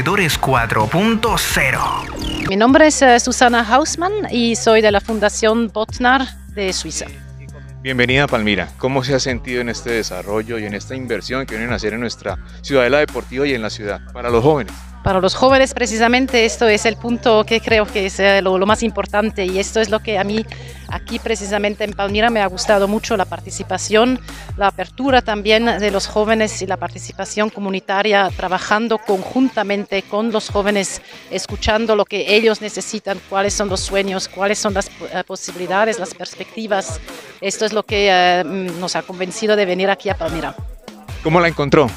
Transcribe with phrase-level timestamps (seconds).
[0.01, 2.49] Emprendedores 4.0.
[2.49, 7.05] Mi nombre es eh, Susana Hausmann y soy de la Fundación Botnar de Suiza.
[7.83, 11.75] Bienvenida Palmira, ¿cómo se ha sentido en este desarrollo y en esta inversión que vienen
[11.75, 14.73] a hacer en nuestra ciudadela deportiva y en la ciudad para los jóvenes?
[15.03, 18.83] Para los jóvenes precisamente esto es el punto que creo que es eh, lo, más
[18.83, 20.45] importante y esto es lo que a mí
[20.89, 24.21] aquí precisamente en Palmira me ha gustado mucho, la participación,
[24.59, 31.01] la apertura también de los jóvenes y la participación comunitaria, trabajando conjuntamente con los jóvenes,
[31.31, 36.13] escuchando lo que ellos necesitan, cuáles son los sueños, cuáles son las eh, posibilidades, las
[36.13, 37.01] perspectivas.
[37.41, 40.55] Esto es lo que eh, nos ha convencido de venir aquí a Palmira.
[41.23, 41.89] ¿Cómo la encontró?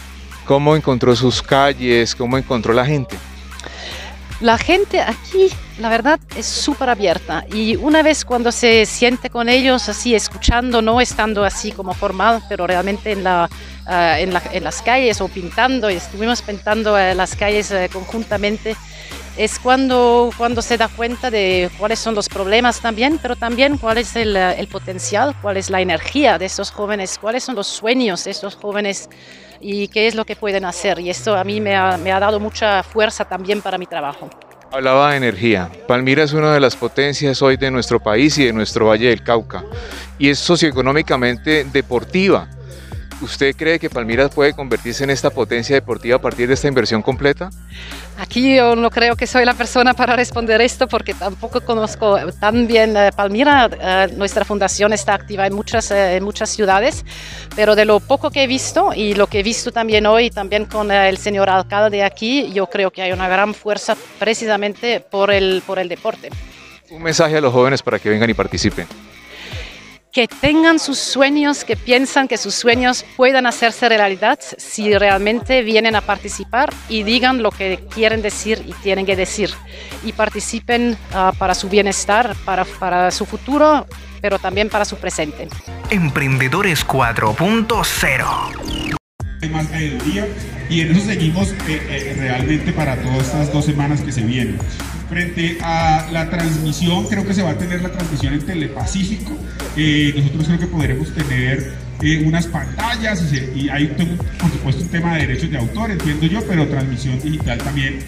[0.45, 2.15] ¿Cómo encontró sus calles?
[2.15, 3.17] ¿Cómo encontró la gente?
[4.41, 5.47] La gente aquí,
[5.79, 10.81] la verdad, es súper abierta y una vez cuando se siente con ellos, así escuchando,
[10.81, 13.49] no estando así como formal, pero realmente en, la,
[13.85, 14.17] ah,
[14.61, 18.75] las calles o pintando, y estuvimos pintando eh, las calles eh, conjuntamente,
[19.37, 23.97] es cuando, cuando se da cuenta de cuáles son los problemas también, pero también cuál
[23.97, 28.31] es el, potencial, cuál es la energía de estos jóvenes, cuáles son los sueños de
[28.31, 29.09] estos jóvenes
[29.59, 30.99] y qué es lo que pueden hacer.
[30.99, 34.29] Y esto a mí me ha, me ha dado mucha fuerza también para mi trabajo.
[34.71, 35.69] Hablaba de energía.
[35.87, 39.23] Palmira es una de las potencias hoy de nuestro país y de nuestro Valle del
[39.23, 39.63] Cauca.
[40.17, 42.47] Y es socioeconómicamente deportiva.
[43.21, 47.01] ¿Usted cree que Palmira puede convertirse en esta potencia deportiva a partir de esta inversión
[47.01, 47.49] completa?
[48.17, 52.67] Aquí yo no creo que soy la persona para responder esto porque tampoco conozco tan
[52.67, 53.69] bien eh, Palmira.
[53.79, 57.05] Eh, nuestra fundación está activa en muchas, eh, en muchas ciudades,
[57.55, 60.65] pero de lo poco que he visto y lo que he visto también hoy, también
[60.65, 65.63] con el señor alcalde aquí, yo creo que hay una gran fuerza precisamente por el,
[65.65, 66.29] por el deporte.
[66.89, 68.87] Un mensaje a los jóvenes para que vengan y participen
[70.13, 75.95] que tengan sus sueños, que piensan que sus sueños puedan hacerse realidad si realmente vienen
[75.95, 79.49] a participar y digan lo que quieren decir y tienen que decir
[80.03, 83.87] y participen ah, para su bienestar, para, para su futuro,
[84.21, 85.49] pero también para su presente.
[85.89, 88.93] Emprendedores 4.0
[89.49, 90.27] más día
[90.69, 94.57] y en eso seguimos eh, eh, realmente para todas estas dos semanas que se vienen.
[95.13, 99.33] Frente a la transmisión, creo que se va a tener la transmisión en Telepacífico.
[99.77, 101.71] Eh, nosotros creo que podremos tener
[102.25, 103.95] unas pantallas y, hay,
[104.39, 107.99] por supuesto, un tema de derechos de autor, entiendo yo, pero transmisión digital también.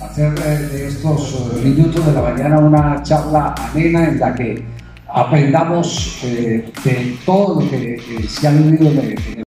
[0.00, 4.64] Hacer de estos minutos de la mañana una charla amena en la que
[5.08, 9.42] aprendamos de todo lo que se ha vivido en el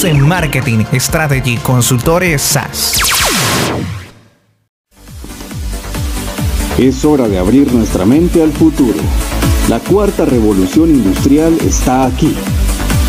[0.00, 3.00] Produce Marketing Strategy Consultores SAS.
[6.78, 8.98] Es hora de abrir nuestra mente al futuro.
[9.68, 12.34] La cuarta revolución industrial está aquí.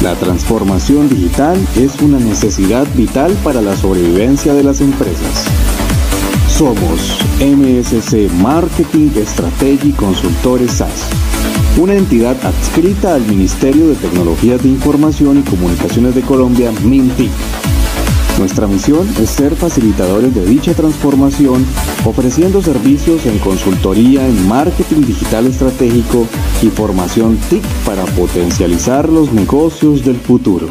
[0.01, 5.45] La transformación digital es una necesidad vital para la sobrevivencia de las empresas.
[6.49, 11.30] Somos MSC Marketing Strategy Consultores SAS
[11.77, 17.31] una entidad adscrita al Ministerio de Tecnologías de Información y Comunicaciones de Colombia, MINTIC.
[18.39, 21.65] Nuestra misión es ser facilitadores de dicha transformación,
[22.05, 26.27] ofreciendo servicios en consultoría en marketing digital estratégico
[26.61, 30.69] y formación TIC para potencializar los negocios del futuro.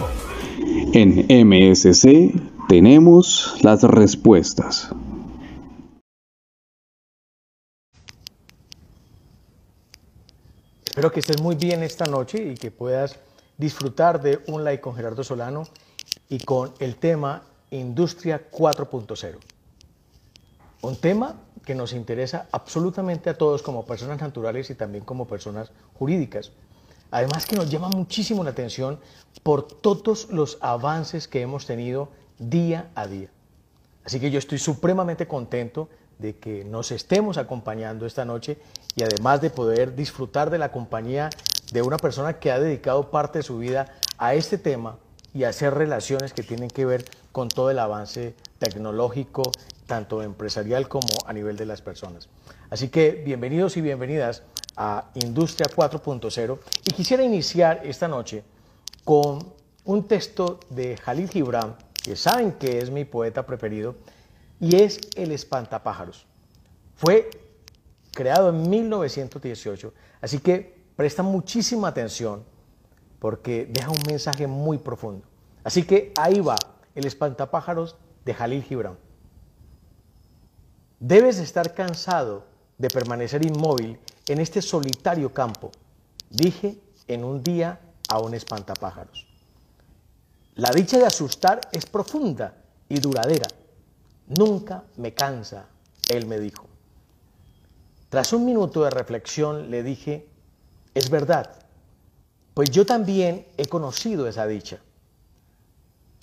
[0.93, 2.35] En MSC
[2.69, 4.91] tenemos las respuestas.
[11.00, 13.17] Espero que estés muy bien esta noche y que puedas
[13.56, 15.62] disfrutar de un like con Gerardo Solano
[16.29, 19.38] y con el tema Industria 4.0.
[20.82, 25.73] Un tema que nos interesa absolutamente a todos como personas naturales y también como personas
[25.94, 26.52] jurídicas.
[27.11, 29.00] Además que nos llama muchísimo la atención
[29.43, 33.31] por todos los avances que hemos tenido día a día.
[34.05, 35.88] Así que yo estoy supremamente contento
[36.20, 38.58] de que nos estemos acompañando esta noche
[38.94, 41.31] y además de poder disfrutar de la compañía
[41.72, 44.99] de una persona que ha dedicado parte de su vida a este tema
[45.32, 49.43] y a hacer relaciones que tienen que ver con todo el avance tecnológico,
[49.87, 52.28] tanto empresarial como a nivel de las personas.
[52.69, 54.43] Así que bienvenidos y bienvenidas
[54.76, 56.58] a Industria 4.0
[56.88, 58.43] y quisiera iniciar esta noche
[59.05, 59.52] con
[59.84, 63.94] un texto de Jalil Gibran, que saben que es mi poeta preferido,
[64.61, 66.27] y es El espantapájaros.
[66.95, 67.31] Fue
[68.12, 72.45] creado en 1918, así que presta muchísima atención
[73.19, 75.27] porque deja un mensaje muy profundo.
[75.65, 76.57] Así que ahí va
[76.95, 78.99] El espantapájaros de Jalil Gibran.
[80.99, 82.45] Debes estar cansado
[82.77, 83.99] de permanecer inmóvil
[84.29, 85.73] en este solitario campo,
[86.29, 86.79] dije
[87.09, 89.27] en un día a un espantapájaros.
[90.55, 92.55] La dicha de asustar es profunda
[92.89, 93.47] y duradera.
[94.38, 95.67] Nunca me cansa,
[96.09, 96.67] él me dijo.
[98.11, 100.29] Tras un minuto de reflexión le dije,
[100.94, 101.67] es verdad,
[102.55, 104.79] pues yo también he conocido esa dicha.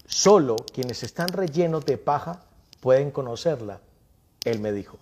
[0.06, 2.45] Solo quienes están rellenos de paja
[2.80, 3.81] pueden conocerla,
[4.45, 4.98] él me dijo.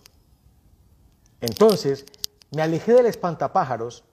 [1.41, 2.05] Entonces
[2.49, 4.03] me alejé del espantapájaros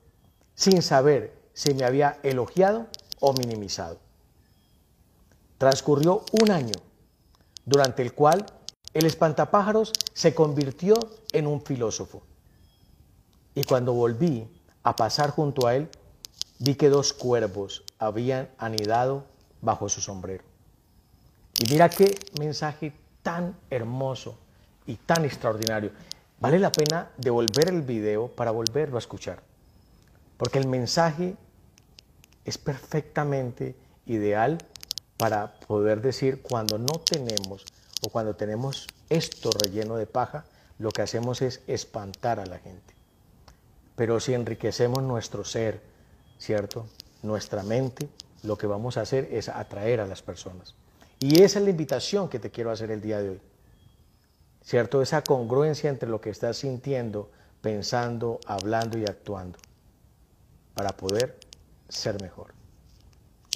[0.54, 2.88] sin saber si me había elogiado
[3.20, 3.98] o minimizado.
[5.56, 6.74] Transcurrió un año,
[7.64, 8.44] durante el cual
[8.94, 10.94] el espantapájaros se convirtió
[11.32, 12.22] en un filósofo.
[13.54, 14.48] Y cuando volví
[14.82, 15.88] a pasar junto a él,
[16.58, 19.24] vi que dos cuervos habían anidado
[19.60, 20.44] bajo su sombrero.
[21.60, 22.92] Y mira qué mensaje
[23.22, 24.38] tan hermoso
[24.86, 25.92] y tan extraordinario.
[26.40, 29.42] Vale la pena devolver el video para volverlo a escuchar,
[30.36, 31.36] porque el mensaje
[32.44, 34.58] es perfectamente ideal
[35.16, 37.64] para poder decir cuando no tenemos
[38.04, 40.44] o cuando tenemos esto relleno de paja,
[40.78, 42.94] lo que hacemos es espantar a la gente.
[43.96, 45.80] Pero si enriquecemos nuestro ser,
[46.38, 46.86] ¿cierto?
[47.22, 48.08] Nuestra mente,
[48.42, 50.74] lo que vamos a hacer es atraer a las personas.
[51.20, 53.40] Y esa es la invitación que te quiero hacer el día de hoy.
[54.64, 55.02] ¿Cierto?
[55.02, 59.58] Esa congruencia entre lo que estás sintiendo, pensando, hablando y actuando
[60.74, 61.38] para poder
[61.88, 62.54] ser mejor.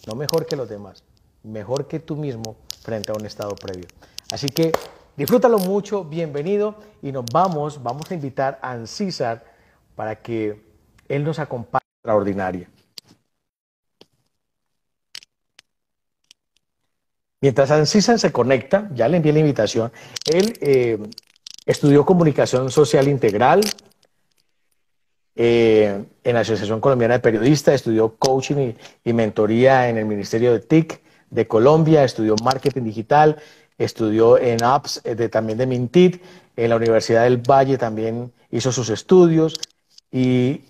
[0.06, 1.02] No mejor que los demás,
[1.42, 3.86] mejor que tú mismo frente a un estado previo.
[4.32, 4.72] Así que
[5.16, 9.44] disfrútalo mucho, bienvenido y nos vamos, vamos a invitar a César
[9.94, 10.60] para que
[11.08, 12.68] él nos acompañe extraordinaria.
[17.40, 19.92] Mientras Ancisa se conecta, ya le envié la invitación,
[20.24, 20.98] él eh,
[21.64, 23.60] estudió comunicación social integral
[25.36, 28.72] eh, en la Asociación Colombiana de Periodistas, estudió coaching
[29.04, 31.00] y, mentoría en el Ministerio de TIC
[31.30, 33.36] de Colombia, estudió marketing digital,
[33.78, 36.22] estudió en apps eh, de, también de Mintit,
[36.56, 39.60] en la Universidad del Valle también hizo sus estudios
[40.10, 40.62] y,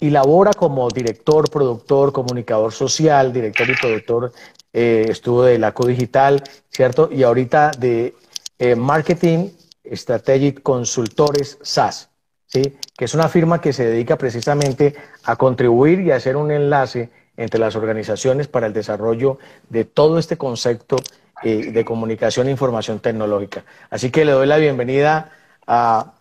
[0.00, 4.32] y labora como director, productor, comunicador social, director y productor
[4.72, 7.08] eh, estuvo de la Digital, ¿cierto?
[7.10, 8.14] Y ahorita de
[8.58, 9.48] eh, Marketing
[9.90, 12.10] Strategic Consultores SAS,
[12.46, 12.76] ¿sí?
[12.94, 14.94] Que es una firma que se dedica precisamente
[15.24, 19.38] a contribuir y a hacer un enlace entre las organizaciones para el desarrollo
[19.68, 20.96] de todo este concepto
[21.42, 23.64] eh, de comunicación e información tecnológica.
[23.90, 25.32] Así que le doy la bienvenida
[25.66, 26.12] a,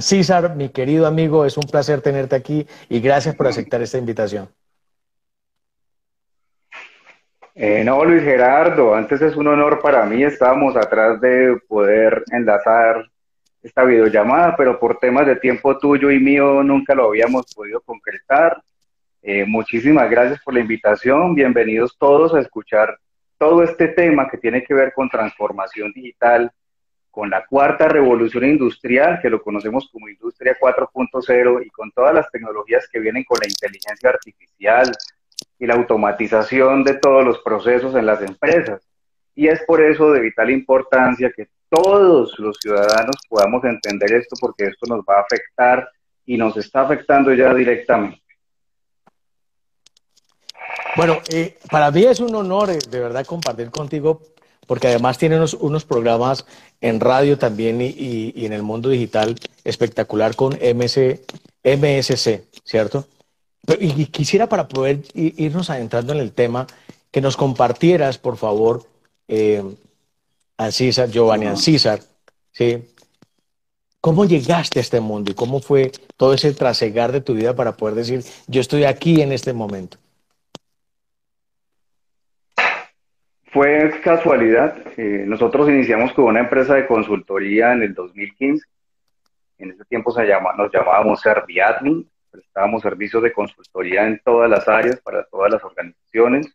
[0.00, 4.48] César, mi querido amigo, es un placer tenerte aquí y gracias por aceptar esta invitación.
[7.54, 13.04] Eh, no, Luis Gerardo, antes es un honor para mí, estábamos atrás de poder enlazar
[13.62, 18.62] esta videollamada, pero por temas de tiempo tuyo y mío nunca lo habíamos podido concretar.
[19.26, 22.98] Eh, muchísimas gracias por la invitación, bienvenidos todos a escuchar
[23.38, 26.52] todo este tema que tiene que ver con transformación digital,
[27.10, 32.30] con la cuarta revolución industrial, que lo conocemos como Industria 4.0, y con todas las
[32.30, 34.92] tecnologías que vienen con la inteligencia artificial,
[35.58, 38.86] y la automatización de todos los procesos en las empresas.
[39.34, 44.64] Y es por eso de vital importancia que todos los ciudadanos podamos entender esto porque
[44.64, 45.88] esto nos va a afectar
[46.26, 48.23] y nos está afectando ya directamente.
[50.96, 54.20] Bueno, eh, para mí es un honor eh, de verdad compartir contigo,
[54.66, 56.46] porque además tiene unos, programas
[56.80, 61.20] en radio también y, en el mundo digital espectacular con MC,
[61.64, 63.06] MSC, ¿cierto?
[63.80, 66.66] y quisiera para poder irnos adentrando en el tema,
[67.10, 68.84] que nos compartieras, por favor,
[69.28, 69.62] eh,
[70.56, 72.00] a César, Giovanni, a César,
[72.52, 72.82] ¿sí?
[74.00, 77.76] ¿Cómo llegaste a este mundo y cómo fue todo ese trasegar de tu vida para
[77.76, 79.96] poder decir, yo estoy aquí en este momento?
[83.54, 84.76] Fue casualidad.
[84.96, 88.66] Eh, nosotros iniciamos con una empresa de consultoría en el 2015.
[89.58, 90.12] En ese tiempo
[90.58, 92.10] nos llamábamos Serviadmin.
[92.32, 96.52] Prestábamos servicios de consultoría en todas las áreas, para todas las organizaciones.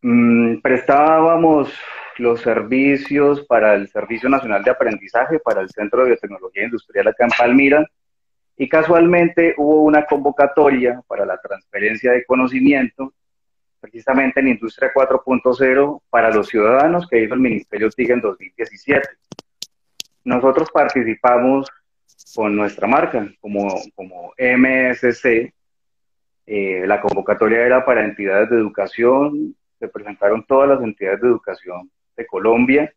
[0.00, 1.72] Mm, prestábamos
[2.18, 7.26] los servicios para el Servicio Nacional de Aprendizaje, para el Centro de Biotecnología Industrial acá
[7.26, 7.86] en Palmira,
[8.56, 13.14] y casualmente hubo una convocatoria para la transferencia de conocimiento,
[13.82, 19.08] precisamente en Industria 4.0 para los ciudadanos que hizo el Ministerio TIC en 2017.
[20.24, 21.68] Nosotros participamos
[22.32, 25.52] con nuestra marca como, como MSC.
[26.46, 31.90] Eh, la convocatoria era para entidades de educación, se presentaron todas las entidades de educación
[32.16, 32.92] de Colombia,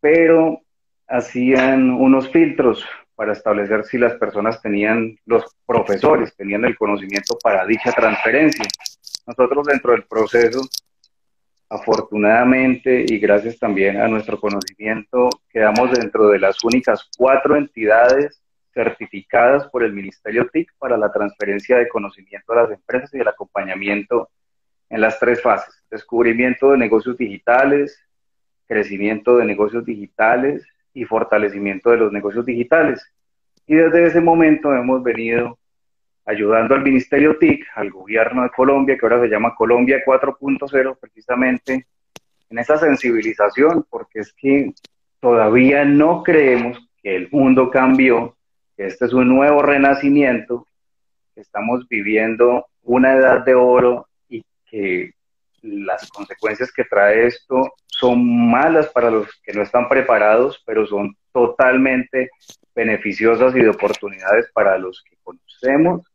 [0.00, 0.60] pero
[1.08, 7.66] hacían unos filtros para establecer si las personas tenían, los profesores tenían el conocimiento para
[7.66, 8.64] dicha transferencia.
[9.26, 10.60] Nosotros dentro del proceso,
[11.68, 18.42] afortunadamente y gracias también a nuestro conocimiento, quedamos dentro de las únicas cuatro entidades
[18.74, 23.28] certificadas por el Ministerio TIC para la transferencia de conocimiento a las empresas y el
[23.28, 24.30] acompañamiento
[24.88, 25.84] en las tres fases.
[25.90, 27.98] Descubrimiento de negocios digitales,
[28.66, 33.04] crecimiento de negocios digitales y fortalecimiento de los negocios digitales.
[33.66, 35.59] Y desde ese momento hemos venido
[36.30, 41.86] ayudando al Ministerio TIC, al gobierno de Colombia, que ahora se llama Colombia 4.0, precisamente
[42.48, 44.72] en esa sensibilización, porque es que
[45.20, 48.36] todavía no creemos que el mundo cambió,
[48.76, 50.66] que este es un nuevo renacimiento,
[51.34, 55.12] que estamos viviendo una edad de oro y que
[55.62, 61.14] las consecuencias que trae esto son malas para los que no están preparados, pero son
[61.32, 62.30] totalmente
[62.74, 66.09] beneficiosas y de oportunidades para los que conocemos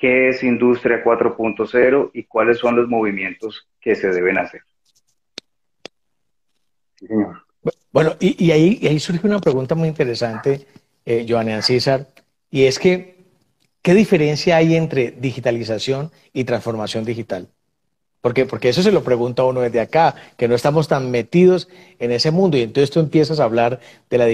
[0.00, 4.62] qué es Industria 4.0 y cuáles son los movimientos que se deben hacer.
[6.96, 7.44] Sí, señor.
[7.92, 10.66] Bueno, y, ahí, surge una pregunta muy interesante,
[11.04, 12.06] eh, Joanne César,
[12.50, 13.16] y es que,
[13.82, 17.48] ¿qué diferencia hay entre digitalización y transformación digital?
[18.22, 22.12] Porque, porque eso se lo pregunta uno desde acá, que no estamos tan metidos en
[22.12, 24.26] ese mundo y entonces tú empiezas a hablar de la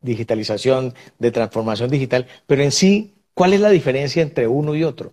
[0.00, 5.12] digitalización, de transformación digital, pero en sí, ¿cuál es la diferencia entre uno y otro?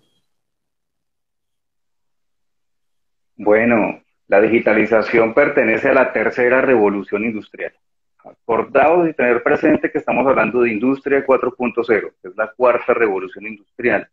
[3.35, 7.73] Bueno, la digitalización pertenece a la tercera revolución industrial.
[8.23, 13.47] Acordados y tener presente que estamos hablando de industria 4.0, que es la cuarta revolución
[13.47, 14.09] industrial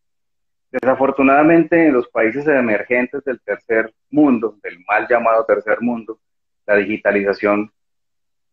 [0.75, 6.18] Desafortunadamente, en los países emergentes del tercer mundo, del mal llamado tercer mundo,
[6.66, 7.70] la digitalización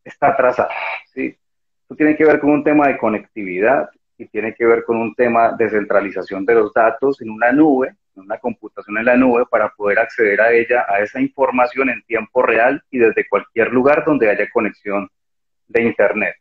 [0.03, 0.69] está atrasada.
[1.11, 1.35] ¿sí?
[1.81, 3.89] Esto tiene que ver con un tema de conectividad
[4.21, 7.95] y tiene que ver con un tema de centralización de los datos en una nube,
[8.15, 12.03] en una computación en la nube, para poder acceder a ella, a esa información en
[12.03, 15.09] tiempo real y desde cualquier lugar donde haya conexión
[15.67, 16.35] de Internet.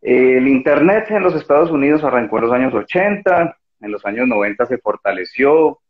[0.00, 4.66] El Internet en los Estados Unidos arrancó en los años 80, en los años 90
[4.66, 5.80] se fortaleció.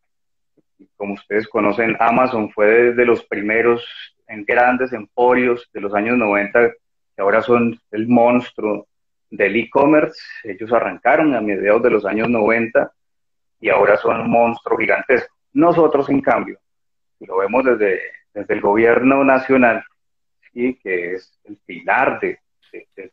[0.96, 3.84] Como ustedes conocen, Amazon fue desde los primeros
[4.28, 8.86] en grandes emporios de los años 90, que ahora son el monstruo
[9.30, 10.20] del e-commerce.
[10.44, 12.92] Ellos arrancaron a mediados de los años 90
[13.60, 15.34] y ahora son un monstruo gigantesco.
[15.52, 16.58] Nosotros, en cambio,
[17.20, 18.00] lo vemos desde,
[18.32, 19.84] desde el gobierno nacional,
[20.52, 22.38] y que es el pilar de,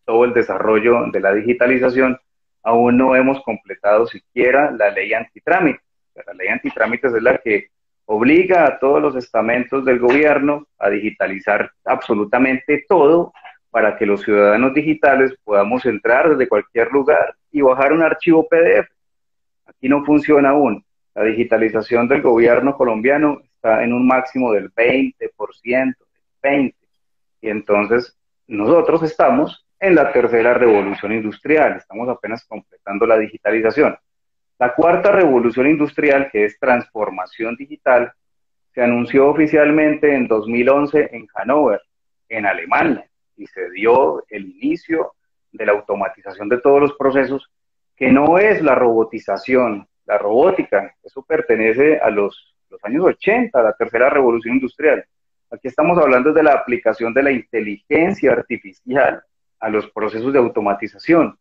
[0.06, 2.20] todo el desarrollo de la digitalización,
[2.62, 5.82] aún no hemos completado siquiera la ley antitrámites.
[6.14, 7.70] La ley antitrámites es la que
[8.06, 13.34] obliga a todos los estamentos del gobierno a digitalizar absolutamente todo
[13.70, 18.90] para que los ciudadanos digitales podamos entrar desde cualquier lugar y bajar un archivo PDF.
[19.66, 20.84] Aquí no funciona aún.
[21.14, 25.96] La digitalización del gobierno colombiano está en un máximo del 20%, del
[26.42, 26.74] 20%.
[27.42, 31.78] Y entonces nosotros estamos en la tercera revolución industrial.
[31.78, 33.98] Estamos apenas completando la digitalización.
[34.60, 38.12] La cuarta revolución industrial, que es transformación digital,
[38.74, 41.82] se anunció oficialmente en 2011 en Hannover,
[42.30, 43.07] en Alemania,
[43.38, 45.13] y se dio el inicio
[45.51, 47.50] de la automatización de todos los procesos,
[47.96, 53.74] que no es la robotización, la robótica, eso pertenece a los los años 80, la
[53.74, 55.06] tercera revolución industrial.
[55.50, 59.24] Aquí estamos hablando de la aplicación de la inteligencia artificial
[59.60, 61.38] a los procesos de automatización.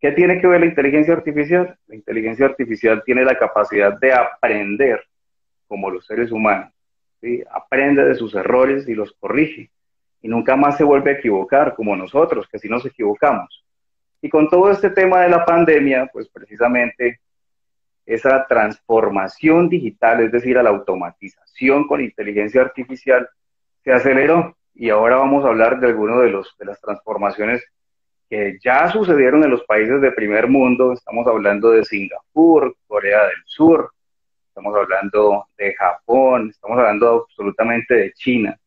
[0.00, 1.78] ¿Qué tiene que ver la inteligencia artificial?
[1.86, 5.02] La inteligencia artificial tiene la capacidad de aprender
[5.68, 6.72] como los seres humanos.
[7.20, 7.42] ¿sí?
[7.50, 9.70] Aprende de sus errores y los corrige.
[10.26, 13.64] Y nunca más se vuelve a equivocar como nosotros, que si nos equivocamos.
[14.20, 17.20] Y con todo este tema de la pandemia, pues precisamente
[18.04, 23.28] esa transformación digital, es decir, a la automatización con inteligencia artificial,
[23.84, 24.56] se aceleró.
[24.74, 27.64] Y ahora vamos a hablar de algunas de, los, de las transformaciones
[28.28, 30.92] que ya sucedieron en los países de primer mundo.
[30.92, 33.92] Estamos hablando de Singapur, Corea del Sur,
[34.48, 38.58] estamos hablando de Japón, estamos hablando absolutamente de China.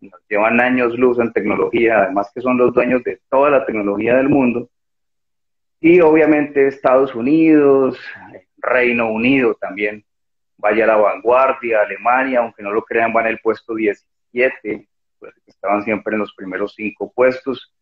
[0.00, 4.16] Nos llevan años luz en tecnología, además que son los dueños de toda la tecnología
[4.16, 4.68] del mundo.
[5.80, 7.98] Y obviamente Estados Unidos,
[8.56, 10.04] Reino Unido también
[10.56, 14.88] vaya a la vanguardia, Alemania, aunque no lo crean, van en el puesto 17,
[15.18, 17.72] pues estaban siempre en los primeros cinco puestos.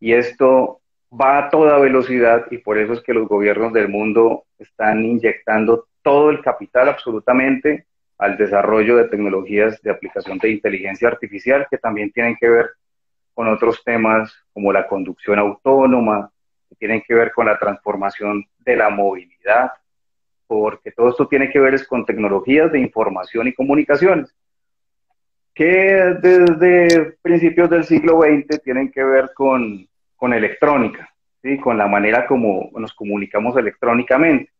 [0.00, 0.80] Y esto
[1.10, 5.86] va a toda velocidad y por eso es que los gobiernos del mundo están inyectando
[6.02, 7.86] todo el capital absolutamente
[8.18, 12.70] al desarrollo de tecnologías de aplicación de inteligencia artificial que también tienen que ver
[13.34, 16.30] con otros temas como la conducción autónoma,
[16.68, 19.72] que tienen que ver con la transformación de la movilidad,
[20.46, 24.34] porque todo esto tiene que ver es con tecnologías de información y comunicaciones,
[25.54, 25.68] que
[26.20, 31.10] desde principios del siglo XX tienen que ver con, con electrónica,
[31.42, 31.58] ¿sí?
[31.58, 34.50] con la manera como nos comunicamos electrónicamente.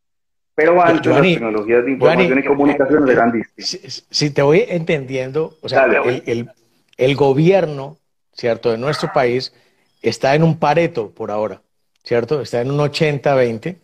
[0.57, 4.03] Pero antes las tecnologías de información y comunicación eran distintas.
[4.09, 6.49] Si, te voy entendiendo, o sea, el, el,
[6.97, 7.99] el, gobierno,
[8.33, 9.53] ¿cierto?, de nuestro país
[10.01, 11.61] está en un pareto por ahora,
[12.03, 12.41] ¿cierto?
[12.41, 13.75] Está en un 80-20,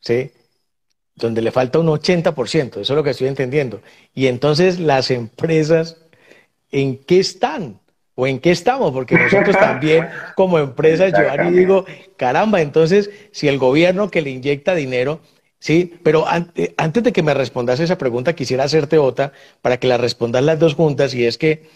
[0.00, 0.32] ¿sí?
[1.14, 3.82] donde le falta un 80%, eso es lo que estoy entendiendo.
[4.14, 5.98] Y entonces las empresas,
[6.70, 7.80] ¿en qué están?
[8.14, 8.92] ¿O en qué estamos?
[8.92, 11.84] Porque nosotros también como empresas, yo digo,
[12.16, 15.20] caramba, entonces si el gobierno que le inyecta dinero,
[15.64, 16.26] sí, pero
[16.76, 20.58] antes de que me respondas esa pregunta, quisiera hacerte otra para que la respondas las
[20.58, 21.68] dos juntas y es que,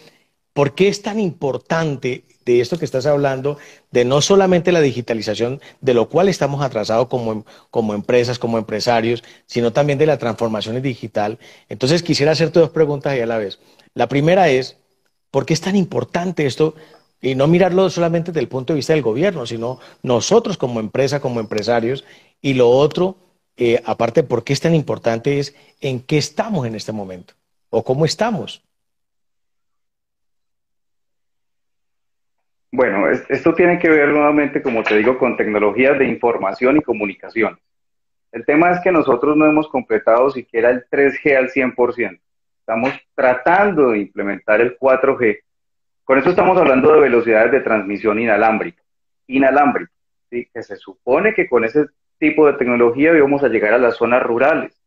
[0.53, 3.57] ¿por qué es tan importante de esto que estás hablando,
[3.91, 9.23] de no solamente la digitalización, de lo cual estamos atrasados como, como empresas, como empresarios,
[9.45, 11.37] sino también de la transformación digital.
[11.69, 13.59] Entonces quisiera hacerte dos preguntas ahí a la vez.
[13.93, 14.77] La primera es,
[15.31, 16.75] ¿por qué es tan importante esto?
[17.21, 21.19] Y no mirarlo solamente desde el punto de vista del gobierno, sino nosotros como empresa,
[21.19, 22.05] como empresarios.
[22.41, 23.17] Y lo otro,
[23.61, 25.37] eh, aparte, ¿por qué es tan importante?
[25.37, 27.33] Es en qué estamos en este momento
[27.69, 28.63] o cómo estamos.
[32.71, 37.59] Bueno, esto tiene que ver nuevamente, como te digo, con tecnologías de información y comunicación.
[38.31, 42.17] El tema es que nosotros no hemos completado siquiera el 3G al 100%.
[42.59, 45.39] Estamos tratando de implementar el 4G.
[46.05, 48.81] Con eso estamos hablando de velocidades de transmisión inalámbrica.
[49.27, 49.91] Inalámbrica,
[50.29, 51.87] que se supone que con ese
[52.19, 54.79] tipo de tecnología íbamos a llegar a las zonas rurales.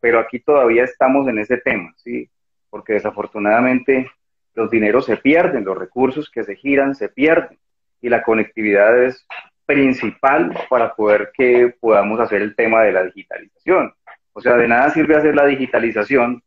[0.00, 2.28] Pero aquí todavía estamos en ese tema, ¿sí?
[2.70, 4.10] porque desafortunadamente
[4.54, 7.58] los dineros se pierden, los recursos que se giran se pierden
[8.00, 9.26] y la conectividad es
[9.64, 13.94] principal para poder que podamos hacer el tema de la digitalización.
[14.32, 16.42] O sea, de nada sirve hacer la digitalización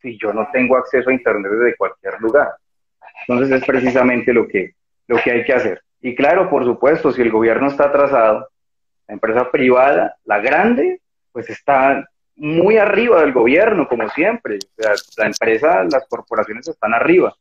[0.00, 2.48] si yo no tengo acceso a Internet desde cualquier lugar.
[3.28, 4.74] Entonces es precisamente lo que,
[5.06, 5.82] lo que hay que hacer.
[6.00, 8.48] Y claro, por supuesto, si el gobierno está atrasado,
[9.10, 11.00] la empresa privada, la grande,
[11.32, 14.60] pues está muy arriba del gobierno, como siempre.
[15.16, 17.34] la empresa, las corporaciones están arriba,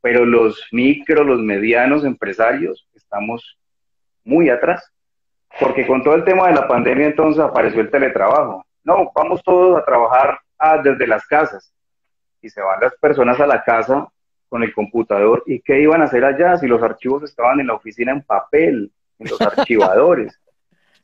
[0.00, 3.58] pero los micro, los medianos empresarios estamos
[4.22, 4.88] muy atrás.
[5.58, 8.64] Porque con todo el tema de la pandemia entonces apareció el teletrabajo.
[8.84, 11.72] No, vamos todos a trabajar ah, desde las casas.
[12.40, 14.06] Y se van las personas a la casa
[14.48, 15.42] con el computador.
[15.46, 18.92] ¿Y qué iban a hacer allá si los archivos estaban en la oficina en papel,
[19.18, 20.38] en los archivadores?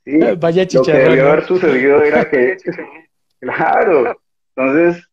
[0.04, 2.56] Sí, Vaya Lo que debió haber sucedido era que
[3.40, 4.20] Claro.
[4.54, 5.04] Entonces,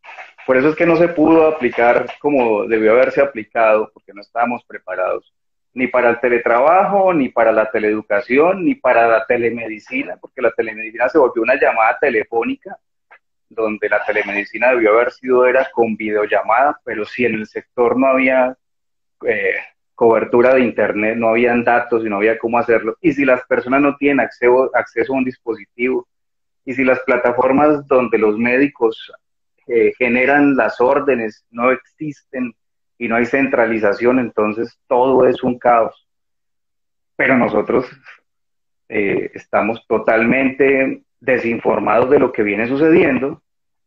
[0.45, 4.63] por eso es que no se pudo aplicar como debió haberse aplicado, porque no estábamos
[4.65, 5.33] preparados
[5.73, 11.07] ni para el teletrabajo, ni para la teleeducación, ni para la telemedicina, porque la telemedicina
[11.09, 12.77] se volvió una llamada telefónica,
[13.49, 18.07] donde la telemedicina debió haber sido era con videollamada, pero si en el sector no
[18.07, 18.57] había
[19.25, 19.55] eh,
[19.99, 23.81] cobertura de internet, no habían datos y no había cómo hacerlo, y si las personas
[23.81, 26.07] no tienen acceso, a un dispositivo,
[26.63, 29.11] y si las plataformas donde los médicos
[29.67, 32.55] eh, generan las órdenes no existen
[32.97, 36.07] y no hay centralización, entonces todo es un caos.
[37.17, 37.85] Pero nosotros
[38.87, 43.41] eh, estamos totalmente desinformados de lo que viene sucediendo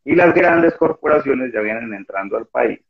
[0.04, 2.80] Y las grandes corporaciones ya vienen entrando al país.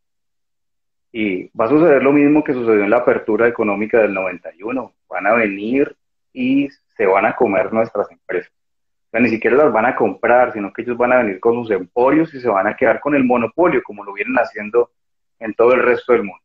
[1.12, 4.92] Y va a suceder lo mismo que sucedió en la apertura económica del 91.
[5.08, 5.94] Van a venir
[6.32, 8.50] y se van a comer nuestras empresas.
[8.50, 11.54] O sea, ni siquiera las van a comprar, sino que ellos van a venir con
[11.54, 14.90] sus emporios y se van a quedar con el monopolio, como lo vienen haciendo
[15.38, 16.42] en todo el resto del mundo.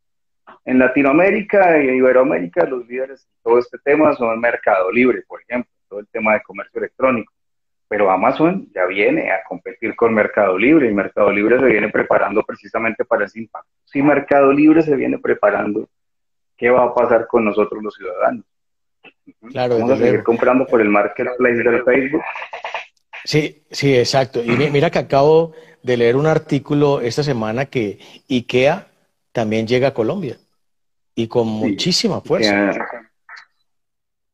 [0.64, 5.70] En Latinoamérica y Iberoamérica, los líderes en todo este tema son Mercado Libre, por ejemplo,
[5.88, 7.32] todo el tema de comercio electrónico.
[7.88, 12.42] Pero Amazon ya viene a competir con Mercado Libre y Mercado Libre se viene preparando
[12.42, 13.70] precisamente para ese impacto.
[13.84, 15.88] Si Mercado Libre se viene preparando,
[16.56, 18.44] ¿qué va a pasar con nosotros los ciudadanos?
[19.50, 22.22] Claro, Vamos a seguir comprando por el marketplace del Facebook.
[23.24, 24.42] Sí, sí, exacto.
[24.42, 27.98] Y mira que acabo de leer un artículo esta semana que
[28.28, 28.88] IKEA
[29.32, 30.36] también llega a Colombia
[31.14, 32.52] y con muchísima fuerza.
[32.52, 33.10] Llegan,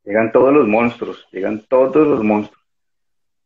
[0.04, 2.63] llegan todos los monstruos, llegan todos los monstruos.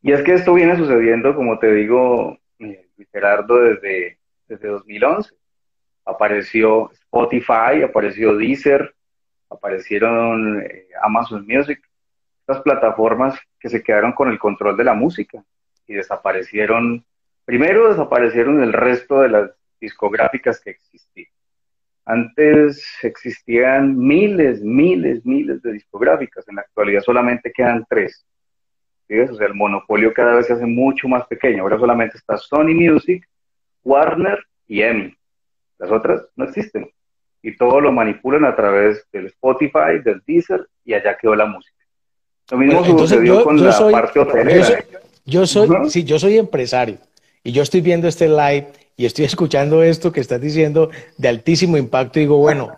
[0.02, 5.34] Y es que esto viene sucediendo, como te digo, eh, Gerardo, desde, desde 2011.
[6.04, 8.94] Apareció Spotify, apareció Deezer,
[9.50, 11.80] aparecieron eh, Amazon Music,
[12.40, 15.44] estas plataformas que se quedaron con el control de la música
[15.86, 17.04] y desaparecieron,
[17.44, 21.30] primero desaparecieron el resto de las discográficas que existían.
[22.04, 28.24] Antes existían miles, miles, miles de discográficas, en la actualidad solamente quedan tres.
[29.10, 31.62] O sea, el monopolio cada vez se hace mucho más pequeño.
[31.62, 33.26] Ahora solamente está Sony Music,
[33.82, 35.16] Warner y EMI.
[35.78, 36.90] Las otras no existen.
[37.42, 41.76] Y todo lo manipulan a través del Spotify, del Deezer, y allá quedó la música.
[42.50, 44.84] Lo mismo sucedió con la parte hotelera.
[45.24, 46.96] Yo soy, sí, yo soy empresario
[47.44, 51.76] y yo estoy viendo este live y estoy escuchando esto que estás diciendo de altísimo
[51.76, 52.74] impacto y digo, bueno,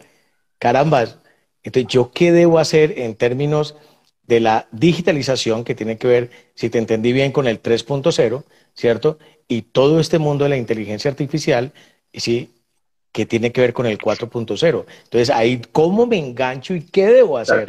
[0.59, 1.19] carambas,
[1.63, 3.77] entonces yo qué debo hacer en términos
[4.31, 9.19] de la digitalización que tiene que ver, si te entendí bien, con el 3.0, ¿cierto?
[9.49, 11.73] Y todo este mundo de la inteligencia artificial,
[12.15, 12.55] sí,
[13.11, 14.85] que tiene que ver con el 4.0.
[15.03, 17.67] Entonces, ahí, ¿cómo me engancho y qué debo hacer?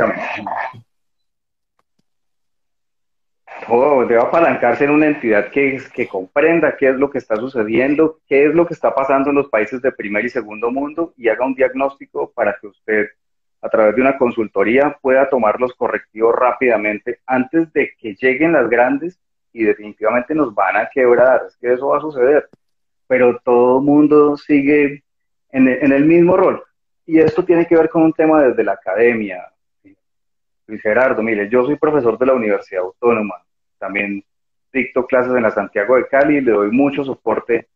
[3.67, 8.19] Oh, debe apalancarse en una entidad que, que comprenda qué es lo que está sucediendo,
[8.27, 11.27] qué es lo que está pasando en los países de primer y segundo mundo y
[11.27, 13.07] haga un diagnóstico para que usted
[13.61, 18.69] a través de una consultoría pueda tomar los correctivos rápidamente antes de que lleguen las
[18.69, 19.19] grandes
[19.53, 21.43] y definitivamente nos van a quebrar.
[21.47, 22.49] Es que eso va a suceder.
[23.07, 25.03] Pero todo el mundo sigue
[25.51, 26.63] en el, en el mismo rol.
[27.05, 29.47] Y esto tiene que ver con un tema desde la academia.
[30.65, 33.43] Luis Gerardo, mire, yo soy profesor de la Universidad Autónoma.
[33.77, 34.23] También
[34.71, 37.67] dicto clases en la Santiago de Cali y le doy mucho soporte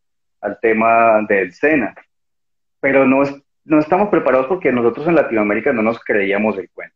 [0.42, 1.94] al tema del SENA.
[2.80, 3.36] Pero no es
[3.66, 6.96] no estamos preparados porque nosotros en Latinoamérica no nos creíamos el cuento.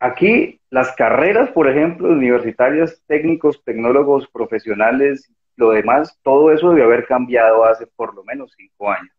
[0.00, 7.06] Aquí las carreras, por ejemplo, universitarias, técnicos, tecnólogos, profesionales, lo demás, todo eso debe haber
[7.06, 9.14] cambiado hace por lo menos cinco años.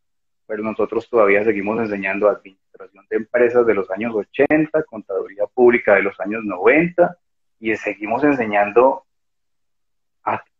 [0.47, 6.03] Pero nosotros todavía seguimos enseñando administración de empresas de los años 80, contaduría pública de
[6.03, 7.17] los años 90
[7.59, 9.05] y seguimos enseñando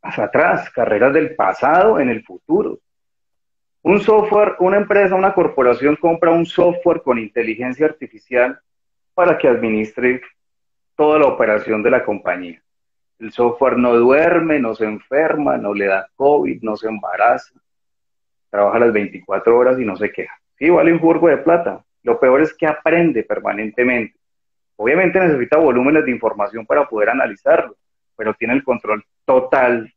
[0.02, 2.80] hacia atrás, carreras del pasado en el futuro.
[3.86, 8.60] Un software, una empresa, una corporación compra un software con inteligencia artificial
[9.14, 10.24] para que administre
[10.96, 12.60] toda la operación de la compañía.
[13.20, 17.54] El software no duerme, no se enferma, no le da COVID, no se embaraza,
[18.50, 20.34] trabaja las 24 horas y no se queja.
[20.58, 21.86] Sí, vale un de plata.
[22.02, 24.16] Lo peor es que aprende permanentemente.
[24.78, 27.76] Obviamente necesita volúmenes de información para poder analizarlo,
[28.18, 29.94] pero tiene el control total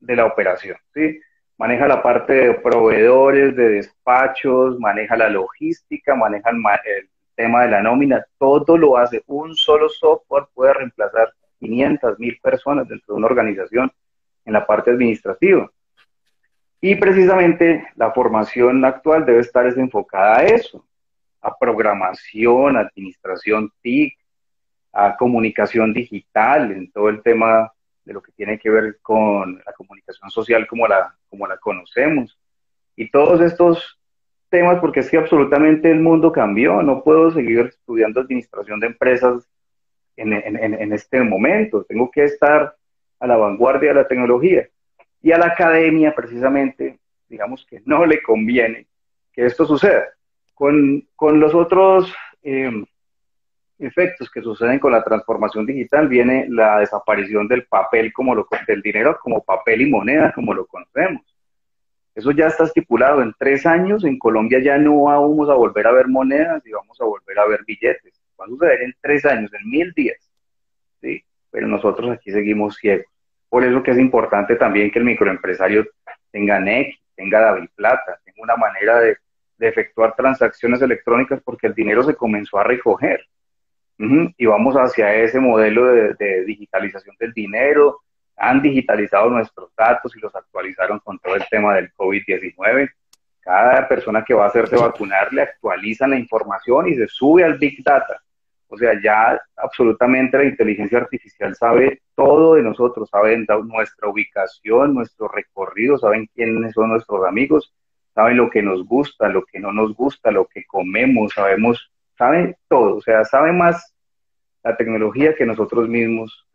[0.00, 0.76] de la operación.
[0.92, 1.18] ¿sí?
[1.62, 7.80] Maneja la parte de proveedores, de despachos, maneja la logística, maneja el, tema de la
[7.80, 9.22] nómina, todo lo hace.
[9.28, 13.92] Un solo software puede reemplazar 500 mil personas dentro de una organización
[14.44, 15.70] en la parte administrativa.
[16.80, 20.84] Y precisamente la formación actual debe estar enfocada a eso,
[21.40, 24.18] a programación, administración TIC,
[24.92, 27.72] a comunicación digital, en todo el tema
[28.04, 32.38] de lo que tiene que ver con la comunicación social como la, como la conocemos.
[32.96, 33.98] Y todos estos
[34.48, 39.48] temas, porque es que absolutamente el mundo cambió, no puedo seguir estudiando administración de empresas
[40.16, 42.76] en, en, en este momento, tengo que estar
[43.18, 44.68] a la vanguardia de la tecnología.
[45.22, 48.86] Y a la academia, precisamente, digamos que no le conviene
[49.32, 50.04] que esto suceda.
[50.54, 52.84] Con, con los otros eh,
[53.82, 58.82] efectos que suceden con la transformación digital viene la desaparición del papel como lo del
[58.82, 61.22] dinero como papel y moneda como lo conocemos.
[62.14, 64.04] Eso ya está estipulado en tres años.
[64.04, 67.46] En Colombia ya no vamos a volver a ver monedas y vamos a volver a
[67.46, 68.20] ver billetes.
[68.38, 70.18] Va a suceder en tres años, en mil días.
[71.00, 71.24] ¿sí?
[71.50, 73.06] Pero nosotros aquí seguimos ciegos.
[73.48, 75.86] Por eso que es importante también que el microempresario
[76.30, 79.16] tenga NEC, tenga David Plata, tenga una manera de,
[79.58, 83.24] efectuar transacciones electrónicas porque el dinero se comenzó a recoger.
[84.36, 88.00] Y vamos hacia ese modelo de digitalización del dinero,
[88.36, 92.90] han digitalizado nuestros datos y los actualizaron con todo el tema del COVID-19.
[93.40, 97.58] Cada persona que va a hacerse vacunar le actualizan la información y se sube al
[97.58, 98.20] Big Data.
[98.66, 105.28] O sea, ya absolutamente la inteligencia artificial sabe todo de nosotros, saben nuestra ubicación, nuestro
[105.28, 107.72] recorrido, saben quiénes son nuestros amigos,
[108.14, 112.56] saben lo que nos gusta, lo que no nos gusta, lo que comemos, sabemos, saben
[112.68, 113.91] todo, o sea, sabe más
[114.62, 116.46] la tecnología que nosotros mismos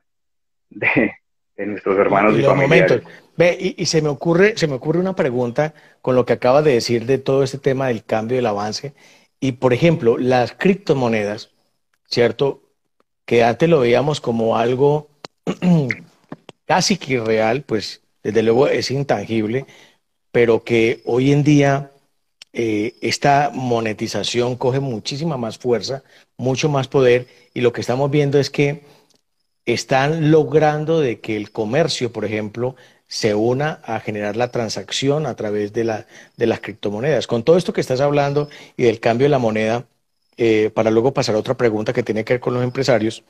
[0.69, 1.13] de,
[1.57, 3.03] nuestros hermanos y, familiares.
[3.35, 6.73] Ve, y, se me ocurre, se me ocurre una pregunta con lo que acaba de
[6.73, 8.93] decir de todo este tema del cambio, del avance.
[9.39, 11.51] Y por ejemplo, las criptomonedas,
[12.05, 12.63] ¿cierto?
[13.25, 15.09] Que antes lo veíamos como algo
[16.65, 19.65] casi que irreal, pues desde luego es intangible,
[20.31, 21.91] pero que hoy en día
[22.59, 26.01] eh, esta monetización coge muchísima más fuerza,
[26.37, 28.81] mucho más poder, y lo que estamos viendo es que
[29.67, 32.75] están logrando de que el comercio, por ejemplo,
[33.07, 37.27] se una a generar la transacción a través de, la, de las criptomonedas.
[37.27, 39.85] Con todo esto que estás hablando y del cambio de la moneda,
[40.37, 43.23] eh, para luego pasar a otra pregunta que tiene que ver con los empresarios,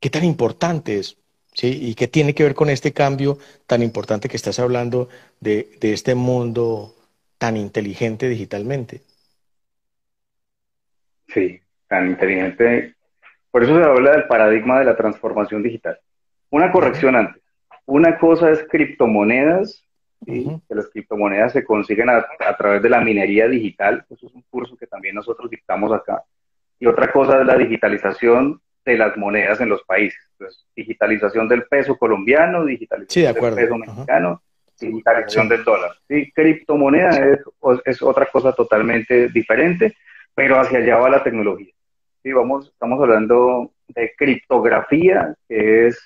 [0.00, 1.16] ¿qué tan importante es?
[1.52, 1.78] ¿Sí?
[1.80, 5.08] ¿Y qué tiene que ver con este cambio tan importante que estás hablando
[5.38, 6.93] de, de este mundo
[7.44, 9.02] tan inteligente digitalmente?
[11.28, 12.94] Sí, tan inteligente
[13.50, 15.98] por eso se habla del paradigma de la transformación digital.
[16.48, 17.42] Una corrección antes.
[17.84, 19.84] Una cosa es criptomonedas,
[20.24, 22.24] que las criptomonedas se consiguen a,
[22.56, 26.24] través de la minería digital, eso es un curso que también nosotros dictamos acá.
[26.80, 30.18] Y otra cosa es la digitalización de las monedas en los países.
[30.32, 34.42] Entonces, digitalización del peso colombiano, digitalización del peso mexicano,
[34.84, 35.92] digitalización del dólar.
[36.08, 37.40] Sí, criptomoneda es,
[37.84, 39.96] es otra cosa totalmente diferente,
[40.34, 41.72] pero hacia allá va la tecnología.
[42.22, 46.02] Sí, vamos, estamos hablando de criptografía, que es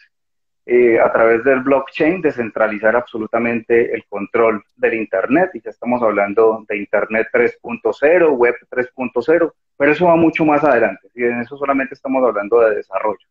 [0.71, 5.51] eh, a través del blockchain descentralizar absolutamente el control del Internet.
[5.55, 11.09] Y ya estamos hablando de Internet 3.0, Web 3.0, pero eso va mucho más adelante.
[11.15, 13.27] Y en eso solamente estamos hablando de desarrollo.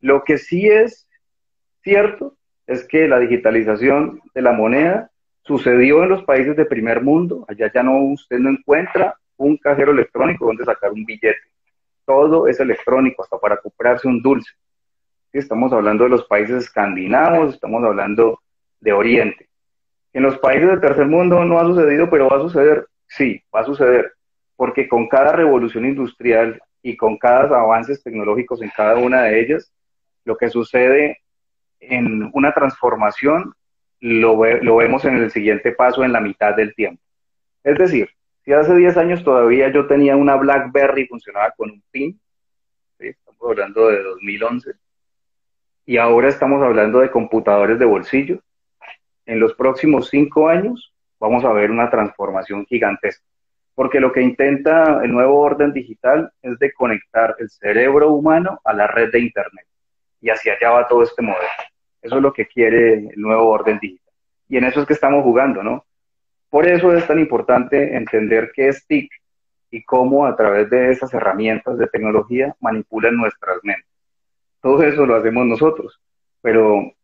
[0.00, 1.08] Lo que sí es
[1.82, 2.36] cierto
[2.68, 5.10] es que la digitalización de la moneda
[5.42, 7.44] sucedió en los países de primer mundo.
[7.48, 11.48] Allá ya no, usted no encuentra un cajero electrónico donde sacar un billete
[12.08, 14.50] todo es electrónico, hasta para comprarse un dulce.
[15.30, 18.40] Estamos hablando de los países escandinavos, estamos hablando
[18.80, 19.46] de Oriente.
[20.14, 23.60] En los países del tercer mundo no ha sucedido, pero va a suceder, sí, va
[23.60, 24.14] a suceder,
[24.56, 29.70] porque con cada revolución industrial y con cada avances tecnológicos en cada una de ellas,
[30.24, 31.18] lo que sucede
[31.80, 33.54] en una transformación
[34.00, 37.02] lo, lo vemos en el siguiente paso en la mitad del tiempo.
[37.64, 38.10] Es decir,
[38.44, 42.18] si hace 10 años todavía yo tenía una BlackBerry y funcionaba con un PIN,
[42.98, 44.72] estamos hablando de 2011,
[45.84, 48.40] y ahora estamos hablando de computadores de bolsillo,
[49.26, 53.24] en los próximos 5 años vamos a ver una transformación gigantesca,
[53.74, 58.72] porque lo que intenta el nuevo orden digital es de conectar el cerebro humano a
[58.72, 59.66] la red de Internet,
[60.20, 61.46] y hacia allá va todo este modelo.
[62.08, 64.14] Eso es lo que quiere el nuevo orden digital.
[64.48, 65.84] Y en eso es que estamos jugando, ¿no?
[66.48, 69.12] Por eso es tan importante entender qué es TIC
[69.70, 73.84] y cómo a través de esas herramientas de tecnología manipulan nuestras mentes.
[74.62, 76.00] Todo eso lo hacemos nosotros,
[76.40, 76.94] pero,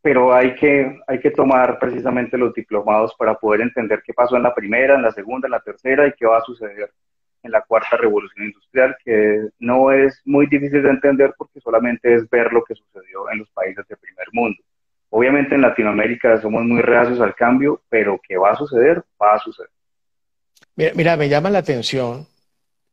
[0.00, 4.44] pero hay, que, hay que tomar precisamente los diplomados para poder entender qué pasó en
[4.44, 6.90] la primera, en la segunda, en la tercera y qué va a suceder
[7.46, 12.28] en la cuarta revolución industrial, que no es muy difícil de entender porque solamente es
[12.28, 14.62] ver lo que sucedió en los países de primer mundo.
[15.08, 19.38] Obviamente en Latinoamérica somos muy reacios al cambio, pero que va a suceder, va a
[19.38, 19.70] suceder.
[20.94, 22.26] Mira, me llama la atención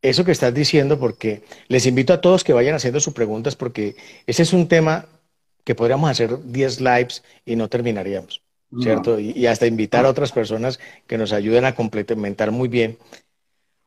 [0.01, 3.95] eso que estás diciendo porque les invito a todos que vayan haciendo sus preguntas porque
[4.27, 5.05] ese es un tema
[5.63, 8.41] que podríamos hacer 10 lives y no terminaríamos,
[8.81, 9.19] ¿cierto?
[9.19, 12.97] Y, hasta invitar a otras personas que nos ayuden a complementar muy bien.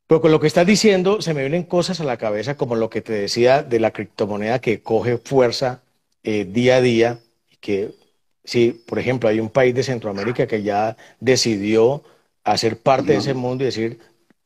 [0.07, 2.91] Pero con lo que estás diciendo se me vienen cosas a la cabeza como lo
[2.91, 5.83] que te decía de la criptomoneda que coge fuerza
[6.23, 7.19] eh, día a día
[7.51, 7.91] y que
[8.45, 12.03] si, por ejemplo, hay un país de Centroamérica que ya decidió
[12.45, 13.99] hacer parte de ese mundo y decir,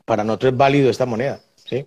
[0.07, 1.87] para nosotros es válido esta moneda, ¿sí?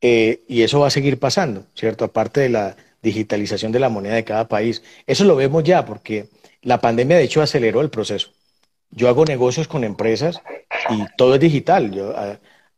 [0.00, 2.04] Eh, y eso va a seguir pasando, ¿cierto?
[2.04, 4.82] Aparte de la digitalización de la moneda de cada país.
[5.06, 6.26] Eso lo vemos ya porque
[6.62, 8.30] la pandemia, de hecho, aceleró el proceso.
[8.90, 10.42] Yo hago negocios con empresas
[10.90, 11.92] y todo es digital.
[11.92, 12.14] Yo,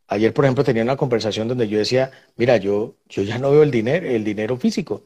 [0.07, 3.63] ayer, por ejemplo, tenía una conversación donde yo decía, mira, yo, yo ya no veo
[3.63, 5.03] el dinero, el dinero físico.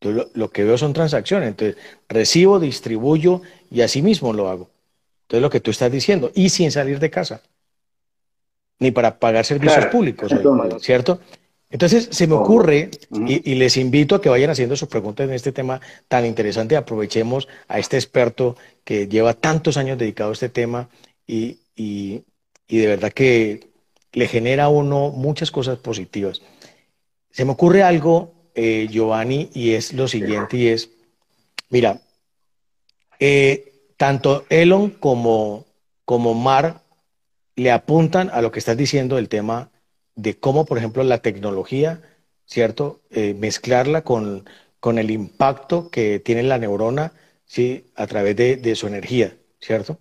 [0.00, 1.48] Entonces, lo, que veo son transacciones.
[1.48, 1.76] Entonces,
[2.08, 4.70] recibo, distribuyo y así mismo lo hago.
[5.22, 7.42] Entonces, lo que tú estás diciendo, y sin salir de casa,
[8.78, 10.32] ni para pagar servicios públicos,
[10.80, 11.20] ¿cierto?
[11.70, 12.90] Entonces, se me ocurre,
[13.26, 16.76] y, les invito a que vayan haciendo sus preguntas en este tema tan interesante.
[16.76, 20.88] Aprovechemos a este experto que lleva tantos años dedicado a este tema
[21.26, 23.68] y, de verdad que
[24.16, 26.40] le genera a uno muchas cosas positivas.
[27.30, 30.88] Se me ocurre algo, eh, Giovanni, y es lo siguiente, y es,
[31.68, 32.00] mira,
[33.20, 35.66] eh, tanto Elon como,
[36.06, 36.82] como Mar
[37.56, 39.70] le apuntan a lo que estás diciendo del tema
[40.14, 42.00] de cómo, por ejemplo, la tecnología,
[42.46, 43.02] ¿cierto?
[43.10, 44.48] Eh, mezclarla con,
[44.80, 47.12] con, el impacto que tiene la neurona,
[47.44, 47.84] ¿sí?
[47.96, 49.98] A través de, su energía, ¿cierto?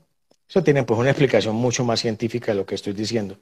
[0.47, 3.37] Eso tiene pues una explicación mucho más científica de lo que estoy diciendo.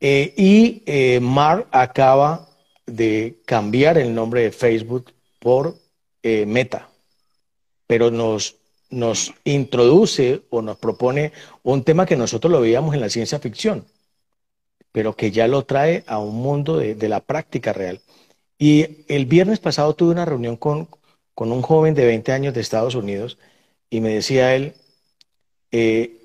[0.00, 2.48] Eh, y eh, Mark acaba
[2.86, 5.76] de cambiar el nombre de Facebook por
[6.22, 6.88] Meta,
[7.86, 8.56] pero nos,
[8.90, 11.32] nos introduce o nos propone
[11.62, 13.86] un tema que nosotros lo veíamos en la ciencia ficción,
[14.92, 18.00] pero que ya lo trae a un mundo de, la práctica real.
[18.58, 20.88] Y el viernes pasado tuve una reunión con,
[21.34, 23.38] con, un joven de 20 años de Estados Unidos
[23.90, 24.74] y me decía él,
[25.72, 26.16] eh,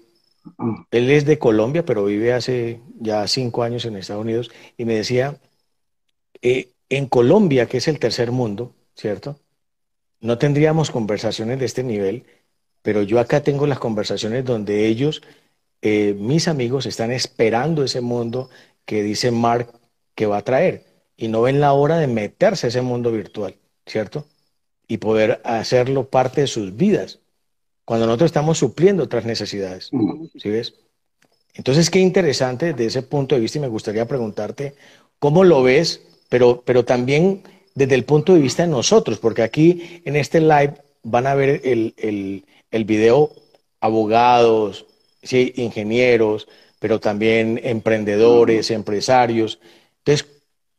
[0.91, 4.95] él es de Colombia, pero vive hace ya cinco años en Estados Unidos, y me
[4.95, 5.37] decía,
[6.41, 9.39] eh, en Colombia, que es el tercer mundo, ¿cierto?
[10.19, 12.25] No tendríamos conversaciones de este nivel,
[12.81, 15.21] pero yo acá tengo las conversaciones donde ellos
[15.81, 18.49] eh, mis amigos están esperando ese mundo
[18.85, 19.73] que dice Mark
[20.15, 20.85] que va a traer
[21.17, 24.25] y no ven la hora de meterse a ese mundo virtual, ¿cierto?
[24.87, 27.19] Y poder hacerlo parte de sus vidas,
[27.91, 29.91] cuando nosotros estamos supliendo otras necesidades,
[30.37, 30.75] ¿sí ves?
[31.55, 34.75] Entonces, qué interesante desde ese punto de vista y me gustaría preguntarte
[35.19, 37.43] cómo lo ves, pero, pero también
[37.75, 41.59] desde el punto de vista de nosotros, porque aquí en este live van a ver
[41.65, 43.33] el, el, el video
[43.81, 44.85] abogados,
[45.21, 46.47] sí, ingenieros,
[46.79, 49.59] pero también emprendedores, empresarios.
[49.97, 50.29] Entonces,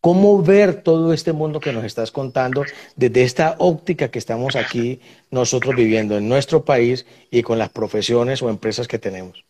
[0.02, 2.64] ¿cómo ver todo este mundo que nos estás contando
[2.96, 8.42] desde esta óptica que estamos aquí nosotros viviendo en nuestro país y con las profesiones
[8.42, 9.46] o empresas que tenemos?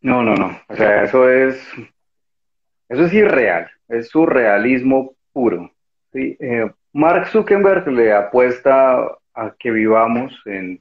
[0.00, 0.60] No, no, no.
[0.68, 1.60] O sea, eso es,
[2.88, 5.70] eso es irreal, es surrealismo puro.
[6.12, 8.98] Eh, Mark Zuckerberg le apuesta
[9.34, 10.80] a que vivamos en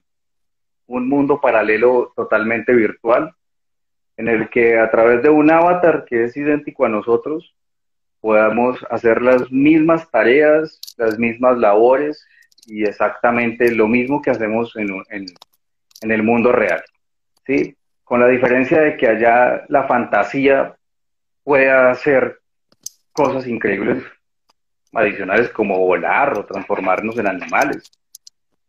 [0.85, 3.33] un mundo paralelo totalmente virtual,
[4.17, 7.55] en el que a través de un avatar que es idéntico a nosotros,
[8.21, 12.25] podamos hacer las mismas tareas, las mismas labores
[12.65, 16.83] y exactamente lo mismo que hacemos en, en, el mundo real.
[17.45, 17.75] ¿sí?
[18.03, 20.75] Con la diferencia de que allá la fantasía
[21.43, 22.39] pueda hacer
[23.11, 24.03] cosas increíbles
[24.93, 27.91] adicionales como volar o transformarnos en animales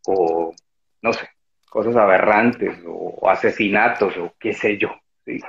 [0.07, 0.54] o
[1.02, 1.28] no sé,
[1.68, 4.88] cosas aberrantes o, asesinatos o qué sé yo.
[5.25, 5.41] ¿Sí?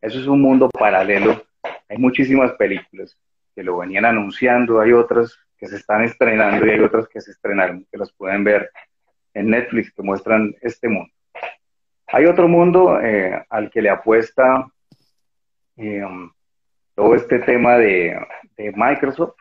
[0.00, 1.42] Eso es un mundo paralelo.
[1.88, 3.18] Hay muchísimas películas
[3.54, 7.32] que lo venían anunciando, hay otras que se están estrenando y hay otras que se
[7.32, 8.70] estrenaron, que las pueden ver
[9.34, 11.12] en Netflix, que muestran este mundo.
[12.06, 14.66] Hay otro mundo eh, al que le apuesta
[15.76, 16.02] eh,
[16.94, 18.18] todo este tema de,
[18.74, 19.36] Microsoft.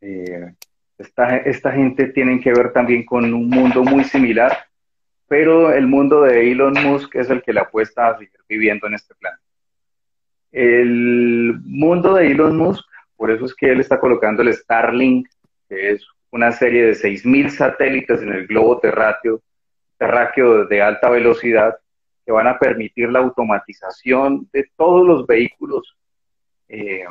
[0.00, 0.52] Eh,
[0.98, 4.56] esta, esta gente tiene que ver también con un mundo muy similar,
[5.28, 8.94] pero el mundo de Elon Musk es el que le apuesta a seguir viviendo en
[8.94, 9.34] este plan.
[10.52, 12.84] El mundo de Elon Musk,
[13.16, 15.28] por eso es que él está colocando el Starlink,
[15.68, 19.40] que es una serie de 6.000 satélites en el globo terráqueo,
[19.98, 21.76] terráqueo de alta velocidad
[22.24, 25.96] que van a permitir la automatización de todos los vehículos
[26.68, 27.04] eh,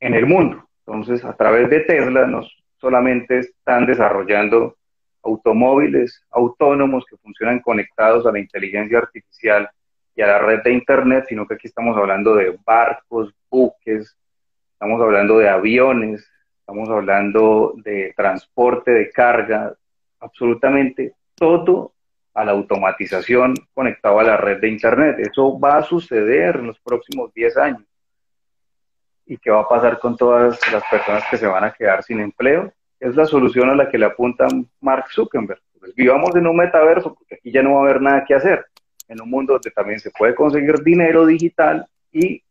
[0.00, 0.68] en el mundo.
[0.86, 2.42] Entonces, a través de Tesla, no
[2.78, 4.76] solamente están desarrollando
[5.24, 9.68] automóviles autónomos que funcionan conectados a la inteligencia artificial
[10.14, 14.16] y a la red de Internet, sino que aquí estamos hablando de barcos, buques,
[14.72, 19.74] estamos hablando de aviones, estamos hablando de transporte de carga,
[20.20, 21.92] absolutamente todo
[22.34, 25.18] a la automatización conectado a la red de Internet.
[25.18, 27.84] Eso va a suceder en los próximos 10 años.
[29.26, 32.20] ¿Y qué va a pasar con todas las personas que se van a quedar sin
[32.20, 32.72] empleo?
[33.04, 34.48] Es la solución a la que le apunta
[34.80, 35.60] Mark Zuckerberg.
[35.78, 38.64] Pues vivamos en un metaverso, porque aquí ya no va a haber nada que hacer.
[39.08, 42.42] En un mundo donde también se puede conseguir dinero digital y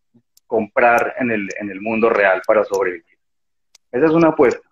[0.46, 3.18] comprar en el, en el mundo real para sobrevivir.
[3.92, 4.70] Esa es una apuesta.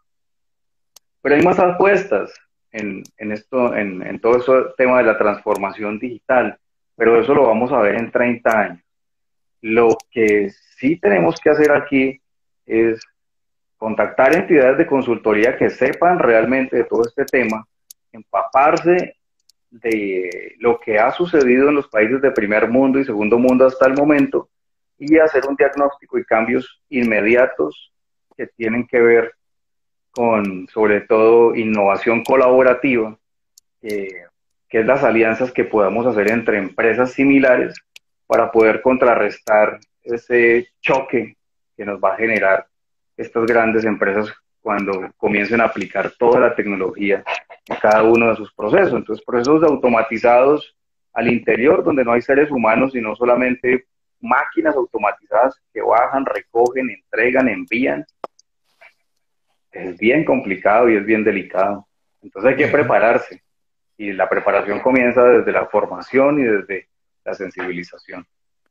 [1.24, 2.32] Pero hay más apuestas
[2.72, 6.60] en, en esto, en, en todo ese tema de la transformación digital,
[6.96, 8.84] pero eso lo vamos a ver en 30 años.
[9.62, 12.22] Lo que sí tenemos que hacer aquí
[12.68, 13.02] es
[13.82, 17.66] contactar entidades de consultoría que sepan realmente de todo este tema,
[18.12, 19.16] empaparse
[19.72, 23.88] de lo que ha sucedido en los países de primer mundo y segundo mundo hasta
[23.88, 24.50] el momento
[25.00, 27.92] y hacer un diagnóstico y cambios inmediatos
[28.38, 29.34] que tienen que ver
[30.12, 33.18] con, sobre todo, innovación colaborativa,
[33.82, 34.28] que
[34.70, 37.74] es las alianzas que podamos hacer entre empresas similares
[38.28, 41.36] para poder contrarrestar ese choque
[41.76, 42.68] que nos va a generar
[43.22, 47.24] estas grandes empresas cuando comiencen a aplicar toda la tecnología
[47.67, 48.93] en cada uno de sus procesos.
[48.93, 50.76] Entonces, procesos automatizados
[51.13, 53.86] al interior, donde no hay seres humanos, sino solamente
[54.19, 58.05] máquinas automatizadas que bajan, recogen, entregan, envían.
[59.72, 61.88] Es bien complicado y es bien delicado.
[62.22, 63.41] Entonces hay que prepararse.
[63.97, 66.88] Y la preparación comienza desde la formación y desde
[67.24, 68.26] la sensibilización.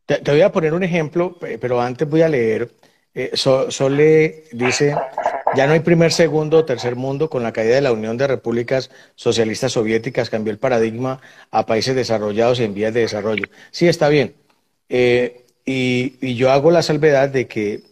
[0.07, 2.69] Te, te voy a poner un ejemplo, pero antes voy a leer
[3.15, 4.95] eh, Sole dice,
[5.57, 8.27] ya no hay primer, segundo o tercer mundo, con la caída de la Unión de
[8.27, 13.45] Repúblicas Socialistas Soviéticas cambió el paradigma a países desarrollados en vías de desarrollo.
[13.73, 14.35] Sí, está bien.
[14.89, 17.83] Eh, y, yo hago la salvedad de que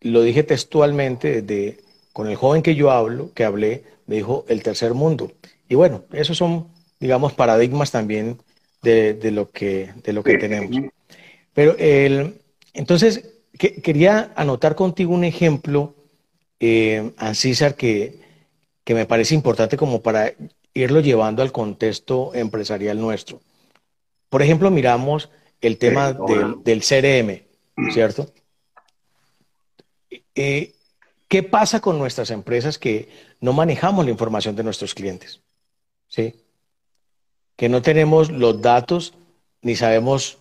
[0.00, 1.78] lo dije textualmente de,
[2.12, 5.32] con el joven que yo hablo, que hablé, me dijo el tercer mundo.
[5.68, 6.68] Y bueno, esos son,
[7.00, 8.38] digamos, paradigmas también
[8.82, 10.76] de, lo que, de lo que tenemos.
[11.52, 12.36] Pero el,
[12.72, 15.94] entonces, quería anotar contigo un ejemplo,
[16.60, 18.20] eh, Ancísar, que,
[18.84, 20.32] que me parece importante como para
[20.74, 23.40] irlo llevando al contexto empresarial nuestro.
[24.28, 25.30] Por ejemplo, miramos
[25.60, 28.30] el tema del, CRM, ¿cierto?
[30.34, 30.74] Eh,
[31.28, 33.08] ¿Qué pasa con nuestras empresas que
[33.40, 35.40] no manejamos la información de nuestros clientes?
[36.08, 36.34] ¿Sí?
[37.56, 39.14] Que no tenemos los datos
[39.62, 40.38] ni sabemos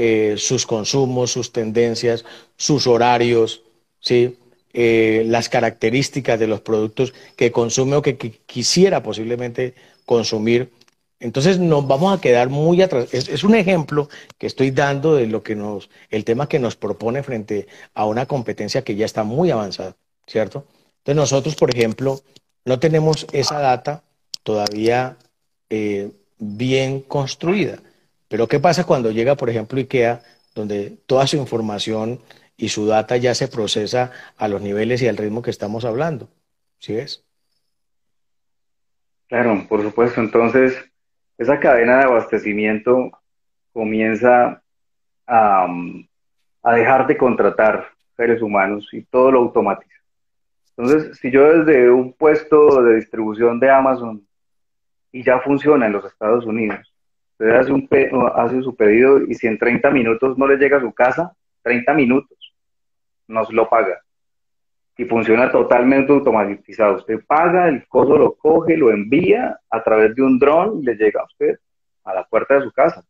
[0.00, 2.24] eh, sus consumos, sus tendencias,
[2.56, 3.62] sus horarios,
[3.98, 4.38] ¿sí?
[4.72, 9.74] Eh, las características de los productos que consume o que, quisiera posiblemente
[10.06, 10.70] consumir.
[11.18, 13.12] Entonces nos vamos a quedar muy atrás.
[13.12, 17.24] Es, un ejemplo que estoy dando de lo que nos, el tema que nos propone
[17.24, 19.96] frente a una competencia que ya está muy avanzada,
[20.28, 20.64] ¿cierto?
[20.98, 22.20] Entonces nosotros, por ejemplo,
[22.64, 24.04] no tenemos esa data
[24.44, 25.16] todavía
[25.70, 27.80] eh, bien construida.
[28.28, 30.22] Pero ¿qué pasa cuando llega, por ejemplo, IKEA,
[30.54, 32.20] donde toda su información
[32.56, 36.28] y su data ya se procesa a los niveles y al ritmo que estamos hablando?
[36.78, 37.24] ¿Sí es?
[39.28, 40.20] Claro, por supuesto.
[40.20, 40.76] Entonces,
[41.38, 43.10] esa cadena de abastecimiento
[43.72, 44.62] comienza
[45.26, 45.66] a,
[46.62, 49.94] a dejar de contratar seres humanos y todo lo automatiza.
[50.76, 54.26] Entonces, si yo desde un puesto de distribución de Amazon
[55.12, 56.92] y ya funciona en los Estados Unidos,
[57.38, 57.88] Usted hace, un
[58.34, 61.94] hace su pedido y si en 30 minutos no le llega a su casa, 30
[61.94, 62.36] minutos,
[63.28, 64.02] nos lo paga.
[64.96, 66.96] Y funciona totalmente automatizado.
[66.96, 70.96] Usted paga, el coso lo coge, lo envía a través de un dron y le
[70.96, 71.60] llega a usted
[72.02, 73.04] a la puerta de su casa.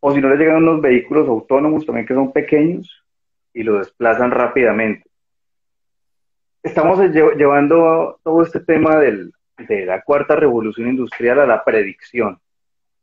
[0.00, 3.04] O si no le llegan unos vehículos autónomos también que son pequeños
[3.52, 5.06] y lo desplazan rápidamente.
[6.62, 9.30] Estamos llevando todo este tema de
[9.84, 12.40] la cuarta revolución industrial a la predicción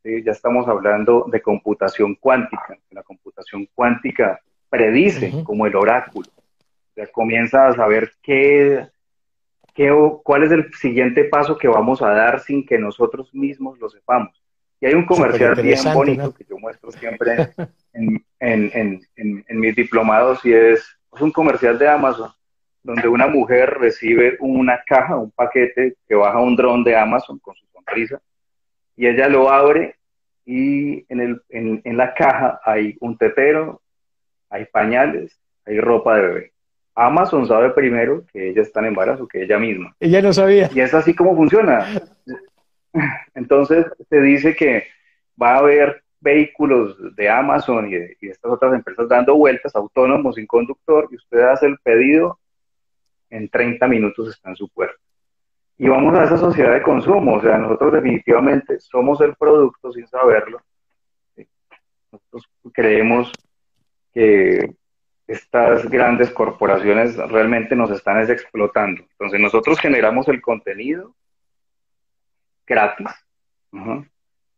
[0.04, 2.78] ya estamos hablando de computación cuántica.
[2.90, 4.40] La computación cuántica
[4.70, 6.28] predice como el oráculo.
[6.96, 8.88] Ya comienza a saber qué,
[9.74, 9.92] qué,
[10.24, 14.42] cuál es el siguiente paso que vamos a dar sin que nosotros mismos lo sepamos.
[14.80, 17.52] Y hay un comercial bien bonito que yo muestro siempre
[17.94, 18.72] en, en,
[19.16, 20.80] en, en, mis diplomados y es,
[21.14, 22.32] es un comercial de Amazon
[22.82, 27.54] donde una mujer recibe una caja, un paquete que baja un dron de Amazon con
[27.54, 28.20] su sonrisa
[29.02, 29.96] y ella lo abre
[30.46, 33.82] y en, el, en, en la caja hay un tetero,
[34.48, 36.52] hay pañales, hay ropa de bebé.
[36.94, 39.96] Amazon sabe primero que ella está en embarazo, que ella misma.
[40.00, 40.70] Ella no sabía.
[40.72, 41.84] Y es así como funciona.
[43.34, 44.86] Entonces se dice que
[45.42, 49.76] va a haber vehículos de Amazon y de, y de, estas otras empresas dando vueltas
[49.76, 52.38] autónomos sin conductor y usted hace el pedido,
[53.32, 55.02] en 30 minutos está en su puerta
[55.78, 57.36] y vamos a esa sociedad de consumo.
[57.36, 60.62] O sea, nosotros definitivamente somos el producto sin saberlo.
[62.12, 63.32] Nosotros creemos
[64.14, 64.76] que
[65.28, 69.02] estas grandes corporaciones realmente nos están explotando.
[69.12, 71.16] Entonces nosotros generamos el contenido
[72.68, 73.08] gratis.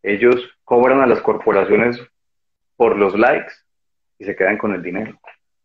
[0.01, 2.01] Ellos cobran a las corporaciones
[2.75, 3.53] por los likes
[4.17, 5.17] y se quedan con el dinero.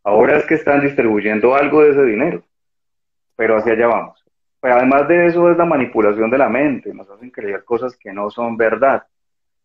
[0.05, 2.43] Ahora es que están distribuyendo algo de ese dinero,
[3.37, 4.25] pero hacia allá vamos.
[4.61, 8.13] Pero además de eso es la manipulación de la mente, nos hacen creer cosas que
[8.13, 9.05] no son verdad.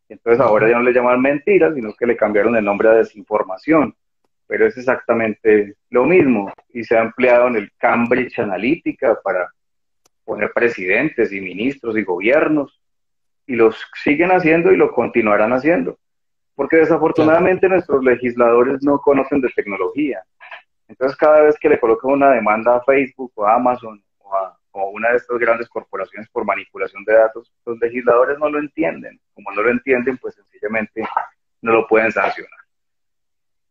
[0.08, 3.96] Entonces ahora ya no le llaman mentiras, sino que le cambiaron el nombre a desinformación.
[4.46, 9.50] pero es exactamente lo mismo y se ha empleado en el Cambridge Analytica para
[10.26, 12.80] poner presidentes y ministros y gobiernos
[13.48, 15.98] y los siguen haciendo y lo continuarán haciendo,
[16.56, 20.24] porque desafortunadamente nuestros legisladores no conocen de tecnología.
[20.88, 24.58] Entonces cada vez que le colocan una demanda a Facebook o a Amazon o a,
[24.74, 29.20] una de estas grandes corporaciones por manipulación de datos, los legisladores no lo entienden.
[29.34, 31.08] Como no lo entienden, pues sencillamente
[31.62, 32.60] no lo pueden sancionar.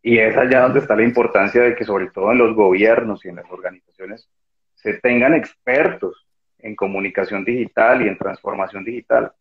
[0.02, 3.28] Y es allá donde está la importancia de que sobre todo en los gobiernos y
[3.28, 4.28] en las organizaciones
[4.74, 6.26] se tengan expertos
[6.58, 9.32] en comunicación digital y en transformación digital.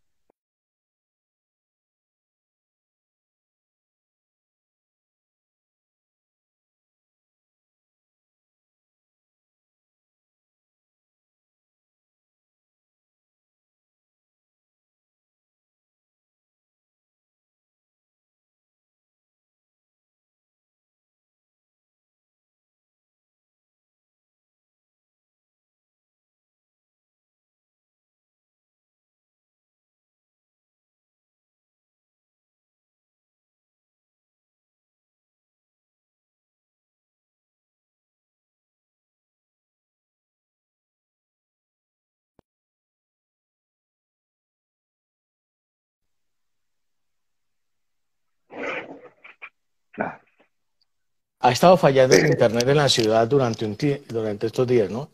[51.44, 53.76] Ha estado fallando el Internet en la ciudad durante, un
[54.08, 55.10] durante estos días, ¿no?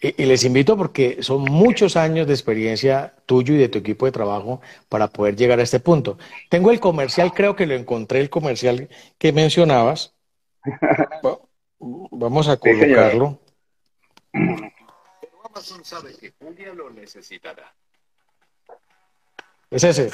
[0.00, 4.12] Y, les invito porque son muchos años de experiencia tuyo y de tu equipo de
[4.12, 6.16] trabajo para poder llegar a este punto.
[6.48, 8.88] Tengo el comercial, creo que lo encontré, el comercial
[9.18, 10.14] que mencionabas.
[11.80, 13.40] Vamos a colocarlo.
[15.52, 17.74] Amazon sabe que Julia lo necesitará.
[19.70, 20.10] Es ese.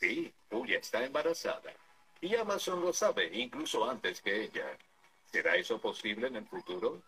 [0.00, 1.74] Sí, Julia está embarazada.
[2.22, 4.78] Y Amazon lo sabe, incluso antes que ella.
[5.30, 7.02] ¿Será eso posible en el futuro?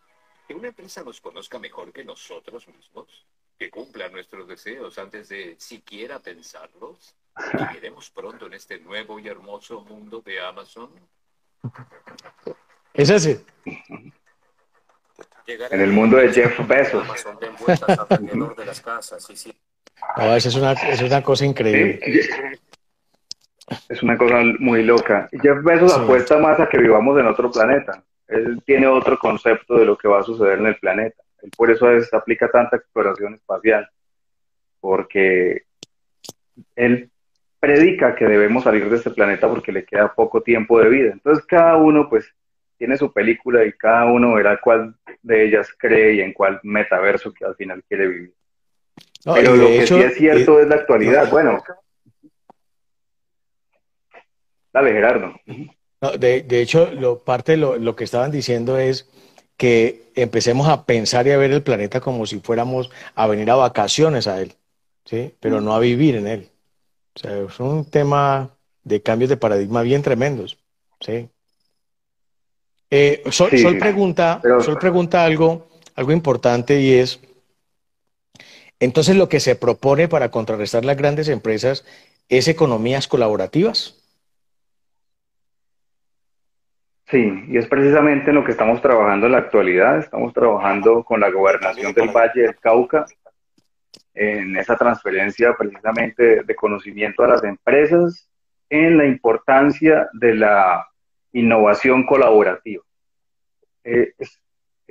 [0.47, 3.25] ¿Que una empresa nos conozca mejor que nosotros mismos?
[3.57, 7.15] ¿Que cumpla nuestros deseos antes de siquiera pensarlos?
[7.53, 10.89] ¿Viviremos pronto en este nuevo y hermoso mundo de Amazon?
[12.93, 13.43] Es ese.
[15.47, 17.07] En el mundo de Jeff Bezos.
[20.17, 21.99] No, es una, es una cosa increíble.
[23.87, 25.29] Es una cosa muy loca.
[25.31, 28.03] Jeff Bezos apuesta más a que vivamos en otro planeta.
[28.27, 31.21] Él tiene otro concepto de lo que va a suceder en el planeta.
[31.41, 33.89] Él por eso aplica tanta exploración espacial.
[34.79, 35.63] Porque
[36.75, 37.11] él
[37.61, 41.11] predica que debemos salir de este planeta porque le queda poco tiempo de vida.
[41.13, 42.25] Entonces cada uno pues
[42.77, 47.31] tiene su película y cada uno verá cuál de ellas cree y en cuál metaverso
[47.31, 48.33] que al final quiere vivir.
[49.23, 51.29] Pero lo que sí es cierto es la actualidad.
[51.29, 51.63] bueno.
[54.73, 55.35] Dale, Gerardo.
[56.17, 59.07] de, hecho, lo, parte de lo, lo que estaban diciendo es
[59.55, 63.55] que empecemos a pensar y a ver el planeta como si fuéramos a venir a
[63.55, 64.53] vacaciones a él,
[65.05, 65.35] ¿sí?
[65.39, 66.50] Pero no a vivir en él.
[67.15, 68.51] O sea, es un tema
[68.83, 70.57] de cambios de paradigma bien tremendos.
[70.99, 71.29] ¿sí?
[72.89, 73.49] Eh, Sol,
[73.79, 77.19] pregunta, Sol pregunta algo, algo importante y es,
[78.79, 81.85] entonces lo que se propone para contrarrestar las grandes empresas
[82.29, 83.97] es economías colaborativas.
[87.07, 89.99] Sí, y es precisamente en lo que estamos trabajando en la actualidad.
[89.99, 93.05] Estamos trabajando con la gobernación del Valle del Cauca
[94.13, 98.29] en esa transferencia precisamente de conocimiento a las empresas
[98.69, 100.87] en la importancia de la
[101.33, 102.83] innovación colaborativa.
[103.83, 104.39] Eh, es,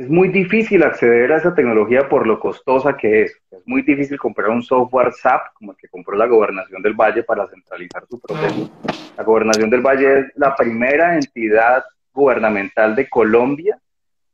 [0.08, 3.36] muy difícil acceder a esa tecnología por lo costosa que es.
[3.50, 7.22] Es muy difícil comprar un software SAP como el que compró la Gobernación del Valle
[7.22, 8.70] para centralizar su proceso.
[9.18, 13.78] La Gobernación del Valle es la primera entidad gubernamental de Colombia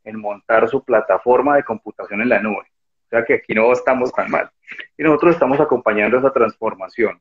[0.05, 2.65] en montar su plataforma de computación en la nube.
[3.07, 4.49] O sea que aquí no estamos tan mal.
[4.97, 7.19] Y nosotros estamos acompañando esa transformación.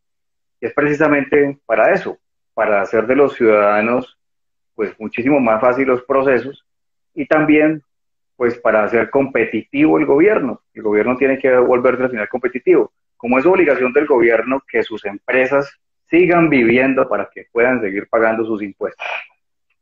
[0.60, 2.18] Y es precisamente para eso,
[2.54, 4.18] para hacer de los ciudadanos
[4.74, 6.66] pues muchísimo más fácil los procesos
[7.14, 7.82] y también
[8.36, 10.60] pues para hacer competitivo el gobierno.
[10.74, 12.92] El gobierno tiene que volverse al final competitivo.
[13.16, 15.72] Como es obligación del gobierno que sus empresas
[16.04, 19.06] sigan viviendo para que puedan seguir pagando sus impuestos.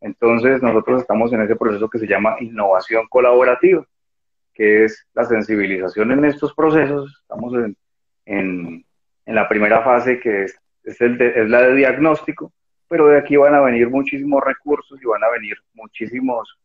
[0.01, 3.85] Entonces nosotros estamos en ese proceso que se llama innovación colaborativa,
[4.55, 7.19] que es la sensibilización en estos procesos.
[7.23, 7.77] Estamos en,
[8.27, 8.85] en,
[9.35, 12.53] la primera fase que es, es, la de diagnóstico,
[12.89, 16.59] pero de aquí van a venir muchísimos recursos y van a venir muchísimos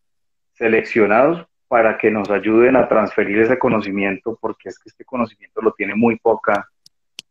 [0.54, 5.72] seleccionados para que nos ayuden a transferir ese conocimiento, porque es que este conocimiento lo
[5.74, 6.68] tiene muy poca,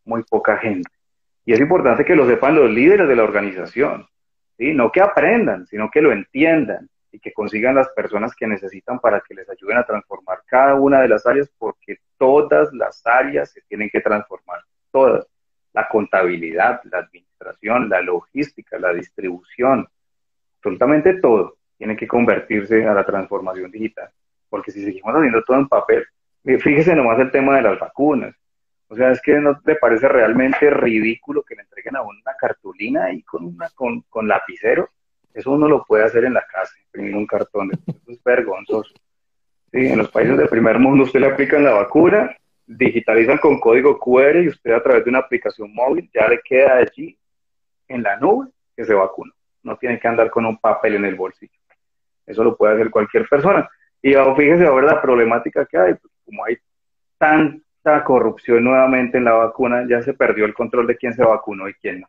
[0.04, 0.90] muy poca gente.
[1.44, 4.06] Y es importante que lo sepan los líderes de la organización,
[4.56, 4.72] ¿sí?
[4.74, 6.88] no que aprendan, sino que lo entiendan
[7.20, 11.08] que consigan las personas que necesitan para que les ayuden a transformar cada una de
[11.08, 14.60] las áreas, porque todas las áreas se tienen que transformar,
[14.90, 15.26] todas.
[15.72, 19.86] La contabilidad, la administración, la logística, la distribución,
[20.56, 24.10] absolutamente todo tiene que convertirse a la transformación digital.
[24.50, 26.04] Porque si seguimos haciendo todo en papel,
[26.44, 28.34] eh, fíjese nomás el tema de las vacunas.
[28.88, 32.34] O sea, es que no te parece realmente ridículo que le entreguen a uno una
[32.36, 34.90] cartulina y con, una, con, con lapicero.
[35.34, 37.70] Eso uno lo puede hacer en la casa, imprimir un cartón.
[37.86, 38.94] Eso es vergonzoso.
[39.70, 42.34] Sí, en los países del primer mundo usted le aplican la vacuna,
[42.66, 46.76] digitalizan con código QR y usted a través de una aplicación móvil ya le queda
[46.78, 47.18] allí
[47.86, 49.32] en la nube que se vacuna.
[49.62, 51.52] No tiene que andar con un papel en el bolsillo.
[52.26, 53.68] Eso lo puede hacer cualquier persona.
[54.02, 56.56] Y fíjese ahora la problemática que hay, pues, como hay
[57.16, 61.68] tanta corrupción nuevamente en la vacuna, ya se perdió el control de quién se vacunó
[61.68, 62.08] y quién no.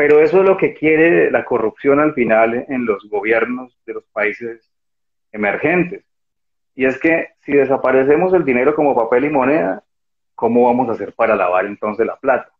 [0.00, 4.04] Pero eso es lo que quiere la corrupción al final en los gobiernos de los
[4.06, 4.72] países
[5.30, 6.06] emergentes.
[6.74, 9.84] Y es que si desaparecemos el dinero como papel y moneda,
[10.34, 12.50] ¿cómo vamos a hacer para lavar entonces la plata?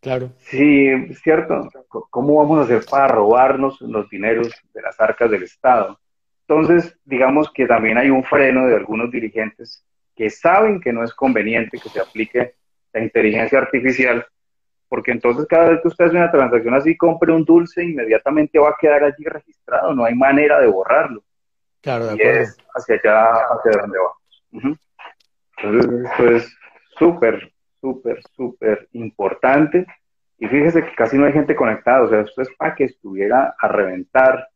[0.00, 0.32] Claro.
[0.38, 1.68] Sí, cierto.
[2.10, 6.00] ¿Cómo vamos a hacer para robarnos los dineros de las arcas del Estado?
[6.40, 11.14] Entonces, digamos que también hay un freno de algunos dirigentes que saben que no es
[11.14, 12.54] conveniente que se aplique
[12.92, 14.26] la inteligencia artificial,
[14.94, 18.68] porque entonces cada vez que usted hace una transacción así, compre un dulce, inmediatamente va
[18.68, 21.24] a quedar allí registrado, no hay manera de borrarlo.
[21.80, 24.78] Claro, de y es hacia allá, hacia donde vamos.
[25.56, 26.58] Entonces, esto es
[26.96, 29.84] súper, súper, súper importante.
[30.38, 33.56] Y fíjese que casi no hay gente conectada, o sea, esto es para que estuviera
[33.58, 34.46] a reventar,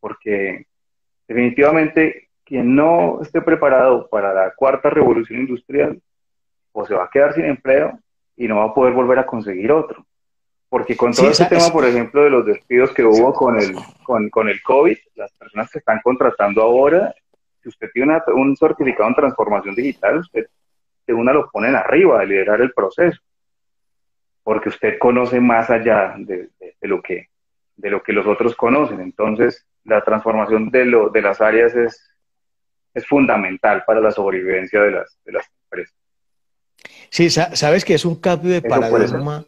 [0.00, 0.66] porque
[1.28, 6.02] definitivamente quien no esté preparado para la cuarta revolución industrial,
[6.72, 7.96] o se va a quedar sin empleo
[8.38, 10.06] y no va a poder volver a conseguir otro.
[10.70, 14.30] Porque con todo este tema, por ejemplo, de los despidos que hubo con el, con,
[14.30, 17.14] con, el COVID, las personas que están contratando ahora,
[17.62, 20.46] si usted tiene un certificado en transformación digital, usted
[21.06, 23.20] de una lo ponen arriba de liderar el proceso.
[24.42, 27.28] Porque usted conoce más allá de, de lo, que,
[27.76, 29.00] de lo que los otros conocen.
[29.00, 32.14] Entonces, la transformación de, lo, de las áreas es,
[32.94, 35.97] es fundamental para la sobrevivencia de las, de las empresas.
[37.10, 39.44] Sí, sabes que es un cambio de paradigma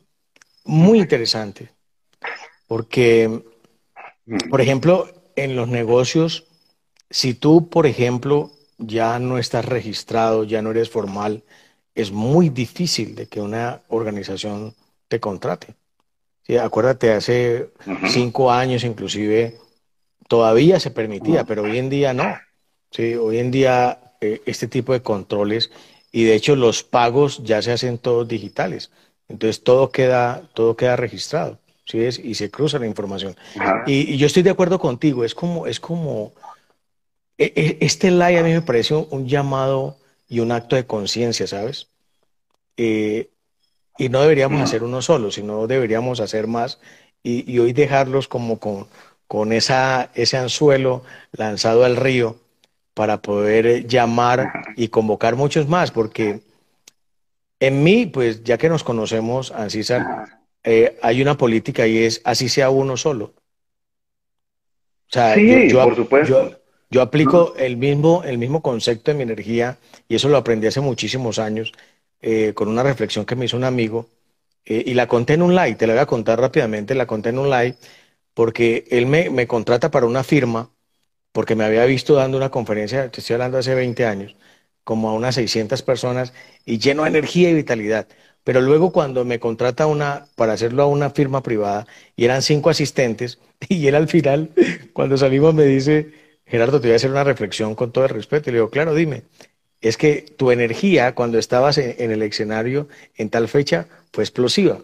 [0.65, 1.71] muy interesante,
[2.67, 3.43] porque,
[4.27, 4.49] mm.
[4.49, 6.47] por ejemplo, en los negocios,
[7.11, 11.45] si tú, por ejemplo, ya no estás registrado, ya no eres formal,
[11.95, 14.75] es muy difícil de que una organización
[15.09, 15.75] te contrate.
[16.47, 17.71] Sí, acuérdate, hace
[18.09, 19.59] cinco años inclusive
[20.29, 22.39] todavía se permitía, pero hoy en día no.
[22.91, 25.71] Sí, hoy en día eh, este tipo de controles
[26.13, 28.91] y de hecho los pagos ya se hacen todos digitales.
[29.29, 31.59] Entonces todo queda, todo queda registrado.
[31.91, 32.19] ¿sí es?
[32.19, 33.37] Y se cruza la información.
[33.87, 36.33] Y, yo estoy de acuerdo contigo, es como, es como,
[37.37, 39.97] e, e, este live a mí me parece un, llamado
[40.29, 41.89] y un acto de conciencia, ¿sabes?
[42.77, 43.31] Eh,
[43.99, 46.79] y no deberíamos hacer uno solo, sino deberíamos hacer más
[47.23, 48.87] y, y hoy dejarlos como con,
[49.27, 51.03] con esa, ese anzuelo
[51.33, 52.40] lanzado al río
[53.01, 56.43] para poder eh, llamar y convocar muchos más, porque
[57.59, 62.51] en mí, pues ya que nos conocemos, Ancísar, eh, hay una política y es así
[62.51, 63.33] sea uno solo.
[65.09, 66.59] O sea, yo, por supuesto.
[66.91, 70.83] Yo, aplico el mismo, el mismo concepto de mi energía y eso lo aprendí hace
[70.83, 71.73] muchísimos años
[72.21, 74.11] eh, con una reflexión que me hizo un amigo
[74.67, 77.31] eh, y la conté en un live, te la voy a contar rápidamente, la conté
[77.31, 77.77] en un live,
[78.35, 80.69] porque él me, me contrata para una firma,
[81.33, 84.37] porque me había visto dando una conferencia, te estoy hablando hace 20 años,
[84.85, 86.33] como a unas 600 personas
[86.65, 88.09] y lleno de energía y vitalidad.
[88.45, 92.71] Pero luego cuando me contrata una, para hacerlo a una firma privada y eran cinco
[92.71, 94.51] asistentes y él al final,
[94.93, 96.13] cuando salimos me dice,
[96.47, 98.51] Gerardo, te voy a hacer una reflexión con todo el respeto.
[98.51, 99.23] Y le digo, claro, dime,
[99.81, 104.81] es que tu energía cuando estabas en, el escenario en tal fecha fue explosiva.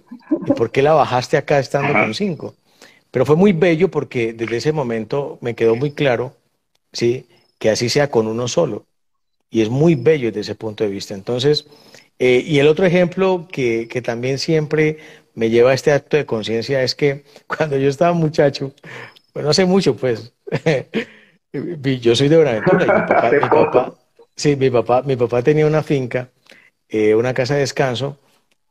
[0.46, 2.54] ¿Y por qué la bajaste acá estando con cinco?
[3.16, 6.36] Pero fue muy bello porque desde ese momento me quedó muy claro,
[6.92, 7.26] ¿sí?
[7.58, 8.84] Que así sea con uno solo.
[9.48, 11.14] Y es muy bello desde ese punto de vista.
[11.14, 11.66] Entonces,
[12.18, 14.98] eh, y el otro ejemplo que, que también siempre
[15.32, 18.74] me lleva a este acto de conciencia es que cuando yo estaba muchacho,
[19.32, 20.34] pues no hace mucho, pues,
[22.02, 23.94] yo soy de Buenaventura y mi papá, mi papá,
[24.36, 26.28] sí, mi papá, mi papá tenía una finca,
[26.90, 28.18] eh, una casa de descanso,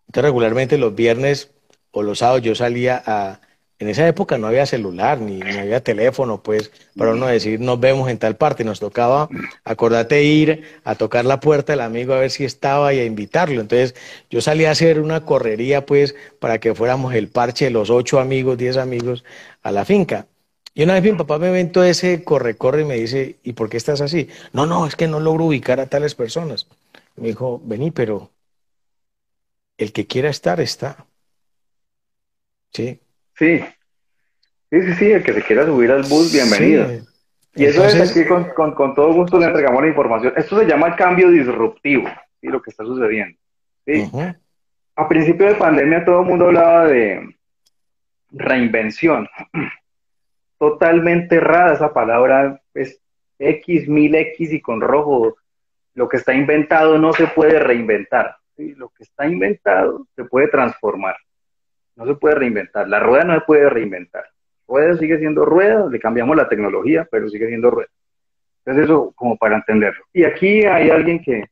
[0.02, 1.50] entonces regularmente los viernes
[1.90, 3.40] o los sábados yo salía a,
[3.80, 7.80] en esa época no había celular ni, ni, había teléfono, pues, para uno decir nos
[7.80, 8.64] vemos en tal parte.
[8.64, 9.30] Nos tocaba,
[9.64, 13.62] acordate, ir a tocar la puerta del amigo a ver si estaba y a invitarlo.
[13.62, 13.96] Entonces,
[14.30, 18.20] yo salía a hacer una correría, pues, para que fuéramos el parche de los ocho
[18.20, 19.24] amigos, diez amigos
[19.62, 20.28] a la finca.
[20.74, 23.78] Y una vez mi papá me inventó ese corre-corre y me dice, ¿y por qué
[23.78, 24.30] estás así?
[24.54, 26.68] No, no, es que no logro ubicar a tales personas.
[27.16, 28.32] Me dijo, vení, pero
[29.78, 31.06] el que quiera estar, está.
[32.74, 33.00] ¿Sí?
[33.38, 33.60] Sí,
[34.70, 36.88] sí, sí, sí, el que se quiera subir al bus, bienvenido.
[37.54, 40.34] Y eso es aquí con, con, todo gusto le entregamos la información.
[40.38, 42.08] Esto se llama el cambio disruptivo,
[42.40, 42.48] ¿sí?
[42.48, 43.38] lo que está sucediendo.
[43.86, 44.10] ¿sí?
[44.96, 47.36] A principio de pandemia todo el mundo hablaba de
[48.32, 49.28] reinvención.
[50.58, 53.02] Totalmente errada esa palabra, es
[53.38, 55.36] X, mil X y con rojo.
[55.94, 58.38] Lo que está inventado no se puede reinventar.
[58.56, 58.74] ¿sí?
[58.76, 61.18] Lo que está inventado se puede transformar
[61.96, 62.88] no se puede reinventar.
[62.88, 64.26] La rueda no se puede reinventar.
[64.68, 67.90] Rueda sigue siendo rueda, le cambiamos la tecnología, pero sigue siendo rueda.
[68.60, 70.04] Entonces eso como para entenderlo.
[70.12, 71.46] Y aquí hay alguien que,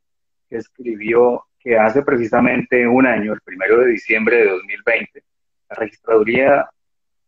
[0.50, 5.24] escribió que hace precisamente un año, el primero de diciembre de 2020,
[5.70, 6.70] la Registraduría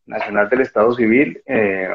[0.05, 1.89] Nacional del Estado Civil eh,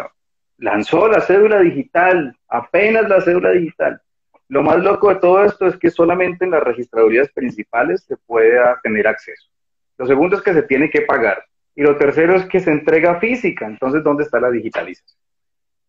[0.59, 4.01] lanzó la cédula digital, apenas la cédula digital.
[4.49, 8.59] Lo más loco de todo esto es que solamente en las registradurías principales se puede
[8.83, 9.49] tener acceso.
[10.01, 11.45] Lo segundo es que se tiene que pagar.
[11.75, 13.67] Y lo tercero es que se entrega física.
[13.67, 15.21] Entonces, ¿dónde está la digitalización?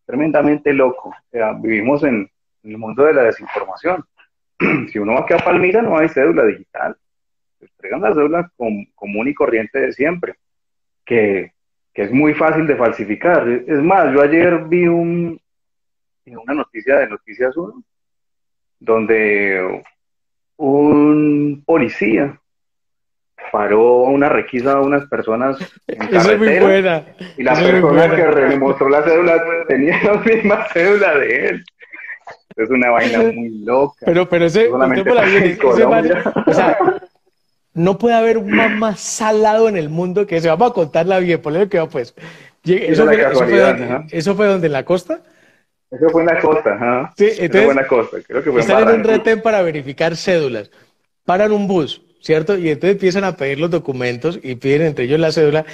[0.05, 1.15] Tremendamente loco.
[1.61, 2.29] vivimos en,
[2.63, 4.03] el mundo de la desinformación.
[4.91, 6.97] si uno va aquí a Palmira, no hay cédula digital.
[7.57, 10.35] Se entregan la cédula común y corriente de siempre,
[11.05, 11.53] que,
[11.93, 13.47] es muy fácil de falsificar.
[13.47, 15.39] Es más, yo ayer vi un,
[16.25, 17.81] una noticia de Noticias 1,
[18.77, 19.81] donde
[20.57, 22.40] un policía
[23.51, 27.05] paró una requisa a unas personas en Eso es muy buena.
[27.37, 31.65] Y la persona que le mostró la cédula tenía la misma cédula de él.
[32.55, 34.05] Es una vaina muy loca.
[34.05, 36.77] Pero, pero ese, la ese o sea,
[37.73, 41.19] no puede haber un más, más salado en el mundo que se Vamos a contarla
[41.19, 42.13] bien, por lo que va pues.
[42.63, 45.21] Eso fue, eso, fue donde, ¿Eso fue donde en la costa?
[45.89, 47.13] Eso fue en la costa.
[47.17, 47.63] Sí, entonces.
[47.63, 48.17] fue en la costa.
[48.27, 50.69] Creo que fue están en un retén para verificar cédulas.
[51.25, 52.57] Paran un bus ¿cierto?
[52.57, 55.65] Y entonces empiezan a pedir los documentos y piden entre ellos la cédula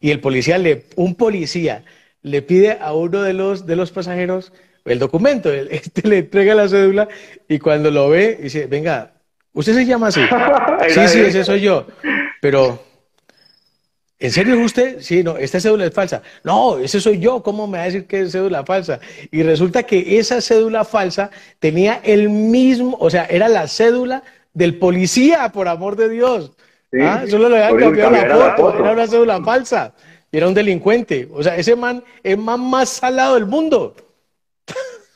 [0.00, 1.84] y el policía le, un policía
[2.22, 4.52] le pide a uno de los, de los pasajeros
[4.84, 7.08] el documento, este le entrega la cédula
[7.48, 9.12] y cuando lo ve dice, venga,
[9.52, 10.20] usted se llama así.
[10.88, 11.86] sí, sí, ese soy yo.
[12.40, 12.84] Pero,
[14.18, 15.00] ¿en serio es usted?
[15.00, 16.22] Sí, no, esta cédula es falsa.
[16.44, 19.00] No, ese soy yo, ¿cómo me va a decir que es cédula falsa?
[19.32, 24.22] Y resulta que esa cédula falsa tenía el mismo, o sea, era la cédula
[24.56, 26.56] del policía, por amor de Dios.
[26.98, 27.24] ¿Ah?
[27.28, 29.92] Solo le habían cambiado la foto, era una cédula falsa,
[30.32, 31.28] era un delincuente.
[31.30, 33.94] O sea, ese man es man más salado del mundo.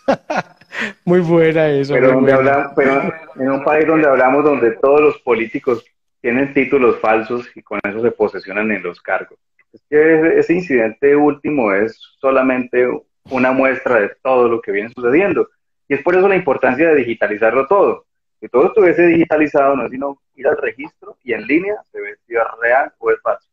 [1.06, 1.94] muy buena eso.
[1.94, 5.86] Pero, en un país donde hablamos donde todos los políticos
[6.20, 9.38] tienen títulos falsos y con eso se posesionan en los cargos.
[9.72, 12.86] Es que ese incidente último es solamente
[13.30, 15.48] una muestra de todo lo que viene sucediendo.
[15.88, 18.04] Y es por eso la importancia de digitalizarlo todo.
[18.40, 22.34] Si todo estuviese digitalizado, no sino ir al registro y en línea se ve si
[22.34, 23.48] es real o es falso.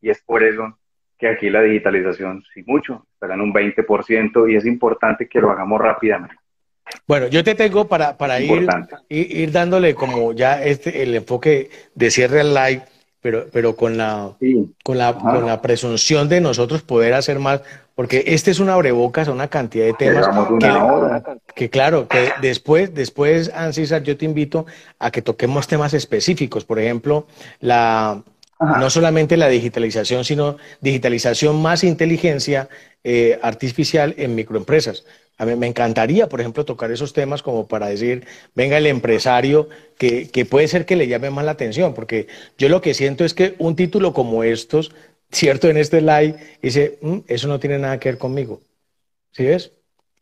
[0.00, 0.76] Y es por eso
[1.18, 5.50] que aquí la digitalización, sí mucho, está en un 20% y es importante que lo
[5.50, 6.36] hagamos rápidamente.
[7.06, 8.68] Bueno, yo te tengo para, para ir,
[9.08, 12.82] ir, dándole como ya este, el enfoque de cierre al live,
[13.20, 14.32] pero, pero con, la,
[14.84, 17.62] con, la, con la presunción de nosotros poder hacer más,
[17.96, 20.28] porque este es una abrebocas a una cantidad de temas
[21.54, 24.66] que, claro, que después, después, Ancisa, yo te invito
[24.98, 27.26] a que toquemos temas específicos, por ejemplo,
[27.58, 28.22] la,
[28.60, 32.68] no solamente la digitalización, sino digitalización más inteligencia
[33.02, 35.04] eh, artificial en microempresas.
[35.38, 39.70] A mí me encantaría, por ejemplo, tocar esos temas como para decir, venga el empresario,
[39.96, 42.26] que, que puede ser que le llame más la atención, porque
[42.58, 44.92] yo lo que siento es que un título como estos,
[45.30, 48.60] cierto, en este live, dice, mm, eso no tiene nada que ver conmigo.
[49.32, 49.72] ¿Sí ves?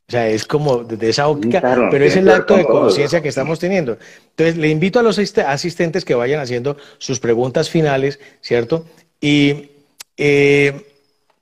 [0.06, 3.58] O sea, es como desde esa óptica, pero es el acto de conciencia que estamos
[3.58, 3.96] teniendo.
[4.30, 8.84] Entonces, le invito a los asistentes que vayan haciendo sus preguntas finales, ¿cierto?
[9.20, 9.70] Y,
[10.18, 10.86] eh,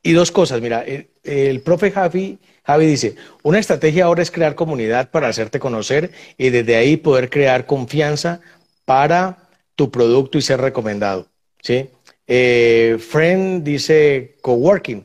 [0.00, 4.54] y dos cosas, mira, el, el profe Javi Javi dice, una estrategia ahora es crear
[4.54, 8.40] comunidad para hacerte conocer y desde ahí poder crear confianza
[8.84, 11.26] para tu producto y ser recomendado.
[11.60, 11.88] ¿sí?
[12.34, 15.04] Eh, Friend dice coworking.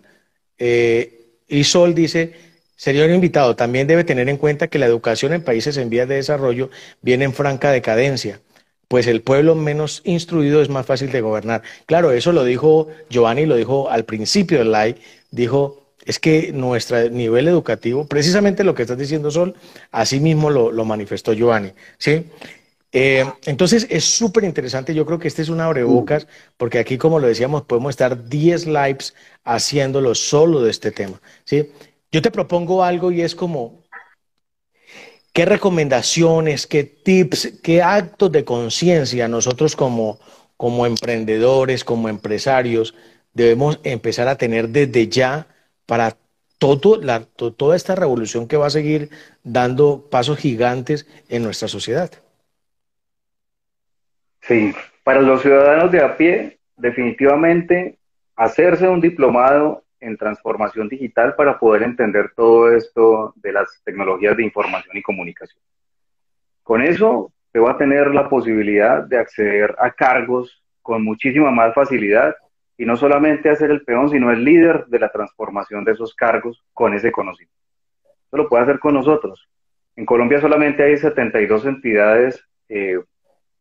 [0.58, 2.34] Eh, y Sol dice,
[2.78, 6.16] señor invitado, también debe tener en cuenta que la educación en países en vías de
[6.16, 6.70] desarrollo
[7.02, 8.40] viene en franca decadencia
[8.88, 11.62] pues el pueblo menos instruido es más fácil de gobernar.
[11.86, 14.96] Claro, eso lo dijo Giovanni, lo dijo al principio del live,
[15.30, 19.56] dijo, es que nuestro nivel educativo, precisamente lo que estás diciendo, Sol,
[19.92, 22.28] así mismo lo, manifestó Giovanni, ¿sí?
[23.00, 26.26] Eh, entonces es súper interesante, yo creo que este es un abrebocas,
[26.58, 31.70] porque aquí, como lo decíamos, podemos estar 10 lives haciéndolo solo de este tema, ¿sí?
[32.12, 33.84] Yo te propongo algo y es como,
[35.32, 40.18] ¿qué recomendaciones, qué tips, qué actos de conciencia nosotros como,
[40.58, 42.96] como emprendedores, como empresarios,
[43.32, 45.48] debemos empezar a tener desde ya
[45.86, 46.18] para
[46.58, 49.12] todo la, toda esta revolución que va a seguir
[49.44, 52.10] dando pasos gigantes en nuestra sociedad.
[54.48, 54.74] Sí,
[55.04, 57.98] para los ciudadanos de a pie, definitivamente
[58.36, 64.44] hacerse un diplomado en transformación digital para poder entender todo esto de las tecnologías de
[64.44, 65.62] información y comunicación.
[66.64, 71.74] Con eso se va a tener la posibilidad de acceder a cargos con muchísima más
[71.74, 72.34] facilidad
[72.78, 76.64] y no solamente hacer el peón, sino el líder de la transformación de esos cargos
[76.74, 77.56] con ese conocimiento.
[78.28, 79.50] Eso lo puede hacer con nosotros.
[79.98, 83.00] En Colombia solamente hay 72 entidades eh,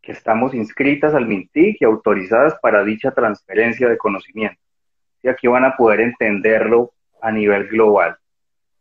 [0.06, 4.62] que estamos inscritas al MINTIC y autorizadas para dicha transferencia de conocimiento.
[5.20, 8.16] Y aquí van a poder entenderlo a nivel global.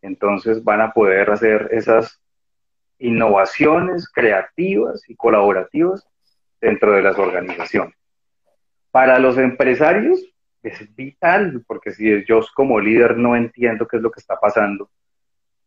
[0.03, 2.21] Entonces van a poder hacer esas
[2.99, 6.07] innovaciones creativas y colaborativas
[6.61, 7.95] dentro de las organizaciones.
[8.91, 10.23] Para los empresarios
[10.61, 14.91] es vital, porque si yo como líder no entiendo qué es lo que está pasando,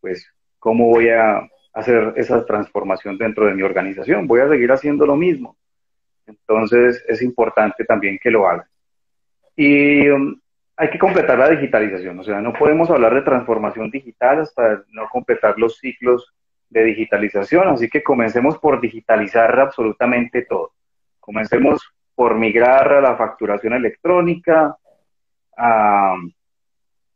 [0.00, 0.24] pues
[0.60, 1.48] ¿cómo voy a
[1.78, 4.26] hacer esa transformación dentro de mi organización?
[4.26, 5.56] Voy a seguir haciendo lo mismo.
[6.26, 8.66] Entonces es importante también que lo hagan.
[9.56, 10.38] Y um,
[10.76, 15.08] hay que completar la digitalización, o sea, no podemos hablar de transformación digital hasta no
[15.10, 16.32] completar los ciclos
[16.70, 20.72] de digitalización, así que comencemos por digitalizar absolutamente todo.
[21.18, 21.82] Comencemos
[22.14, 24.76] por migrar a la facturación electrónica,
[25.56, 26.16] a,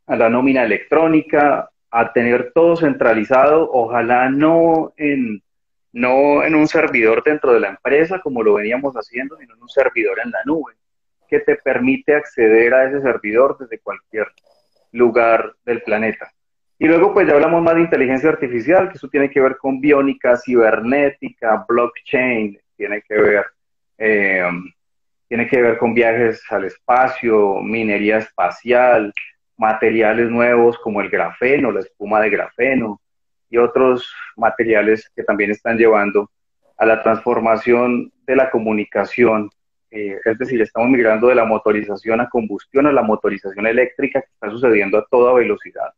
[0.07, 5.43] la nómina electrónica, a tener todo centralizado, ojalá no en,
[5.91, 9.69] no en un servidor dentro de la empresa como lo veníamos haciendo, sino en un
[9.69, 10.73] servidor en la nube,
[11.29, 14.27] que te permite acceder a ese servidor desde cualquier
[14.91, 16.31] lugar del planeta.
[16.79, 19.79] Y luego pues ya hablamos más de inteligencia artificial, que eso tiene que ver con
[19.79, 23.45] biónica, cibernética, blockchain, tiene que ver
[23.99, 24.43] eh,
[25.27, 29.13] tiene que ver con viajes al espacio, minería espacial,
[29.57, 33.01] materiales nuevos como el grafeno, la espuma de grafeno
[33.49, 36.29] y otros materiales que también están llevando
[36.77, 39.49] a la transformación de la comunicación.
[39.91, 44.27] Eh, es decir, estamos migrando de la motorización a combustión a la motorización eléctrica que
[44.33, 45.93] está sucediendo a toda velocidad.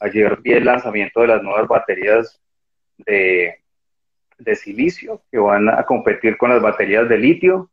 [0.00, 2.40] Ayer vi el lanzamiento de las nuevas baterías
[2.98, 3.60] de,
[4.38, 7.70] de silicio que van a competir con las baterías de litio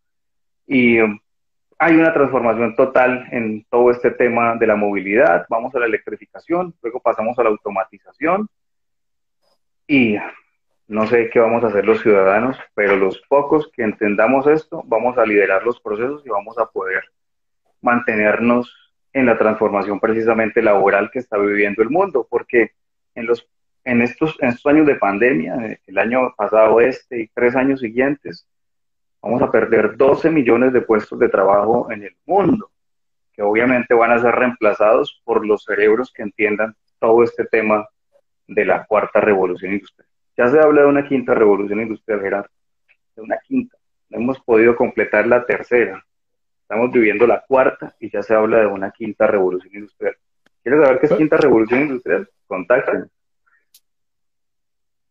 [0.67, 0.97] y
[1.83, 5.47] hay una transformación total en todo este tema de la movilidad.
[5.49, 8.47] Vamos a la electrificación, luego pasamos a la automatización
[9.87, 10.15] y
[10.87, 15.17] no sé qué vamos a hacer los ciudadanos, pero los pocos que entendamos esto, vamos
[15.17, 17.03] a liderar los procesos y vamos a poder
[17.81, 18.71] mantenernos
[19.11, 22.73] en la transformación precisamente laboral que está viviendo el mundo, porque
[23.15, 23.49] en los
[23.85, 28.47] en estos, en estos años de pandemia, el año pasado este y tres años siguientes,
[29.21, 32.71] vamos a perder 12 millones de puestos de trabajo en el mundo,
[33.33, 37.87] que obviamente van a ser reemplazados por los cerebros que entiendan todo este tema
[38.47, 40.07] de la cuarta revolución industrial.
[40.37, 42.49] Ya se habla de una quinta revolución industrial, Gerardo,
[43.15, 43.77] de una quinta.
[44.09, 46.03] No hemos podido completar la tercera.
[46.61, 50.15] Estamos viviendo la cuarta y ya se habla de una quinta revolución industrial.
[50.63, 52.29] ¿Quieres saber qué es quinta revolución industrial?
[52.47, 53.05] Contáctame.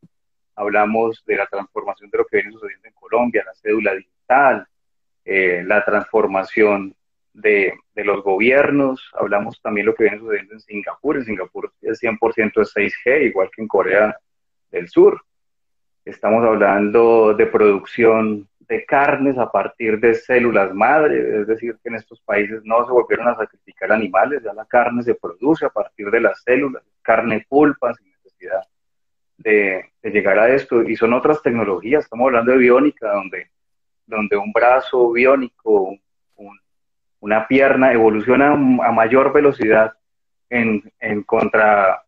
[0.56, 4.66] Hablamos de la transformación de lo que viene sucediendo en Colombia, la cédula digital,
[5.24, 6.94] eh, la transformación
[7.34, 9.10] de, los gobiernos.
[9.12, 11.16] Hablamos también de lo que viene sucediendo en Singapur.
[11.16, 14.16] En Singapur es 100% de 6G, igual que en Corea
[14.70, 15.20] del Sur.
[16.04, 21.96] Estamos hablando de producción de carnes a partir de células madre, es decir, que en
[21.96, 26.10] estos países no se volvieron a sacrificar animales, ya la carne se produce a partir
[26.10, 28.62] de las células, carne pulpa sin necesidad
[29.36, 30.82] de, llegar a esto.
[30.82, 33.50] Y son otras tecnologías, estamos hablando de biónica, donde,
[34.06, 35.98] donde un brazo biónico,
[37.24, 39.94] una pierna evoluciona a mayor velocidad
[40.50, 42.02] en, en contra,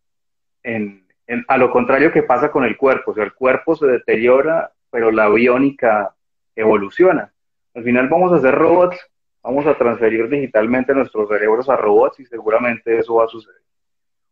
[0.62, 1.06] en,
[1.48, 5.10] a lo contrario que pasa con el cuerpo, o sea, el cuerpo se deteriora, pero
[5.10, 6.14] la biónica
[6.54, 7.32] evoluciona.
[7.74, 8.98] Al final vamos a hacer robots,
[9.42, 13.62] vamos a transferir digitalmente nuestros cerebros a robots y seguramente eso va a suceder.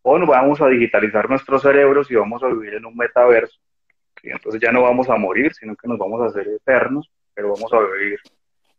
[0.03, 3.59] O nos vamos a digitalizar nuestros cerebros y vamos a vivir en un metaverso.
[4.23, 7.55] Y entonces ya no vamos a morir, sino que nos vamos a hacer eternos, pero
[7.55, 8.21] vamos a vivir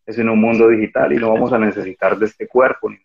[0.06, 3.00] es en un mundo digital y no vamos a necesitar de este cuerpo ni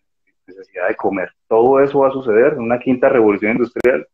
[0.46, 1.30] necesidad de comer.
[1.48, 4.06] Todo eso va a suceder en una quinta revolución industrial,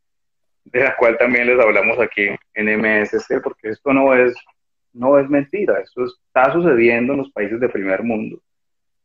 [0.64, 4.34] de la cual también les hablamos aquí en MSC, porque esto no es
[4.92, 8.40] no es mentira, esto está sucediendo en los países de primer mundo.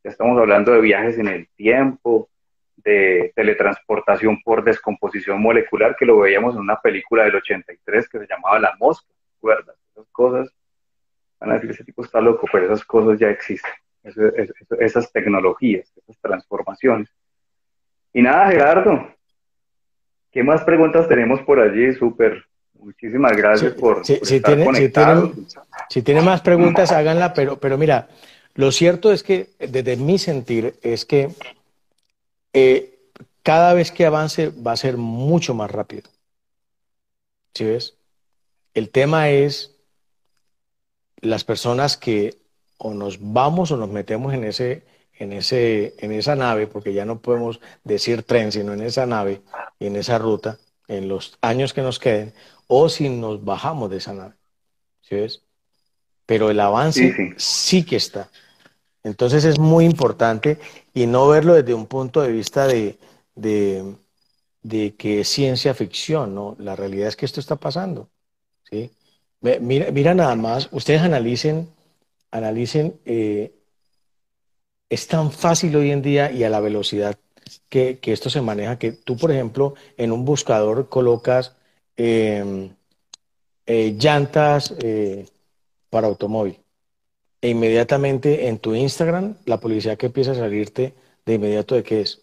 [0.03, 2.29] Estamos hablando de viajes en el tiempo,
[2.77, 8.27] de teletransportación por descomposición molecular, que lo veíamos en una película del 83 que se
[8.27, 9.75] llamaba La Mosca, ¿recuerdas?
[9.91, 10.53] Esas cosas,
[11.41, 13.71] van a decir, ese tipo está loco, pero esas cosas ya existen,
[14.79, 17.09] esas tecnologías, esas transformaciones.
[18.13, 19.09] Y nada, Gerardo,
[20.31, 21.93] ¿qué más preguntas tenemos por allí?
[21.93, 22.45] Súper
[22.81, 25.31] Muchísimas gracias por, si, estar tiene,
[25.87, 28.09] Si tiene, más preguntas, háganla, pero, pero mira,
[28.55, 31.29] lo cierto es que desde mi sentir es que
[32.53, 32.97] eh,
[33.43, 36.09] cada vez que avance va a ser mucho más rápido.
[37.53, 37.97] ¿Sí ves?
[38.73, 39.70] El tema es
[41.21, 42.37] las personas que
[42.77, 47.05] o nos vamos o nos metemos en ese en ese en esa nave porque ya
[47.05, 49.41] no podemos decir tren sino en esa nave
[49.79, 50.57] y en esa ruta
[50.87, 52.33] en los años que nos queden
[52.73, 54.33] o si nos bajamos de esa nave.
[55.01, 55.41] ¿Sí ves?
[56.25, 58.29] Pero el avance sí, que está.
[59.03, 60.57] Entonces es muy importante
[60.93, 62.97] y no verlo desde un punto de vista de,
[63.35, 66.55] de, que es ciencia ficción, ¿no?
[66.59, 68.09] La realidad es que esto está pasando.
[68.69, 68.89] ¿sí?
[69.41, 71.67] Mira, nada más, ustedes analicen,
[72.31, 73.53] analicen, eh,
[74.89, 77.17] es tan fácil hoy en día y a la velocidad
[77.69, 81.55] que, que, esto se maneja, que tú, por ejemplo, en un buscador colocas
[82.03, 82.75] Em,
[83.67, 85.25] eh, llantas eh,
[85.89, 86.57] para automóvil.
[87.41, 92.01] E inmediatamente en tu Instagram, la publicidad que empieza a salirte de inmediato de qué
[92.01, 92.21] es?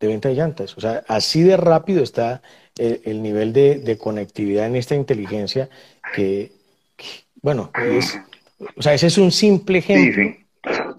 [0.00, 0.76] De venta de llantas.
[0.76, 2.42] O sea, así de rápido está
[2.76, 5.68] el, nivel de, conectividad en esta inteligencia
[6.14, 6.52] que,
[7.40, 8.18] bueno, es,
[8.76, 10.36] o sea, ese es un simple ejemplo.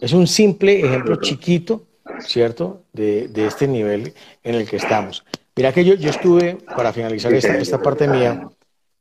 [0.02, 1.88] Es un simple ejemplo chiquito,
[2.20, 2.84] ¿cierto?
[2.92, 4.14] De, de este nivel
[4.44, 5.24] en el que estamos.
[5.56, 8.50] Mira que yo, yo estuve, para finalizar esta, esta parte mía,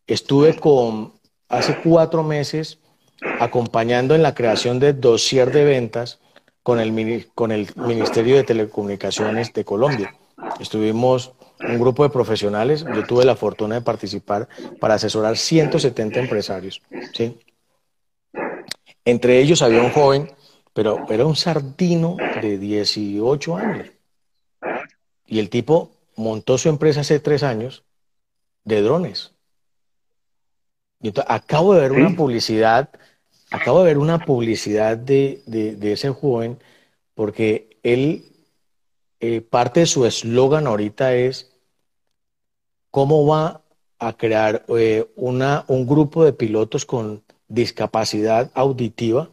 [0.07, 1.13] estuve con,
[1.49, 2.79] hace cuatro meses
[3.41, 6.21] acompañando en la creación de dossier de ventas
[6.63, 10.15] con el, con el Ministerio de Telecomunicaciones de Colombia.
[10.61, 11.33] Estuvimos
[11.69, 14.49] un grupo de profesionales, yo tuve la fortuna de participar
[14.81, 16.83] para asesorar 170 empresarios.
[17.13, 17.39] ¿sí?
[19.05, 20.31] Entre ellos había un joven,
[20.73, 23.89] pero era un sardino de 18 años.
[25.27, 27.85] Y el tipo montó su empresa hace tres años
[28.65, 29.33] de drones.
[31.01, 32.91] Y acabo de ver una publicidad,
[33.51, 35.43] acabo de ver una publicidad de,
[35.83, 36.59] ese joven,
[37.15, 38.25] porque él,
[39.19, 41.52] eh, parte de su eslogan ahorita es
[42.93, 43.63] cómo va
[43.99, 49.31] a crear eh, una, un grupo de pilotos con discapacidad auditiva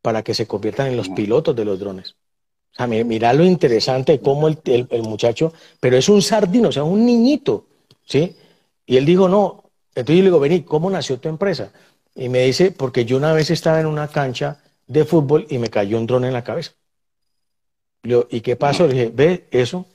[0.00, 2.16] para que se conviertan en los pilotos de los drones.
[2.72, 6.72] O sea, mira lo interesante de cómo el, el, muchacho, pero es un sardino, o
[6.72, 7.66] sea, un niñito,
[8.04, 8.36] ¿sí?
[8.86, 9.64] Y él dijo, no,
[9.94, 11.72] Entonces yo le digo, vení, ¿cómo nació tu empresa?
[12.14, 15.68] Y me dice, porque yo una vez estaba en una cancha de fútbol y me
[15.68, 16.72] cayó un dron en la cabeza.
[18.02, 18.86] Yo, ¿y qué pasó?
[18.86, 19.86] Le dije, ve eso.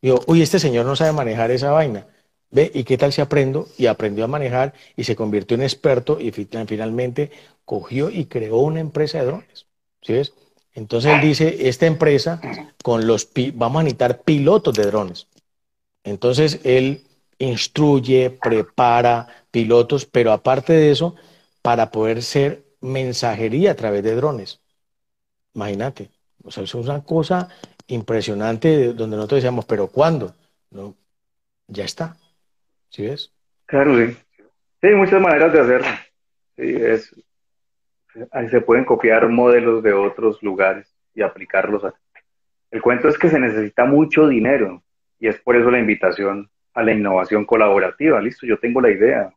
[0.00, 2.06] yo, uy, este señor no sabe manejar esa vaina.
[2.50, 3.68] Ve, ¿y qué tal si aprendo?
[3.78, 7.30] Y aprendió a manejar y se convirtió en experto y finalmente
[7.64, 9.66] cogió y creó una empresa de drones.
[10.02, 10.32] ¿Sí ves?
[10.74, 12.40] Entonces él dice, esta empresa,
[12.82, 15.26] con los vamos a necesitar pilotos de drones.
[16.04, 17.04] Entonces él
[17.38, 21.14] instruye, prepara pilotos, pero aparte de eso,
[21.62, 24.60] para poder ser mensajería a través de drones.
[25.54, 26.10] Imagínate.
[26.42, 27.48] O sea, es una cosa
[27.88, 30.34] impresionante donde nosotros decíamos, pero ¿cuándo?
[30.70, 30.96] No,
[31.68, 32.16] ya está.
[32.90, 33.32] ¿Sí ves?
[33.66, 34.16] Claro, sí.
[34.80, 35.88] Sí, hay muchas maneras de hacerlo.
[36.56, 37.14] Sí, es,
[38.32, 41.82] ahí se pueden copiar modelos de otros lugares y aplicarlos.
[42.70, 44.82] El cuento es que se necesita mucho dinero
[45.18, 48.20] y es por eso la invitación a la innovación colaborativa.
[48.20, 49.32] Listo, yo tengo la idea.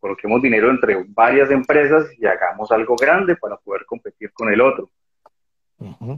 [0.00, 4.90] Coloquemos dinero entre varias empresas y hagamos algo grande para poder competir con el otro.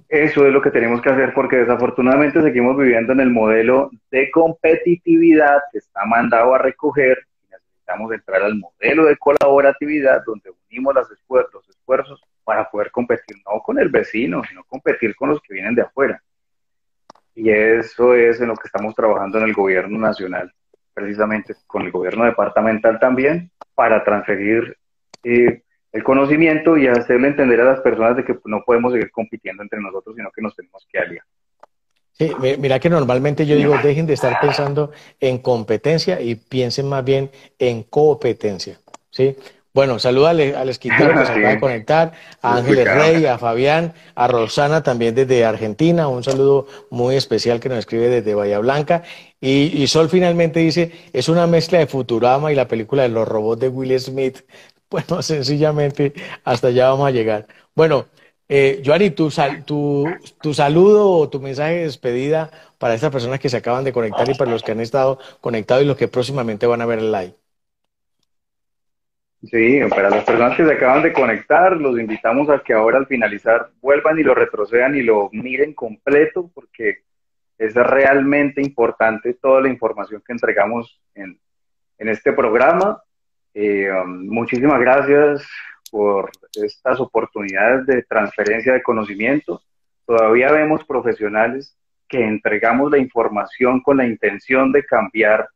[0.08, 4.30] Eso es lo que tenemos que hacer porque desafortunadamente seguimos viviendo en el modelo de
[4.30, 7.18] competitividad que está mandado a recoger
[7.88, 13.60] necesitamos entrar al modelo de colaboratividad donde unimos los esfuerzos, esfuerzos para poder competir no
[13.60, 16.22] con el vecino, sino competir con los que vienen de afuera.
[17.34, 20.52] Y eso es en lo que estamos trabajando en el gobierno nacional,
[20.92, 24.76] precisamente con el gobierno departamental también, para transferir
[25.22, 25.62] eh,
[25.98, 29.80] el conocimiento y hacerle entender a las personas de que no podemos seguir compitiendo entre
[29.80, 31.24] nosotros, sino que nos tenemos que aliar.
[32.12, 34.90] Sí, mira que normalmente yo digo, dejen de estar pensando
[35.20, 38.80] en competencia y piensen más bien en competencia,
[39.10, 39.36] ¿sí?
[39.72, 43.92] Bueno, saluda al, al esquitero que se acaba de conectar, a Ángeles Rey, a Fabián,
[44.16, 49.04] a Rosana también desde Argentina, un saludo muy especial que nos escribe desde Bahía Blanca.
[49.40, 53.28] Y, y Sol finalmente dice, es una mezcla de Futurama y la película de los
[53.28, 54.38] robots de Will Smith.
[54.90, 56.14] Bueno, sencillamente
[56.44, 57.46] hasta allá vamos a llegar.
[57.74, 58.06] Bueno,
[58.48, 59.28] eh, Joari, tu,
[59.66, 60.06] tu,
[60.40, 64.28] tu, saludo o tu mensaje de despedida para estas personas que se acaban de conectar
[64.28, 67.12] y para los que han estado conectados y los que próximamente van a ver el
[67.12, 67.34] live.
[69.42, 73.06] Sí, para las personas que se acaban de conectar, los invitamos a que ahora al
[73.06, 77.02] finalizar vuelvan y lo retrocedan y lo miren completo porque
[77.58, 81.38] es realmente importante toda la información que entregamos en,
[81.98, 83.02] en este programa
[83.60, 85.44] eh, um, muchísimas gracias
[85.90, 89.60] por estas oportunidades de transferencia de conocimiento.
[90.06, 91.76] Todavía vemos profesionales
[92.08, 95.48] que entregamos la información con la intención de cambiar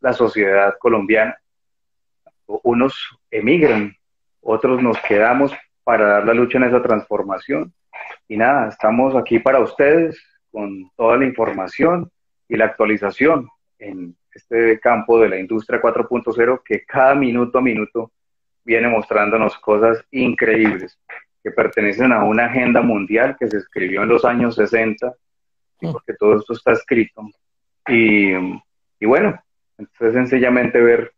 [0.00, 1.38] la sociedad colombiana.
[2.46, 2.94] Unos
[3.30, 3.96] emigran,
[4.42, 5.50] otros nos quedamos
[5.82, 7.72] para dar la lucha en esa transformación.
[8.28, 12.10] Y nada, estamos aquí para ustedes con toda la información
[12.50, 13.48] y la actualización
[14.36, 18.12] este campo de la industria 4.0 que cada minuto a minuto
[18.64, 20.98] viene mostrándonos cosas increíbles
[21.42, 25.14] que pertenecen a una agenda mundial que se escribió en los años 60,
[25.80, 25.92] mm.
[25.92, 27.22] porque todo esto está escrito.
[27.86, 28.32] Y,
[28.98, 29.40] y bueno,
[29.78, 31.12] entonces sencillamente ver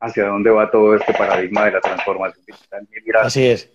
[0.00, 2.86] hacia dónde va todo este paradigma de la transformación digital.
[3.26, 3.70] Así es.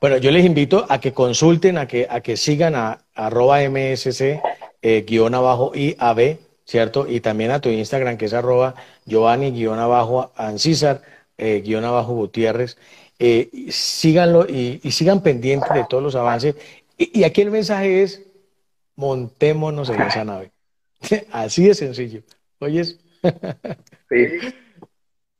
[0.00, 4.40] Bueno, yo les invito a que consulten, a que, a que sigan a arroba msc
[6.70, 7.06] ¿cierto?
[7.08, 11.02] Y también a tu Instagram, que es arroba Giovanni guion abajo Ancísar
[11.36, 12.78] eh, guion abajo Gutiérrez.
[13.18, 16.54] Eh, síganlo y, sigan pendientes de todos los avances.
[16.96, 18.24] Y, aquí el mensaje es,
[18.94, 20.52] montémonos en esa nave.
[21.32, 22.22] Así de sencillo.
[22.60, 23.00] ¿Oyes?
[24.08, 24.26] sí.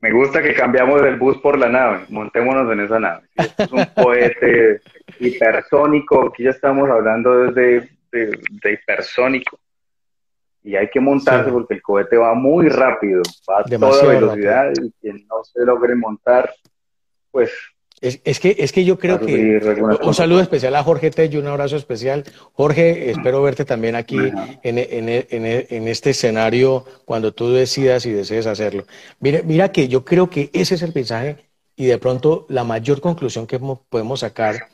[0.01, 2.07] Me gusta que cambiamos del bus por la nave.
[2.09, 3.29] Montémonos en esa nave.
[3.37, 4.81] es un cohete
[5.21, 6.27] hipersónico.
[6.27, 9.61] Aquí ya estamos hablando desde de hipersónico
[10.63, 14.93] y hay que montarse porque el cohete va muy rápido, va a toda velocidad y
[15.01, 16.53] quien no se logre montar,
[17.31, 17.51] pues...
[18.03, 19.61] Es, que, es que yo creo que...
[20.03, 22.25] Un saludo especial a Jorge Tello, un abrazo especial.
[22.55, 24.17] Jorge, espero verte también aquí
[24.63, 28.85] en, en, este escenario cuando tú decidas y desees hacerlo.
[29.19, 31.37] Mira, mira que yo creo que ese es el mensaje
[31.77, 34.69] y de pronto la mayor conclusión que podemos sacar,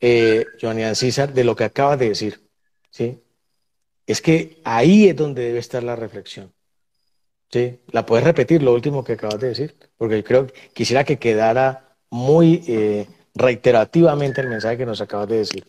[0.00, 2.40] eh, Joanny César, de lo que acabas de decir.
[2.90, 3.22] ¿sí?
[4.06, 6.52] Es que ahí es donde debe estar la reflexión.
[7.50, 7.80] ¿Sí?
[7.90, 9.74] ¿La puedes repetir lo último que acabas de decir?
[9.98, 15.38] Porque creo que quisiera que quedara muy eh, reiterativamente el mensaje que nos acabas de
[15.38, 15.64] decir.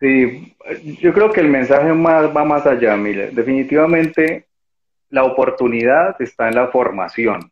[0.00, 0.56] Sí,
[1.00, 3.32] yo creo que el mensaje más, va más allá, Miller.
[3.32, 4.46] Definitivamente
[5.10, 7.50] la oportunidad está en la formación,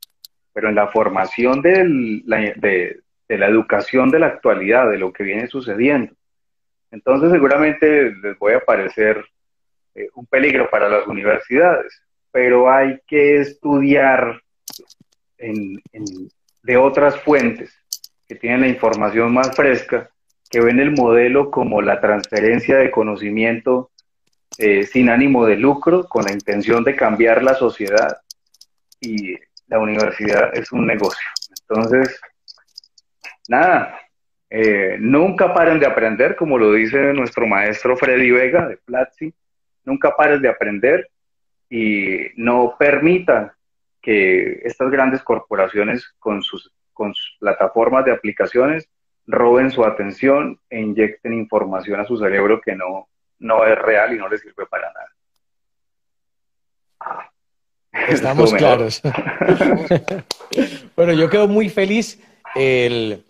[0.53, 5.47] pero en la formación de, de la educación de la actualidad, de lo que viene
[5.47, 6.15] sucediendo.
[6.95, 9.25] Entonces seguramente les voy a parecer
[9.97, 12.01] eh, un peligro para las universidades,
[12.31, 14.41] pero hay que estudiar
[16.63, 17.77] de otras fuentes
[18.29, 20.09] que tienen la información más fresca,
[20.49, 23.91] que ven el modelo como la transferencia de conocimiento
[24.57, 28.19] eh, sin ánimo de lucro, con la intención de cambiar la sociedad
[29.01, 29.35] y
[29.67, 31.27] la universidad es un negocio.
[31.69, 32.21] Entonces,
[33.49, 33.99] nada,
[34.57, 39.35] eh, nunca paren de aprender, como lo dice nuestro maestro Freddy Vega de Platzi,
[39.85, 41.11] nunca pares de aprender
[41.69, 43.51] y no permitan
[44.01, 48.89] que estas grandes corporaciones con sus, con sus plataformas de aplicaciones
[49.27, 53.09] roben su atención e inyecten información a su cerebro que no,
[53.41, 54.93] no es real y no le sirve para
[57.03, 57.31] nada.
[58.09, 59.03] Estamos claros.
[60.95, 62.23] bueno, yo quedo muy feliz
[62.55, 63.25] el,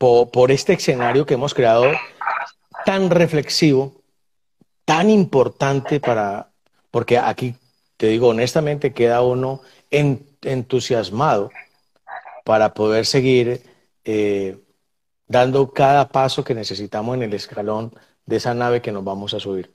[0.00, 1.84] por, este escenario que hemos creado
[2.86, 4.00] tan reflexivo,
[4.86, 6.52] tan importante para,
[6.90, 7.54] porque aquí
[7.98, 9.60] te digo honestamente, queda uno
[9.90, 11.50] entusiasmado
[12.44, 13.62] para poder seguir
[14.06, 14.58] eh,
[15.26, 17.92] dando cada paso que necesitamos en el escalón
[18.24, 19.70] de esa nave que nos vamos a subir.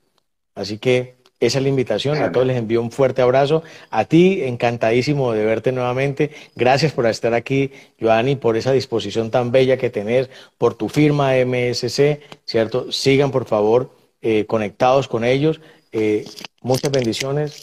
[0.56, 2.22] Así que esa es la invitación.
[2.22, 3.64] A todos les envío un fuerte abrazo.
[3.90, 6.32] A ti, encantadísimo de verte nuevamente.
[6.56, 11.34] Gracias por estar aquí, Joanny, por esa disposición tan bella que tenés, por tu firma
[11.36, 12.92] MSC, ¿cierto?
[12.92, 13.92] Sigan, por favor,
[14.22, 15.60] eh, conectados con ellos.
[15.92, 16.26] Eh,
[16.62, 17.62] muchas bendiciones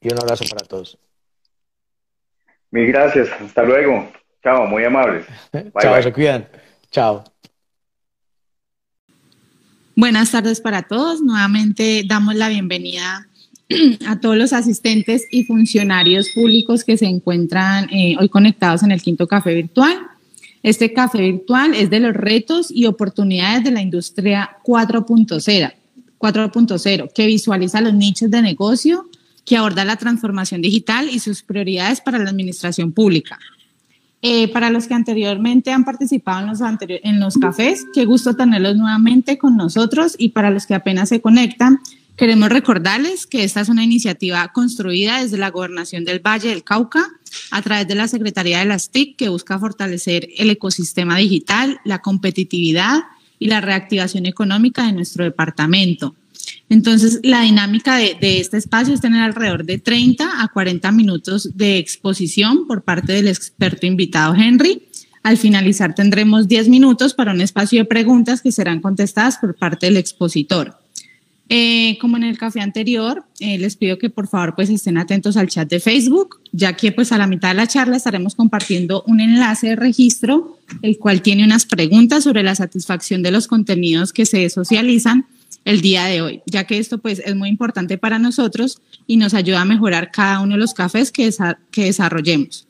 [0.00, 0.98] y un abrazo para todos.
[2.70, 3.28] Mil gracias.
[3.40, 4.08] Hasta luego.
[4.42, 5.26] Chao, muy amables.
[5.80, 6.48] Chao, se cuidan.
[6.90, 7.24] Chao.
[10.00, 11.20] Buenas tardes para todos.
[11.20, 13.28] Nuevamente damos la bienvenida
[14.06, 19.02] a todos los asistentes y funcionarios públicos que se encuentran eh, hoy conectados en el
[19.02, 19.94] quinto café virtual.
[20.62, 25.74] Este café virtual es de los retos y oportunidades de la industria 4.0,
[26.18, 29.06] 4.0 que visualiza los nichos de negocio,
[29.44, 33.38] que aborda la transformación digital y sus prioridades para la administración pública.
[34.22, 38.76] Eh, para los que anteriormente han participado en los, en los cafés, qué gusto tenerlos
[38.76, 41.80] nuevamente con nosotros y para los que apenas se conectan,
[42.16, 47.06] queremos recordarles que esta es una iniciativa construida desde la Gobernación del Valle del Cauca
[47.50, 52.00] a través de la Secretaría de las TIC que busca fortalecer el ecosistema digital, la
[52.00, 53.04] competitividad
[53.38, 56.14] y la reactivación económica de nuestro departamento.
[56.70, 61.78] Entonces, la dinámica de, este espacio es tener alrededor de 30 a 40 minutos de
[61.78, 64.84] exposición por parte del experto invitado Henry.
[65.24, 69.86] Al finalizar tendremos 10 minutos para un espacio de preguntas que serán contestadas por parte
[69.86, 70.78] del expositor.
[71.48, 75.36] Eh, como en el café anterior, eh, les pido que por favor pues estén atentos
[75.36, 79.02] al chat de Facebook, ya que pues a la mitad de la charla estaremos compartiendo
[79.08, 84.12] un enlace de registro, el cual tiene unas preguntas sobre la satisfacción de los contenidos
[84.12, 85.26] que se socializan
[85.64, 89.34] el día de hoy, ya que esto pues es muy importante para nosotros y nos
[89.34, 91.30] ayuda a mejorar cada uno de los cafés que,
[91.72, 92.66] desarrollemos.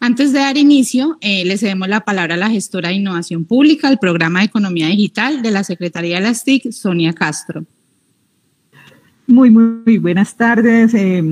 [0.00, 3.88] Antes de dar inicio, eh, le cedemos la palabra a la gestora de innovación pública
[3.88, 7.64] del programa de economía digital de la Secretaría de las TIC, Sonia Castro.
[9.26, 11.22] Muy, muy, buenas tardes, eh,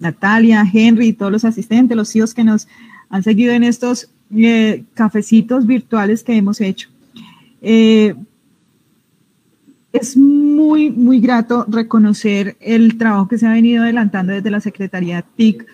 [0.00, 2.66] Natalia, Henry, todos los asistentes, los hijos que nos
[3.10, 6.88] han seguido en estos eh, cafecitos virtuales que hemos hecho.
[9.94, 15.22] Es muy, muy grato reconocer el trabajo que se ha venido adelantando desde la Secretaría
[15.22, 15.64] TIC,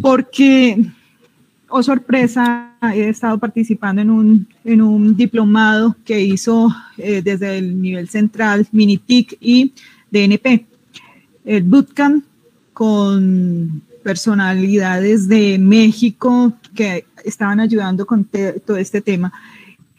[0.00, 0.86] porque,
[1.68, 7.78] oh sorpresa, he estado participando en un, en un diplomado que hizo eh, desde el
[7.78, 9.74] nivel central MiniTIC y
[10.10, 10.64] DNP,
[11.44, 12.24] el bootcamp
[12.72, 19.30] con personalidades de México que estaban ayudando con todo este tema.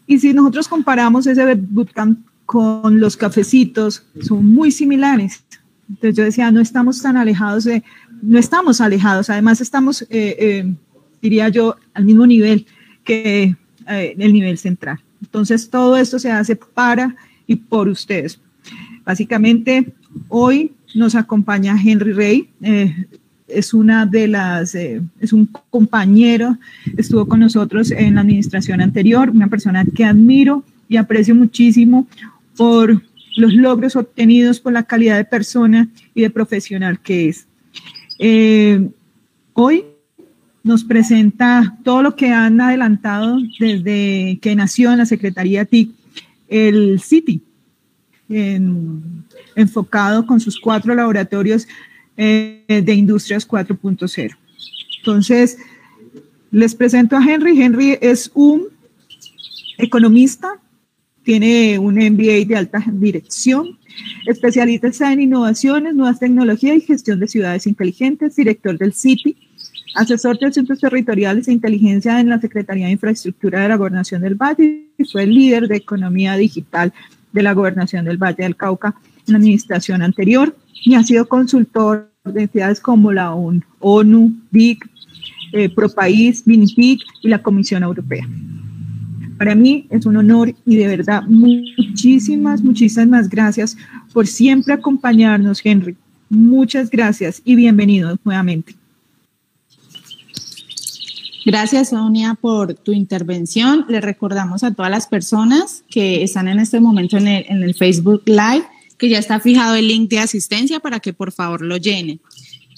[0.08, 5.44] Y si nosotros comparamos ese bootcamp con los cafecitos son muy similares.
[5.88, 7.84] Entonces yo decía, no estamos tan alejados de,
[8.24, 10.74] no estamos alejados, además estamos, eh, eh,
[11.22, 12.66] diría yo, al mismo nivel
[13.04, 13.56] que
[13.88, 15.00] eh, el nivel central.
[15.22, 17.16] Entonces todo esto se hace para
[17.46, 18.40] y por ustedes.
[19.06, 19.94] Básicamente,
[20.28, 22.50] hoy nos acompaña Henry Rey,
[23.48, 26.58] es una de las, es un compañero,
[26.98, 32.08] estuvo con nosotros en la administración anterior, una persona que admiro y aprecio muchísimo,
[32.60, 33.02] por
[33.38, 37.48] los logros obtenidos por la calidad de persona y de profesional que es.
[38.20, 38.90] Eh,
[39.54, 39.86] hoy
[40.62, 45.92] nos presenta todo lo que han adelantado desde que nació en la Secretaría TIC,
[46.50, 47.42] el CITI,
[49.56, 51.66] enfocado con sus cuatro laboratorios
[52.18, 54.36] eh, de Industrias 4.0.
[54.98, 55.58] Entonces,
[56.52, 57.62] les presento a Henry.
[57.62, 58.66] Henry es un
[59.78, 60.60] economista,
[61.30, 63.78] tiene un MBA de alta dirección,
[64.26, 69.38] especialista en innovaciones, nuevas tecnologías y gestión de ciudades inteligentes, director del CITI,
[69.94, 74.34] asesor de asuntos territoriales e inteligencia en la Secretaría de Infraestructura de la Gobernación del
[74.34, 76.92] Valle y fue líder de economía digital
[77.32, 78.96] de la Gobernación del Valle del Cauca
[79.28, 84.84] en la administración anterior y ha sido consultor de entidades como la ONU, BIC,
[85.54, 88.28] eh, ProPaís, BINPIC y la Comisión Europea.
[89.40, 93.78] Para mí es un honor y de verdad muchísimas, muchísimas gracias
[94.12, 95.96] por siempre acompañarnos, Henry.
[96.28, 98.76] Muchas gracias y bienvenidos nuevamente.
[101.46, 103.86] Gracias, Sonia, por tu intervención.
[103.88, 107.74] Le recordamos a todas las personas que están en este momento en el, en el
[107.76, 108.66] Facebook Live
[108.98, 112.20] que ya está fijado el link de asistencia para que por favor lo llenen.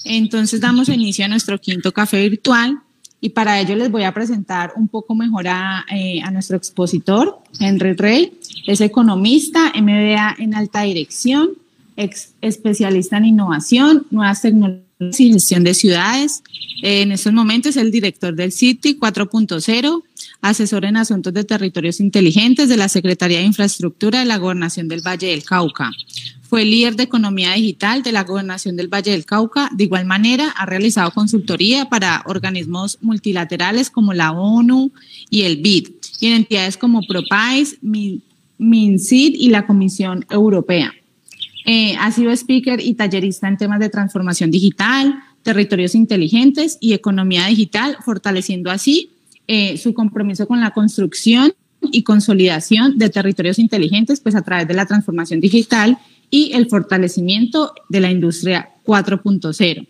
[0.04, 2.80] Entonces damos inicio a nuestro quinto café virtual
[3.24, 7.92] y para ello les voy a presentar un poco mejor a, eh, nuestro expositor, Henry
[7.92, 8.32] Rey.
[8.66, 11.50] Es economista, MBA en alta dirección,
[11.96, 16.42] ex especialista en innovación, nuevas tecnologías y gestión de ciudades.
[16.82, 20.02] En estos momentos es el director del City 4.0,
[20.40, 25.00] asesor en asuntos de territorios inteligentes de la Secretaría de Infraestructura de la Gobernación del
[25.00, 25.92] Valle del Cauca.
[26.52, 29.70] Fue líder de economía digital de la Gobernación del Valle del Cauca.
[29.74, 34.92] De igual manera, ha realizado consultoría para organismos multilaterales como la ONU
[35.30, 35.88] y el BID,
[36.20, 37.78] y en entidades como ProPais,
[38.58, 40.92] MinSID y la Comisión Europea.
[41.64, 47.46] Eh, ha sido speaker y tallerista en temas de transformación digital, territorios inteligentes y economía
[47.46, 49.08] digital, fortaleciendo así
[49.48, 54.74] eh, su compromiso con la construcción y consolidación de territorios inteligentes, pues a través de
[54.74, 55.98] la transformación digital
[56.32, 59.86] y el fortalecimiento de la industria 4.0.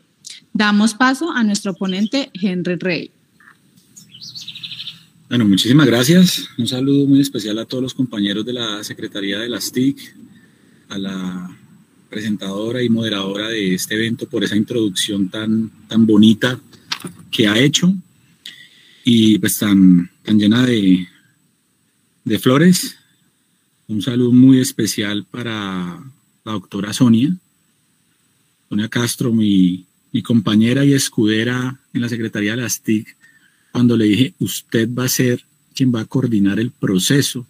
[0.53, 3.13] Damos paso a nuestro ponente Henry Rey.
[5.29, 6.49] Bueno, muchísimas gracias.
[6.59, 10.17] Un saludo muy especial a todos los compañeros de la Secretaría de las TIC,
[10.89, 11.57] a la
[12.11, 16.61] presentadora y moderadora de este evento por esa introducción tan, tan bonita
[17.31, 17.95] que ha hecho
[19.05, 21.07] y pues tan, tan llena de,
[22.25, 22.97] de flores.
[23.87, 26.03] Un saludo muy especial para
[26.45, 27.37] la doctora Sonia,
[28.69, 33.17] Sonia Castro, mi, mi compañera y escudera en la Secretaría de las TIC,
[33.71, 35.45] cuando le dije, usted va a ser
[35.75, 37.47] quien va a coordinar el proceso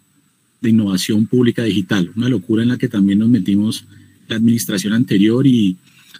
[0.61, 3.85] de innovación pública digital, una locura en la que también nos metimos
[4.27, 5.77] la administración anterior y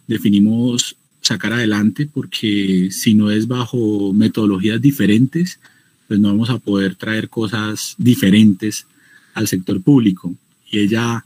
[0.07, 5.59] definimos sacar adelante porque si no es bajo metodologías diferentes,
[6.07, 8.85] pues no vamos a poder traer cosas diferentes
[9.33, 10.35] al sector público.
[10.69, 11.23] Y ella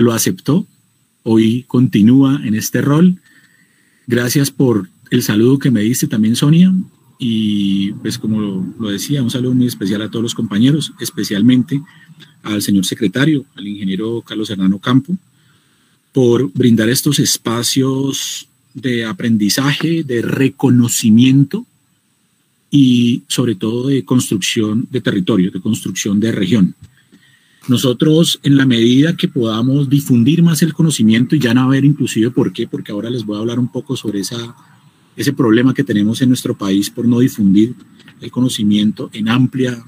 [0.00, 0.66] lo aceptó,
[1.22, 3.16] hoy continúa en este rol.
[4.06, 6.72] Gracias por el saludo que me diste también, Sonia.
[7.18, 8.40] Y pues como
[8.78, 11.82] lo, decía, un saludo muy especial a todos los compañeros, especialmente
[12.42, 15.16] al señor secretario, al ingeniero Carlos Hernano Campo,
[16.12, 21.66] por brindar estos espacios de aprendizaje, de reconocimiento
[22.70, 26.74] y sobre todo de construcción de territorio, de construcción de región.
[27.68, 31.84] Nosotros, en la medida que podamos difundir más el conocimiento, y ya no a ver
[31.84, 34.56] inclusive por qué, porque ahora les voy a hablar un poco sobre esa,
[35.16, 37.74] ese problema que tenemos en nuestro país por no difundir
[38.20, 39.82] el conocimiento en amplia,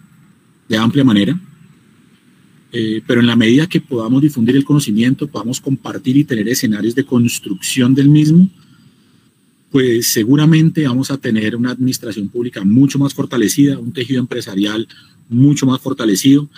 [0.68, 1.40] de amplia manera,
[2.72, 6.94] eh, pero en la medida que podamos difundir el conocimiento, podamos compartir y tener escenarios
[6.94, 8.48] de construcción del mismo,
[9.70, 14.86] pues seguramente vamos a tener una administración pública mucho más fortalecida, un tejido empresarial
[15.28, 16.48] mucho más fortalecido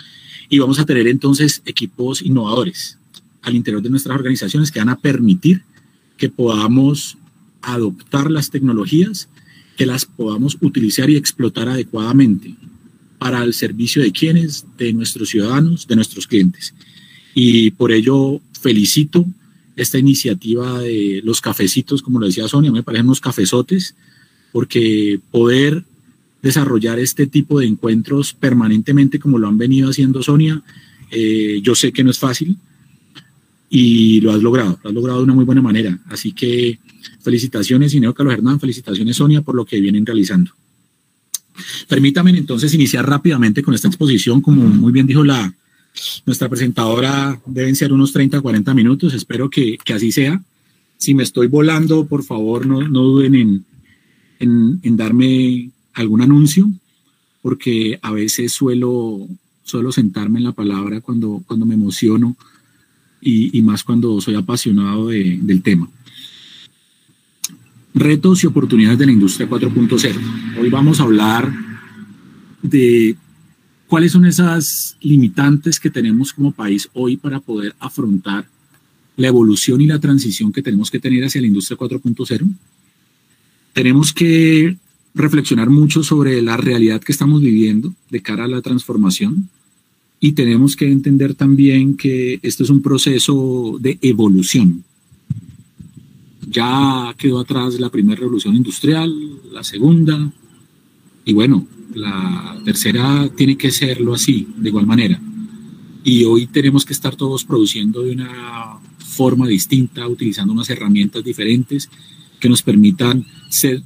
[0.49, 2.97] y vamos a tener entonces equipos innovadores
[3.41, 5.63] al interior de nuestras organizaciones que van a permitir
[6.17, 7.17] que podamos
[7.61, 9.27] adoptar las tecnologías,
[9.77, 12.55] que las podamos utilizar y explotar adecuadamente
[13.17, 16.73] para el servicio de quienes, de nuestros ciudadanos, de nuestros clientes.
[17.33, 19.25] Y por ello felicito
[19.75, 23.95] esta iniciativa de los cafecitos, como lo decía Sonia, me parecen unos cafezotes,
[24.51, 25.83] porque poder
[26.45, 30.61] desarrollar este tipo de encuentros permanentemente, como lo han venido haciendo Sonia,
[31.09, 32.55] eh, yo sé que no es fácil
[33.67, 35.99] y lo has logrado, lo has logrado de una muy buena manera.
[36.05, 36.77] Así que
[37.21, 40.51] felicitaciones, señor Carlos Hernán, felicitaciones, Sonia, por lo que vienen realizando.
[41.87, 44.39] Permítame entonces iniciar rápidamente con esta exposición.
[44.39, 45.51] Como muy bien dijo la,
[46.27, 49.15] nuestra presentadora, deben ser unos 30 40 minutos.
[49.15, 50.39] Espero que, que así sea.
[50.97, 53.65] Si me estoy volando, por favor, no, no duden en,
[54.39, 56.69] en, en, darme algún anuncio,
[57.41, 59.27] porque a veces suelo,
[59.63, 62.35] suelo sentarme en la palabra cuando, cuando me emociono
[63.21, 65.89] y, y más cuando soy apasionado de, del tema.
[67.93, 70.59] Retos y oportunidades de la industria 4.0.
[70.59, 71.51] Hoy vamos a hablar
[72.61, 73.15] de
[73.87, 78.47] cuáles son esas limitantes que tenemos como país hoy para poder afrontar
[79.17, 82.49] la evolución y la transición que tenemos que tener hacia la industria 4.0.
[83.73, 84.77] tenemos que
[85.15, 89.49] reflexionar mucho sobre la realidad que estamos viviendo de cara a la transformación
[90.19, 94.83] y tenemos que entender también que esto es un proceso de evolución.
[96.47, 99.13] Ya quedó atrás la primera revolución industrial,
[99.51, 100.31] la segunda,
[101.25, 105.19] y bueno, la tercera tiene que serlo así, de igual manera.
[106.03, 111.89] Y hoy tenemos que estar todos produciendo de una forma distinta, utilizando unas herramientas diferentes
[112.39, 113.81] que nos permitan ser,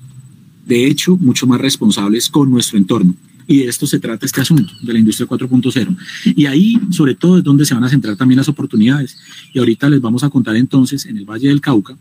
[0.70, 3.16] de hecho, mucho más responsables con nuestro entorno.
[3.48, 5.98] Y de esto se trata este asunto, de la industria 4.0.
[6.36, 9.18] Y ahí, sobre todo, es donde se van a centrar también las oportunidades.
[9.52, 11.98] Y ahorita les vamos a contar entonces, en el Valle del Cauca,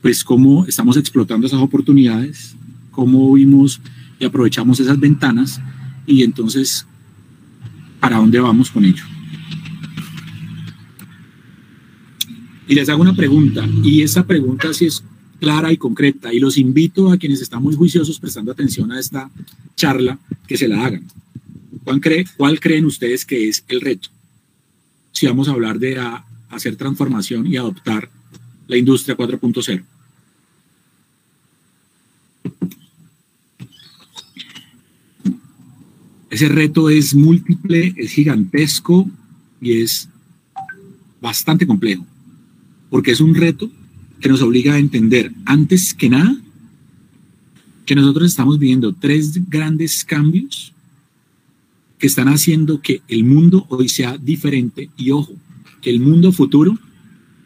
[0.00, 2.54] pues cómo estamos explotando esas oportunidades,
[2.92, 3.80] cómo vimos
[4.20, 5.60] y aprovechamos esas ventanas
[6.06, 6.86] y entonces,
[7.98, 9.02] ¿para dónde vamos con ello?
[12.68, 15.02] Y les hago una pregunta, y esa pregunta sí es
[15.38, 19.30] clara y concreta, y los invito a quienes están muy juiciosos prestando atención a esta
[19.76, 21.04] charla, que se la hagan.
[21.84, 24.08] ¿Cuál, cree, cuál creen ustedes que es el reto?
[25.12, 25.98] Si vamos a hablar de
[26.50, 28.10] hacer transformación y adoptar
[28.66, 29.84] la industria 4.0.
[36.30, 39.08] Ese reto es múltiple, es gigantesco
[39.60, 40.08] y es
[41.20, 42.06] bastante complejo,
[42.90, 43.70] porque es un reto
[44.20, 46.36] que nos obliga a entender, antes que nada,
[47.86, 50.72] que nosotros estamos viviendo tres grandes cambios
[51.98, 55.34] que están haciendo que el mundo hoy sea diferente y ojo,
[55.80, 56.78] que el mundo futuro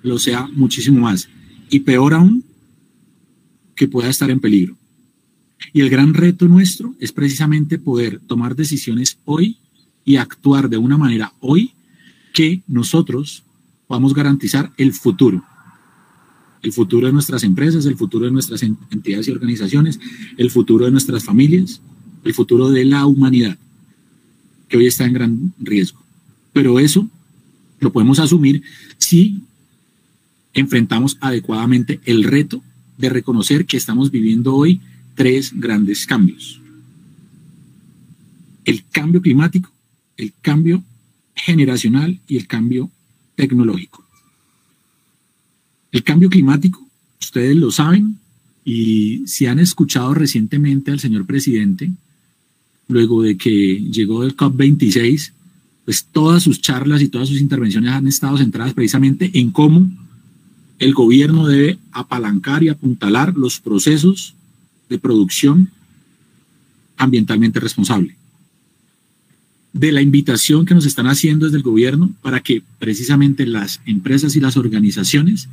[0.02, 1.28] lo sea muchísimo más.
[1.70, 2.44] Y peor aún,
[3.74, 4.76] que pueda estar en peligro.
[5.72, 9.56] Y el gran reto nuestro es precisamente poder tomar decisiones hoy
[10.04, 11.72] y actuar de una manera hoy
[12.34, 13.44] que nosotros
[13.86, 15.44] podamos garantizar el futuro.
[16.62, 19.98] El futuro de nuestras empresas, el futuro de nuestras entidades y organizaciones,
[20.36, 21.80] el futuro de nuestras familias,
[22.24, 23.58] el futuro de la humanidad,
[24.68, 26.00] que hoy está en gran riesgo.
[26.52, 27.08] Pero eso
[27.80, 28.62] lo podemos asumir
[28.98, 29.42] si
[30.54, 32.62] enfrentamos adecuadamente el reto
[32.98, 34.80] de reconocer que estamos viviendo hoy
[35.14, 36.60] tres grandes cambios.
[38.64, 39.70] El cambio climático,
[40.16, 40.84] el cambio
[41.34, 42.90] generacional y el cambio
[43.34, 44.01] tecnológico.
[45.92, 46.84] El cambio climático,
[47.20, 48.18] ustedes lo saben,
[48.64, 51.90] y si han escuchado recientemente al señor presidente,
[52.88, 55.32] luego de que llegó del COP26,
[55.84, 59.90] pues todas sus charlas y todas sus intervenciones han estado centradas precisamente en cómo
[60.78, 64.34] el gobierno debe apalancar y apuntalar los procesos
[64.88, 65.70] de producción
[66.96, 68.16] ambientalmente responsable.
[69.72, 74.36] De la invitación que nos están haciendo desde el gobierno para que precisamente las empresas
[74.36, 75.48] y las organizaciones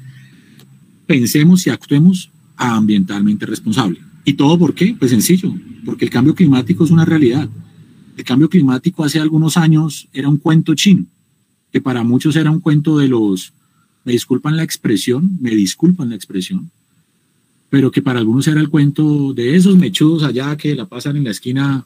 [1.10, 4.00] pensemos y actuemos ambientalmente responsable.
[4.26, 4.96] ¿Y todo por qué?
[5.00, 5.52] Pues sencillo,
[5.84, 7.50] porque el cambio climático es una realidad.
[8.16, 11.08] El cambio climático hace algunos años era un cuento chino,
[11.72, 13.54] que para muchos era un cuento de los
[14.06, 16.70] me disculpan la expresión, me disculpan la expresión,
[17.72, 21.24] pero que para algunos era el cuento de esos mechudos allá que la pasan en
[21.24, 21.86] la esquina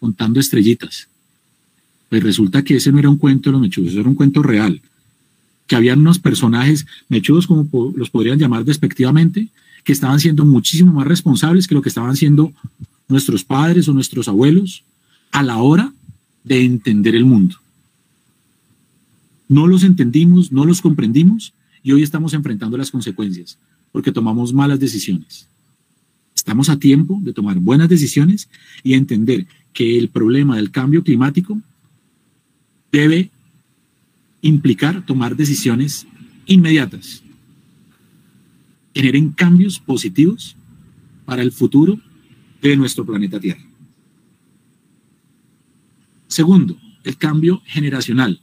[0.00, 1.06] contando estrellitas.
[2.08, 4.82] Pues resulta que ese no era un cuento de los mechudos, era un cuento real,
[5.66, 9.48] que habían unos personajes mechudos, como los podrían llamar despectivamente,
[9.82, 12.52] que estaban siendo muchísimo más responsables que lo que estaban siendo
[13.08, 14.82] nuestros padres o nuestros abuelos
[15.32, 15.92] a la hora
[16.42, 17.56] de entender el mundo.
[19.48, 23.58] No los entendimos, no los comprendimos y hoy estamos enfrentando las consecuencias
[23.92, 25.46] porque tomamos malas decisiones.
[26.34, 28.48] Estamos a tiempo de tomar buenas decisiones
[28.82, 31.60] y entender que el problema del cambio climático
[32.90, 33.30] debe
[34.44, 36.06] implicar tomar decisiones
[36.46, 37.22] inmediatas,
[38.94, 40.54] generen cambios positivos
[41.24, 41.98] para el futuro
[42.62, 43.64] de nuestro planeta Tierra.
[46.28, 48.40] Segundo, el cambio generacional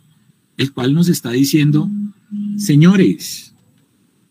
[0.61, 1.89] el cual nos está diciendo,
[2.55, 3.55] señores,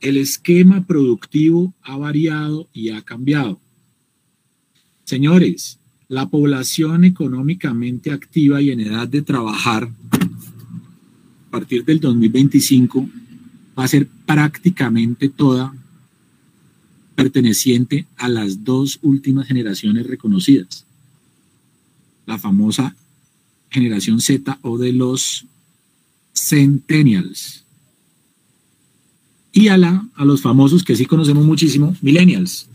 [0.01, 3.61] el esquema productivo ha variado y ha cambiado.
[5.03, 9.91] Señores, la población económicamente activa y en edad de trabajar
[11.51, 13.09] a partir del 2025
[13.77, 15.75] va a ser prácticamente toda
[17.17, 20.87] perteneciente a las dos últimas generaciones reconocidas.
[22.25, 22.95] La famosa
[23.69, 25.45] generación Z o de los
[26.35, 27.65] centennials.
[29.51, 32.69] Y a, la, a los famosos que sí conocemos muchísimo, millennials.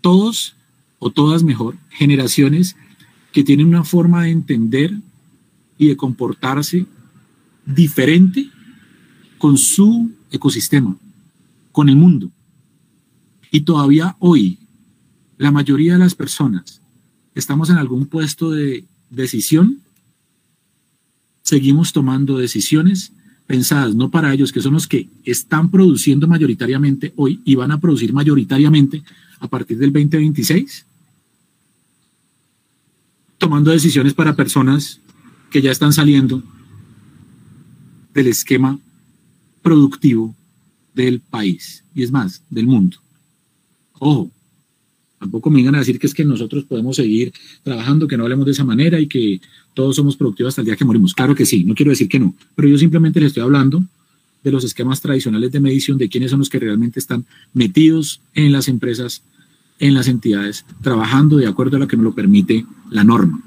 [0.00, 0.56] Todos,
[0.98, 2.74] o todas mejor, generaciones
[3.32, 4.94] que tienen una forma de entender
[5.76, 6.86] y de comportarse
[7.66, 8.50] diferente
[9.38, 10.96] con su ecosistema,
[11.72, 12.30] con el mundo.
[13.50, 14.58] Y todavía hoy,
[15.38, 16.80] la mayoría de las personas
[17.34, 19.80] estamos en algún puesto de decisión,
[21.42, 23.12] seguimos tomando decisiones
[23.46, 27.80] pensadas no para ellos, que son los que están produciendo mayoritariamente hoy y van a
[27.80, 29.02] producir mayoritariamente
[29.40, 30.86] a partir del 2026,
[33.38, 35.00] tomando decisiones para personas
[35.50, 36.42] que ya están saliendo
[38.14, 38.78] del esquema
[39.62, 40.34] productivo
[40.94, 42.98] del país y es más, del mundo.
[43.98, 44.30] Ojo,
[45.18, 47.32] tampoco me vengan a decir que es que nosotros podemos seguir
[47.62, 49.40] trabajando, que no hablemos de esa manera y que
[49.74, 51.14] todos somos productivos hasta el día que morimos.
[51.14, 53.84] Claro que sí, no quiero decir que no, pero yo simplemente les estoy hablando
[54.42, 57.24] de los esquemas tradicionales de medición, de quiénes son los que realmente están
[57.54, 59.22] metidos en las empresas,
[59.78, 63.42] en las entidades, trabajando de acuerdo a lo que nos lo permite la norma.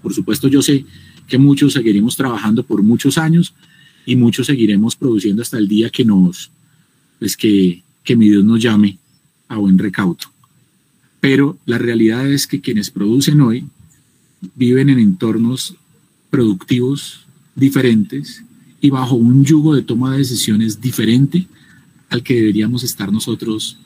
[0.00, 0.86] Por supuesto, yo sé
[1.30, 3.54] que muchos seguiremos trabajando por muchos años
[4.04, 6.50] y muchos seguiremos produciendo hasta el día que nos,
[7.18, 8.98] pues que, que mi Dios nos llame
[9.48, 10.18] a buen recaudo.
[11.20, 13.64] Pero la realidad es que quienes producen hoy
[14.56, 15.76] viven en entornos
[16.30, 17.20] productivos
[17.54, 18.42] diferentes
[18.80, 21.46] y bajo un yugo de toma de decisiones diferente
[22.08, 23.78] al que deberíamos estar nosotros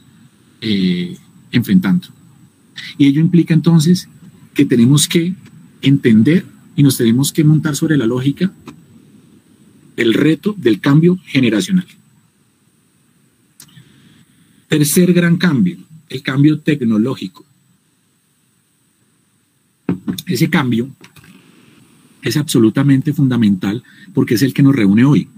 [0.60, 1.18] eh,
[1.52, 2.08] enfrentando.
[2.96, 4.08] Y ello implica entonces
[4.54, 5.34] que tenemos que
[5.82, 8.52] entender y nos tenemos que montar sobre la lógica
[9.96, 11.86] el reto del cambio generacional.
[14.68, 15.78] Tercer gran cambio,
[16.08, 17.44] el cambio tecnológico.
[20.26, 20.88] Ese cambio
[22.22, 23.82] es absolutamente fundamental
[24.12, 25.28] porque es el que nos reúne hoy.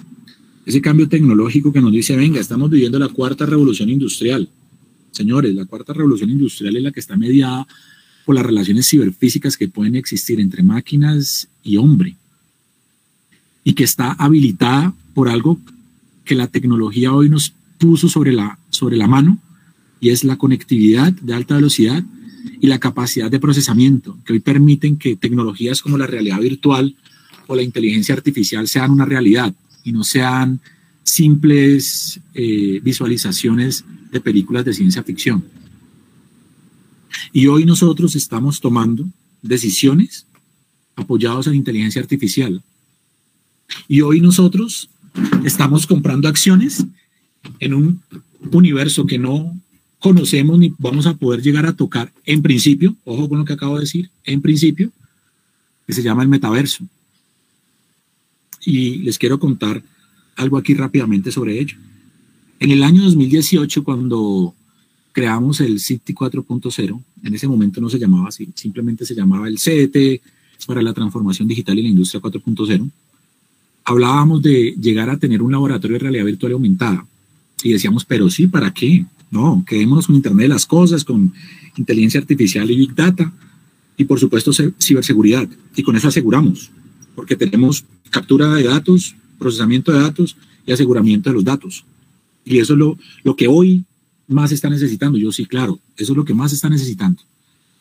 [0.65, 4.49] Ese cambio tecnológico que nos dice, venga, estamos viviendo la cuarta revolución industrial.
[5.11, 7.67] Señores, la cuarta revolución industrial es la que está mediada
[8.27, 12.17] por las relaciones ciberfísicas que pueden existir entre máquinas y hombre
[13.65, 15.59] y que está habilitada por algo
[16.25, 19.39] que la tecnología hoy nos puso sobre la, sobre la mano
[20.01, 22.03] y es la conectividad de alta velocidad
[22.61, 26.97] y la capacidad de procesamiento que hoy permiten que tecnologías como la realidad virtual
[27.47, 29.55] o la inteligencia artificial sean una realidad
[29.85, 30.61] y no sean
[31.05, 35.45] simples eh, visualizaciones de películas de ciencia ficción.
[37.33, 39.07] Y hoy nosotros estamos tomando
[39.43, 40.27] decisiones
[40.97, 42.63] apoyados en inteligencia artificial.
[43.89, 44.89] Y hoy nosotros
[45.45, 46.85] estamos comprando acciones
[47.61, 48.03] en un
[48.53, 49.55] universo que no
[49.99, 53.77] conocemos ni vamos a poder llegar a tocar en principio, ojo con lo que acabo
[53.77, 54.91] de decir, en principio,
[55.87, 56.85] que se llama el metaverso.
[58.65, 59.83] Y les quiero contar
[60.37, 61.77] algo aquí rápidamente sobre ello.
[62.59, 64.55] En el año 2018, cuando
[65.17, 69.59] creamos el City 4.0, en ese momento no se llamaba así, simplemente se llamaba el
[69.59, 70.21] CET
[70.67, 72.91] para la transformación digital y la industria 4.0,
[73.85, 77.07] hablábamos de llegar a tener un laboratorio de realidad virtual aumentada.
[77.63, 79.07] Y decíamos, pero sí, ¿para qué?
[79.31, 81.33] No, quedémonos con Internet de las Cosas, con
[81.79, 83.33] inteligencia artificial y Big Data,
[83.97, 85.49] y por supuesto ciberseguridad.
[85.75, 86.71] Y con eso aseguramos,
[87.15, 90.37] porque tenemos captura de datos, procesamiento de datos
[90.67, 91.87] y aseguramiento de los datos.
[92.45, 93.87] Y eso es lo, lo que hoy
[94.29, 95.19] más está necesitando.
[95.19, 97.23] Yo sí, claro, eso es lo que más está necesitando.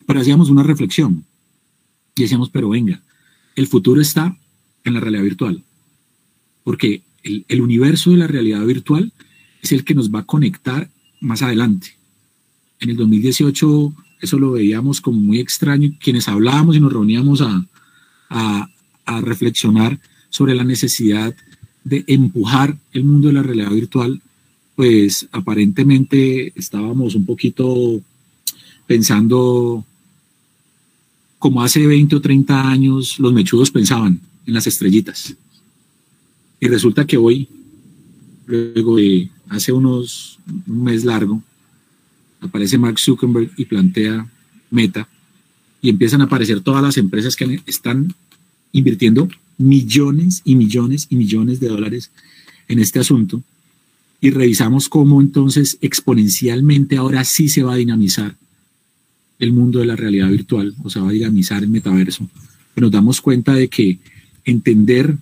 [0.06, 1.24] Pero hacíamos una reflexión
[2.14, 3.02] y decíamos, pero venga,
[3.56, 4.36] el futuro está
[4.84, 5.62] en la realidad virtual,
[6.62, 9.12] porque el, el universo de la realidad virtual
[9.62, 10.90] es el que nos va a conectar
[11.20, 11.96] más adelante.
[12.78, 17.66] En el 2018 eso lo veíamos como muy extraño, quienes hablábamos y nos reuníamos a,
[18.30, 18.68] a,
[19.04, 20.00] a reflexionar
[20.30, 21.34] sobre la necesidad
[21.84, 24.22] de empujar el mundo de la realidad virtual,
[24.76, 28.00] pues aparentemente estábamos un poquito
[28.86, 29.84] pensando
[31.38, 35.34] como hace 20 o 30 años los mechudos pensaban en las estrellitas.
[36.60, 37.48] Y resulta que hoy,
[38.46, 41.42] luego de hace unos un mes largo,
[42.40, 44.30] aparece Mark Zuckerberg y plantea
[44.70, 45.08] Meta
[45.80, 48.14] y empiezan a aparecer todas las empresas que están
[48.72, 52.10] invirtiendo millones y millones y millones de dólares
[52.68, 53.42] en este asunto
[54.20, 58.36] y revisamos cómo entonces exponencialmente ahora sí se va a dinamizar
[59.38, 62.26] el mundo de la realidad virtual o se va a dinamizar el metaverso.
[62.76, 63.98] Nos damos cuenta de que
[64.44, 65.16] entender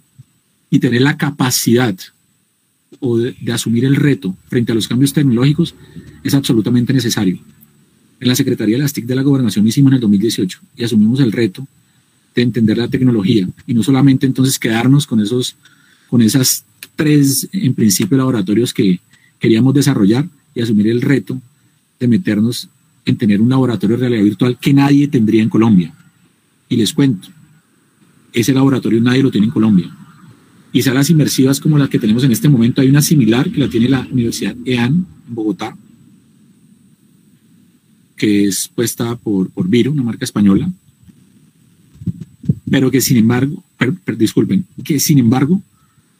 [0.71, 1.97] y tener la capacidad
[3.01, 5.75] o de, asumir el reto frente a los cambios tecnológicos
[6.23, 7.39] es absolutamente necesario.
[8.21, 11.21] En la Secretaría de las TIC de la Gobernación hicimos en el 2018 y asumimos
[11.21, 11.67] el reto
[12.35, 15.57] de entender la tecnología y no solamente entonces quedarnos con esos
[16.09, 16.65] con esas
[16.97, 19.01] tres en principio laboratorios que
[19.39, 21.41] queríamos desarrollar y asumir el reto
[21.99, 22.69] de meternos
[23.05, 25.93] en tener un laboratorio de realidad virtual que nadie tendría en Colombia.
[26.69, 27.29] Y les cuento,
[28.33, 29.91] ese laboratorio nadie lo tiene en Colombia
[30.73, 32.81] y salas inmersivas como las que tenemos en este momento.
[32.81, 35.77] Hay una similar que la tiene la Universidad EAN en Bogotá,
[38.17, 40.71] que es puesta por, por Viro, una marca española,
[42.69, 43.63] pero que sin embargo,
[44.17, 45.63] disculpen, que sin embargo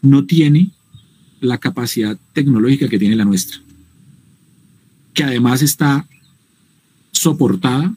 [0.05, 0.71] no tiene
[1.41, 3.59] la capacidad tecnológica que tiene la nuestra,
[5.13, 6.07] que además está
[7.13, 7.95] soportada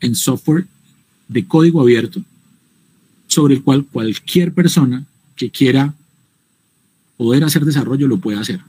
[0.00, 0.66] en software
[1.28, 2.22] de código abierto,
[3.26, 5.06] sobre el cual cualquier persona
[5.36, 5.94] que quiera
[7.16, 8.60] poder hacer desarrollo lo puede hacer.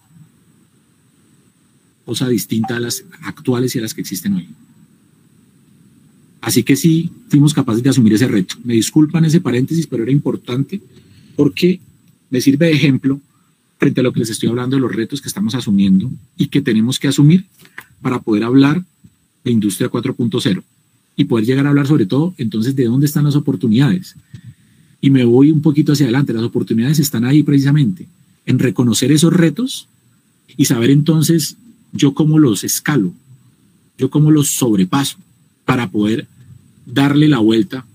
[2.05, 4.49] Cosa distinta a las actuales y a las que existen hoy.
[6.41, 8.55] Así que sí, fuimos capaces de asumir ese reto.
[8.63, 10.81] Me disculpan ese paréntesis, pero era importante
[11.35, 11.79] porque
[12.33, 13.21] me sirve de ejemplo
[13.77, 16.63] frente a lo que les estoy hablando de los retos que estamos asumiendo y que
[16.63, 17.45] tenemos que asumir
[18.01, 18.83] para poder hablar
[19.43, 20.63] de industria 4.0
[21.15, 24.15] y poder llegar a hablar sobre todo entonces de dónde están las oportunidades.
[24.99, 26.33] Y me voy un poquito hacia adelante.
[26.33, 28.07] Las oportunidades están ahí precisamente
[28.47, 29.87] en reconocer esos retos
[30.57, 31.57] y saber entonces
[31.91, 33.13] yo cómo los escalo,
[33.99, 35.19] yo cómo los sobrepaso
[35.65, 36.25] para poder
[36.87, 37.85] darle la vuelta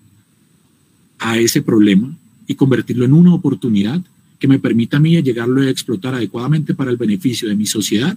[1.18, 2.16] a ese problema
[2.46, 4.00] y convertirlo en una oportunidad
[4.38, 8.16] que me permita a mí llegarlo a explotar adecuadamente para el beneficio de mi sociedad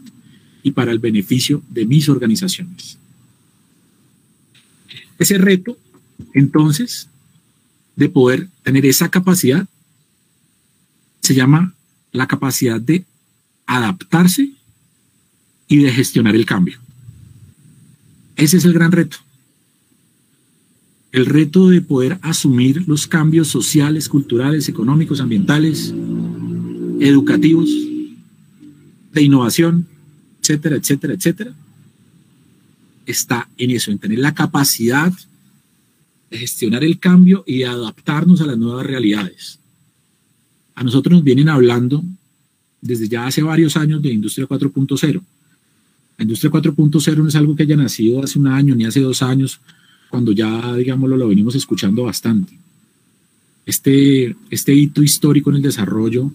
[0.64, 2.98] y para el beneficio de mis organizaciones.
[5.18, 5.78] Ese reto,
[6.34, 7.10] entonces,
[7.96, 9.68] de poder tener esa capacidad,
[11.22, 11.74] se llama
[12.12, 13.06] la capacidad de
[13.66, 14.52] adaptarse
[15.68, 16.80] y de gestionar el cambio.
[18.36, 19.18] Ese es el gran reto
[21.12, 25.94] el reto de poder asumir los cambios sociales, culturales, económicos, ambientales,
[27.00, 27.70] educativos,
[29.12, 29.88] de innovación,
[30.42, 31.54] etcétera, etcétera, etcétera,
[33.06, 35.12] está en eso, en tener la capacidad
[36.30, 39.60] de gestionar el cambio y adaptarnos a las nuevas realidades.
[40.76, 42.04] A nosotros nos vienen hablando
[42.80, 45.22] desde ya hace varios años de Industria 4.0.
[46.18, 49.22] La Industria 4.0 no es algo que haya nacido hace un año ni hace dos
[49.22, 49.60] años,
[50.12, 52.54] cuando ya, digámoslo, lo venimos escuchando bastante.
[53.66, 56.32] Este, este hito histórico en el desarrollo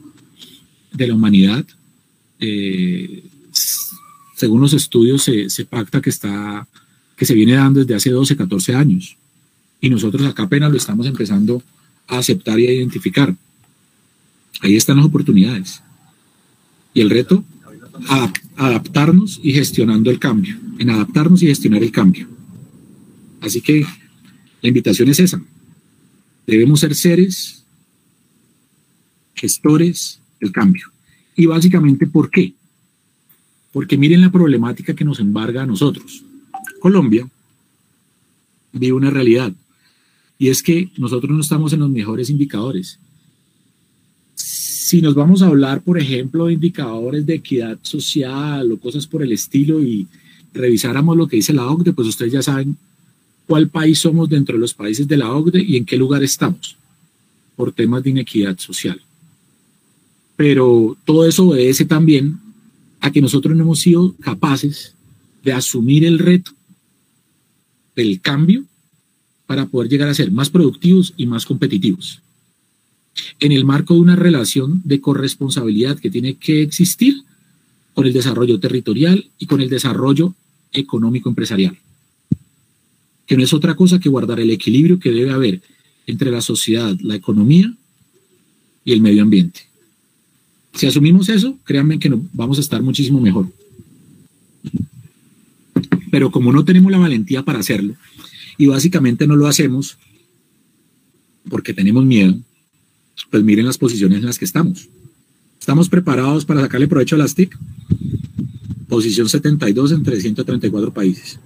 [0.93, 1.65] de la humanidad,
[2.41, 3.23] eh,
[4.35, 6.67] según los estudios, se, pacta que, está,
[7.17, 9.17] que se viene dando desde hace 12, 14 años.
[9.81, 11.63] Y nosotros acá apenas lo estamos empezando
[12.09, 13.35] a aceptar y a identificar.
[14.63, 15.83] Ahí están las oportunidades.
[16.95, 17.45] Y el reto,
[18.57, 22.36] adaptarnos y gestionando el cambio, en adaptarnos y gestionar el cambio.
[23.41, 23.85] Así que
[24.63, 25.41] la invitación es esa.
[26.47, 27.65] Debemos ser seres
[29.35, 30.87] gestores del cambio.
[31.37, 32.55] Y básicamente, ¿por qué?
[33.73, 36.25] Porque miren la problemática que nos embarga a nosotros.
[36.81, 37.29] Colombia
[38.73, 39.53] vive una realidad
[40.39, 42.99] y es que nosotros no estamos en los mejores indicadores.
[44.35, 49.23] Si nos vamos a hablar, por ejemplo, de indicadores de equidad social o cosas por
[49.23, 50.07] el estilo y
[50.53, 52.77] revisáramos lo que dice la OCDE, pues ustedes ya saben
[53.47, 56.77] cuál país somos dentro de los países de la OCDE y en qué lugar estamos
[57.55, 59.01] por temas de inequidad social.
[60.37, 62.39] Pero todo eso obedece también
[63.01, 64.95] a que nosotros no hemos sido capaces
[65.43, 66.53] de asumir el reto
[67.95, 68.65] del cambio
[69.47, 72.21] para poder llegar a ser más productivos y más competitivos.
[73.41, 77.23] En el marco de una relación de corresponsabilidad que tiene que existir
[77.95, 80.35] con el desarrollo territorial y con el desarrollo
[80.73, 81.79] económico empresarial
[83.27, 85.63] que no es otra cosa que guardar el equilibrio que debe haber
[86.07, 87.75] entre la sociedad, la economía
[88.85, 89.61] y el medio ambiente.
[90.75, 93.49] Si asumimos eso, créanme que vamos a estar muchísimo mejor.
[96.11, 97.97] Pero como no tenemos la valentía para hacerlo,
[98.59, 99.99] y básicamente no lo hacemos
[101.49, 102.39] porque tenemos miedo,
[103.31, 104.89] pues miren las posiciones en las que estamos.
[105.59, 107.59] ¿Estamos preparados para sacarle provecho a las TIC?
[108.89, 111.41] Posición 72 entre 134 países.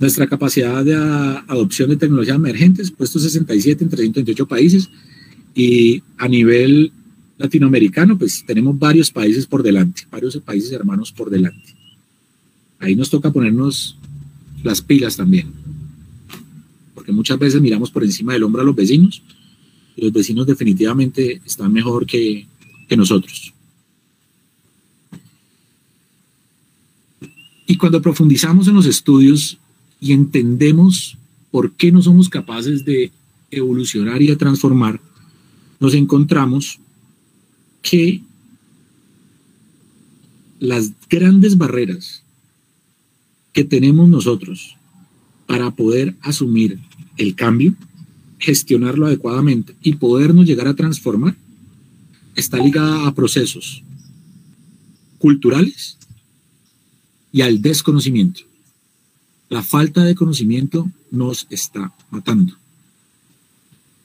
[0.00, 4.88] Nuestra capacidad de adopción de tecnologías emergentes, puesto 67 en 328 países,
[5.54, 6.92] y a nivel
[7.36, 11.74] latinoamericano, pues tenemos varios países por delante, varios países hermanos por delante.
[12.78, 13.98] Ahí nos toca ponernos
[14.62, 15.52] las pilas también,
[16.94, 19.22] porque muchas veces miramos por encima del hombro a los vecinos,
[19.96, 22.46] y los vecinos definitivamente están mejor que,
[22.88, 23.52] que nosotros.
[27.66, 29.58] Y cuando profundizamos en los estudios
[30.00, 31.16] y entendemos
[31.50, 33.10] por qué no somos capaces de
[33.50, 35.00] evolucionar y de transformar,
[35.80, 36.78] nos encontramos
[37.82, 38.22] que
[40.60, 42.22] las grandes barreras
[43.52, 44.76] que tenemos nosotros
[45.46, 46.78] para poder asumir
[47.16, 47.74] el cambio,
[48.38, 51.36] gestionarlo adecuadamente y podernos llegar a transformar,
[52.34, 53.82] está ligada a procesos
[55.18, 55.96] culturales
[57.32, 58.47] y al desconocimiento.
[59.48, 62.54] La falta de conocimiento nos está matando.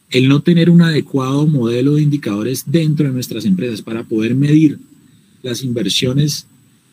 [0.09, 4.79] El no tener un adecuado modelo de indicadores dentro de nuestras empresas para poder medir
[5.41, 6.45] las inversiones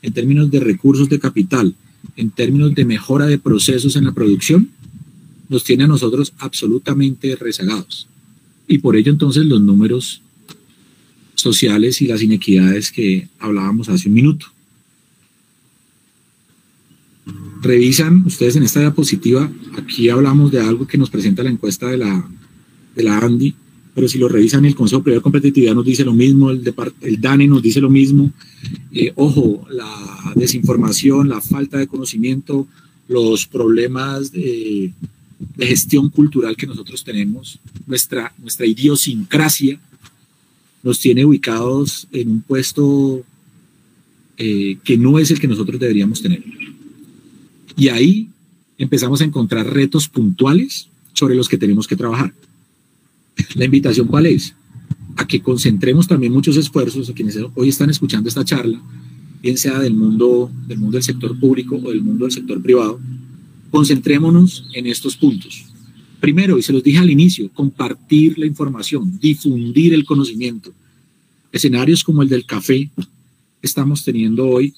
[0.03, 1.75] en términos de recursos de capital,
[2.17, 4.71] en términos de mejora de procesos en la producción,
[5.49, 8.09] nos tiene a nosotros absolutamente rezagados.
[8.67, 10.23] Y por ello entonces los números
[11.35, 14.47] sociales y las inequidades que hablábamos hace un minuto.
[17.63, 21.99] Revisan ustedes en esta diapositiva, aquí hablamos de algo que nos presenta la encuesta de
[21.99, 22.29] la,
[22.95, 23.55] de la ANDI,
[23.95, 26.63] pero si lo revisan el Consejo Privado de Competitividad nos dice lo mismo, el,
[27.03, 28.33] el DANE nos dice lo mismo.
[28.93, 32.67] Eh, ojo, la desinformación, la falta de conocimiento,
[33.09, 34.93] los problemas de,
[35.59, 39.81] gestión cultural que nosotros tenemos, nuestra, nuestra idiosincrasia
[40.83, 43.23] nos tiene ubicados en un puesto
[44.37, 46.43] eh, que no es el que nosotros deberíamos tener.
[47.81, 48.29] Y ahí
[48.77, 52.35] empezamos a encontrar retos puntuales sobre los que tenemos que trabajar.
[53.55, 54.55] La invitación cuál es?
[55.17, 58.79] A que concentremos también muchos esfuerzos a quienes hoy están escuchando esta charla,
[59.43, 63.01] bien sea del mundo del mundo del sector público o del mundo del sector privado,
[63.71, 65.65] concentrémonos en estos puntos.
[66.21, 70.71] Primero, y se los dije al inicio, compartir la información, difundir el conocimiento.
[71.51, 72.91] Escenarios como el del café
[73.63, 74.75] estamos teniendo hoy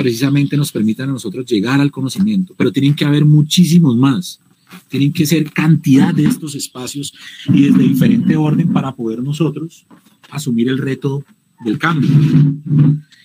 [0.00, 4.40] precisamente nos permitan a nosotros llegar al conocimiento, pero tienen que haber muchísimos más.
[4.88, 7.12] Tienen que ser cantidad de estos espacios
[7.52, 9.84] y desde diferente orden para poder nosotros
[10.30, 11.22] asumir el reto
[11.66, 12.08] del cambio.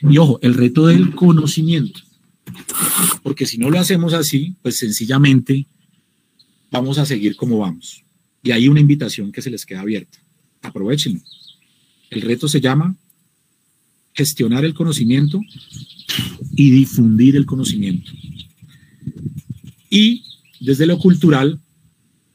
[0.02, 2.02] Y ojo, el reto del conocimiento.
[3.23, 5.68] Porque si no lo hacemos así, pues sencillamente
[6.72, 8.03] vamos a seguir como vamos.
[8.43, 10.18] Y hay una invitación que se les queda abierta.
[10.61, 11.22] Aprovechenlo.
[12.10, 12.97] El reto se llama
[14.16, 15.42] gestionar el conocimiento
[16.56, 18.12] y difundir el conocimiento.
[19.90, 20.24] Y
[20.60, 21.60] desde lo cultural,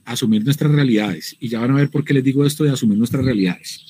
[0.05, 1.36] asumir nuestras realidades.
[1.40, 3.81] Y ya van a ver por qué les digo esto de asumir nuestras realidades.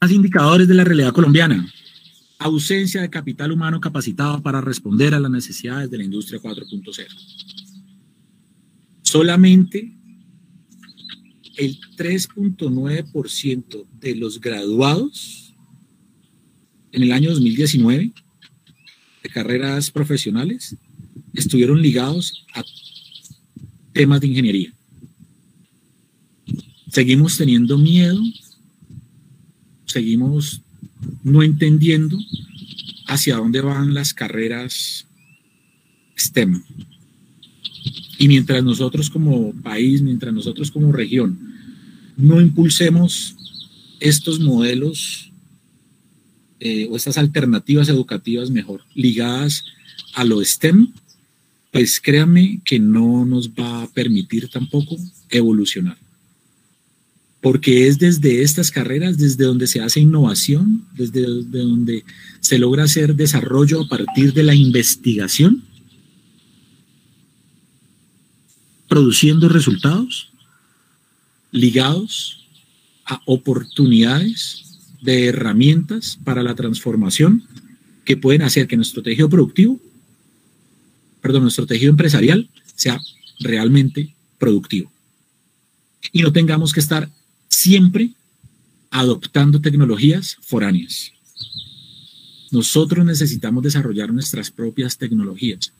[0.00, 1.68] Más indicadores de la realidad colombiana.
[2.38, 7.06] Ausencia de capital humano capacitado para responder a las necesidades de la industria 4.0.
[9.02, 9.97] Solamente
[11.58, 15.52] el 3.9% de los graduados
[16.92, 18.12] en el año 2019
[19.22, 20.76] de carreras profesionales
[21.34, 22.62] estuvieron ligados a
[23.92, 24.72] temas de ingeniería.
[26.92, 28.22] Seguimos teniendo miedo,
[29.84, 30.62] seguimos
[31.24, 32.16] no entendiendo
[33.08, 35.06] hacia dónde van las carreras
[36.16, 36.62] STEM.
[38.18, 41.47] Y mientras nosotros como país, mientras nosotros como región,
[42.18, 43.36] no impulsemos
[44.00, 45.32] estos modelos
[46.60, 49.64] eh, o estas alternativas educativas mejor ligadas
[50.14, 50.92] a lo STEM,
[51.70, 54.96] pues créanme que no nos va a permitir tampoco
[55.30, 55.96] evolucionar.
[57.40, 62.04] Porque es desde estas carreras, desde donde se hace innovación, desde donde
[62.40, 65.62] se logra hacer desarrollo a partir de la investigación,
[68.88, 70.32] produciendo resultados
[71.50, 72.46] ligados
[73.04, 74.64] a oportunidades
[75.00, 77.44] de herramientas para la transformación
[78.04, 79.80] que pueden hacer que nuestro tejido productivo,
[81.20, 83.00] perdón, nuestro tejido empresarial sea
[83.40, 84.90] realmente productivo.
[86.12, 87.10] Y no tengamos que estar
[87.48, 88.12] siempre
[88.90, 91.12] adoptando tecnologías foráneas.
[92.50, 95.72] Nosotros necesitamos desarrollar nuestras propias tecnologías,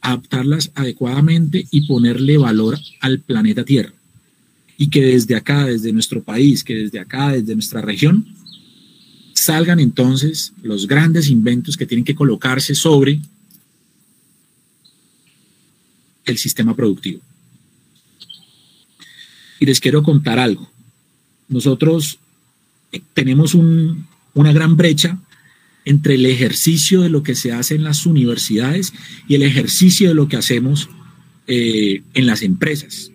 [0.00, 3.93] adaptarlas adecuadamente y ponerle valor al planeta Tierra
[4.76, 8.26] y que desde acá, desde nuestro país, que desde acá, desde nuestra región,
[9.32, 13.20] salgan entonces los grandes inventos que tienen que colocarse sobre
[16.24, 17.20] el sistema productivo.
[19.60, 20.70] Y les quiero contar algo.
[21.48, 22.18] Nosotros
[23.12, 25.18] tenemos una gran brecha
[25.84, 28.92] entre el ejercicio de lo que se hace en las universidades
[29.28, 30.88] y el ejercicio de lo que hacemos
[31.46, 33.10] eh, en las empresas.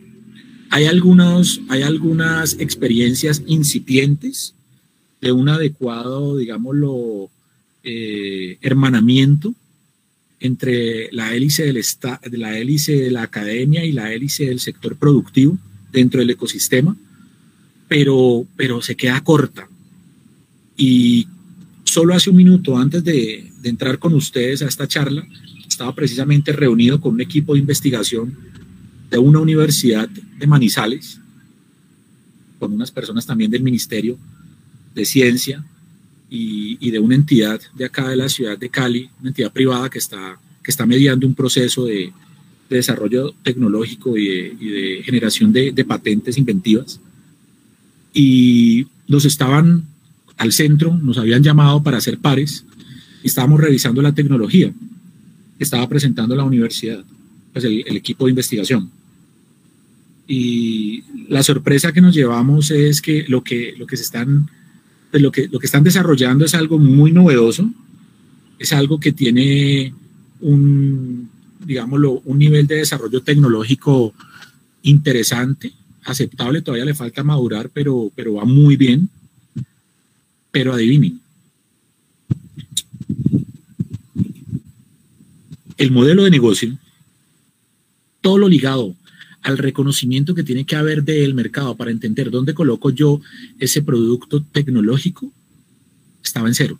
[0.71, 4.53] Hay, algunos, hay algunas experiencias incipientes
[5.21, 7.29] de un adecuado, digámoslo,
[7.83, 9.53] eh, hermanamiento
[10.39, 11.83] entre la hélice, del
[12.31, 15.57] de la hélice de la academia y la hélice del sector productivo
[15.91, 16.95] dentro del ecosistema,
[17.87, 19.67] pero, pero se queda corta.
[20.77, 21.27] Y
[21.83, 25.27] solo hace un minuto antes de, de entrar con ustedes a esta charla,
[25.67, 28.37] estaba precisamente reunido con un equipo de investigación
[29.09, 31.19] de una universidad de Manizales,
[32.59, 34.17] con unas personas también del Ministerio
[34.93, 35.63] de Ciencia,
[36.29, 39.97] y, de una entidad de acá de la ciudad de Cali, una entidad privada que
[39.97, 42.13] está, que está mediando un proceso de,
[42.69, 46.99] desarrollo tecnológico y de, generación de, patentes inventivas.
[48.13, 49.85] Y nos estaban
[50.37, 52.63] al centro, nos habían llamado para hacer pares
[53.23, 54.71] y estábamos revisando la tecnología
[55.57, 57.03] que estaba presentando la universidad,
[57.53, 58.91] pues el, el equipo de investigación.
[60.31, 64.49] Y la sorpresa que nos llevamos es que lo que, lo que se están
[65.11, 67.69] pues lo que, lo que están desarrollando es algo muy novedoso,
[68.59, 69.93] es algo que tiene
[70.39, 71.29] un,
[71.65, 74.13] digámoslo, un nivel de desarrollo tecnológico
[74.83, 75.73] interesante,
[76.03, 79.09] aceptable, todavía le falta madurar, pero, pero va muy bien.
[80.51, 81.19] Pero adivinen,
[85.77, 86.75] el modelo de negocio,
[88.21, 88.95] todo lo ligado
[89.41, 93.21] al reconocimiento que tiene que haber del mercado para entender dónde coloco yo
[93.57, 95.31] ese producto tecnológico,
[96.23, 96.79] estaba en cero.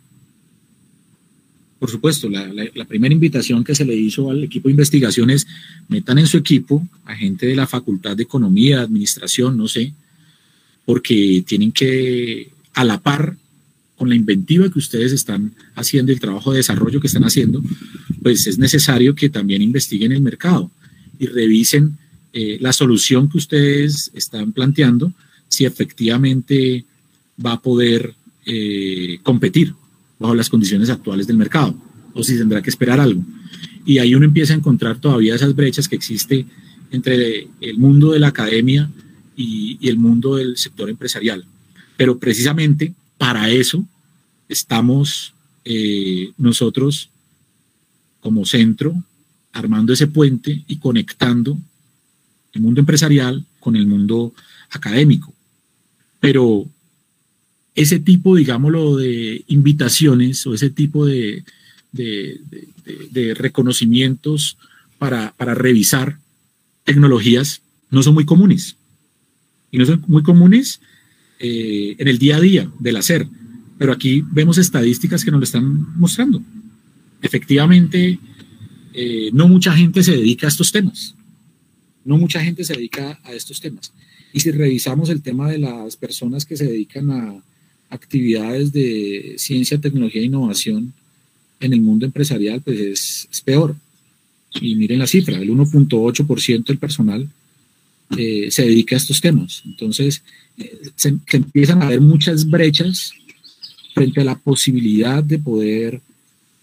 [1.79, 5.47] Por supuesto, la, primera invitación que se le hizo al equipo de investigación es
[5.87, 9.93] metan en su equipo a gente de la Facultad de Economía, Administración, no sé,
[10.85, 13.37] porque tienen que, a la par
[13.95, 17.63] con la inventiva que ustedes están haciendo, el trabajo de desarrollo que están haciendo,
[18.21, 20.69] pues es necesario que también investiguen el mercado
[21.17, 21.97] y revisen
[22.33, 25.11] eh, la solución que ustedes están planteando,
[25.47, 26.85] si efectivamente
[27.43, 28.13] va a poder
[28.45, 29.73] eh, competir
[30.19, 31.75] bajo las condiciones actuales del mercado
[32.13, 33.23] o si tendrá que esperar algo.
[33.85, 36.45] Y ahí uno empieza a encontrar todavía esas brechas que existe
[36.91, 38.89] entre el mundo de la academia
[39.35, 41.45] y, el mundo del sector empresarial.
[41.97, 43.85] Pero precisamente para eso
[44.47, 45.33] estamos
[45.65, 47.09] eh, nosotros
[48.19, 49.03] como centro
[49.53, 51.57] armando ese puente y conectando
[52.53, 54.33] el mundo empresarial con el mundo
[54.69, 55.33] académico.
[56.19, 56.67] Pero
[57.75, 61.43] ese tipo, digámoslo, de invitaciones o ese tipo de,
[63.35, 64.57] reconocimientos
[64.97, 66.19] para, para, revisar
[66.83, 68.75] tecnologías no son muy comunes.
[69.71, 70.81] Y no son muy comunes
[71.39, 73.27] eh, en el día a día del hacer.
[73.77, 76.41] Pero aquí vemos estadísticas que nos lo están mostrando.
[77.21, 78.19] Efectivamente,
[78.93, 81.15] eh, no mucha gente se dedica a estos temas.
[82.09, 83.93] No mucha gente se dedica a estos temas.
[84.33, 87.43] Y si revisamos el tema de las personas que se dedican a
[87.91, 90.91] actividades de ciencia, tecnología e innovación
[91.59, 93.75] en el mundo empresarial, pues es, peor.
[94.59, 97.29] Y miren la cifra, el 1.8% del personal
[98.17, 99.61] eh, se dedica a estos temas.
[99.67, 100.23] Entonces,
[100.57, 103.11] eh, se, empiezan a haber muchas brechas
[103.93, 106.01] frente a la posibilidad de poder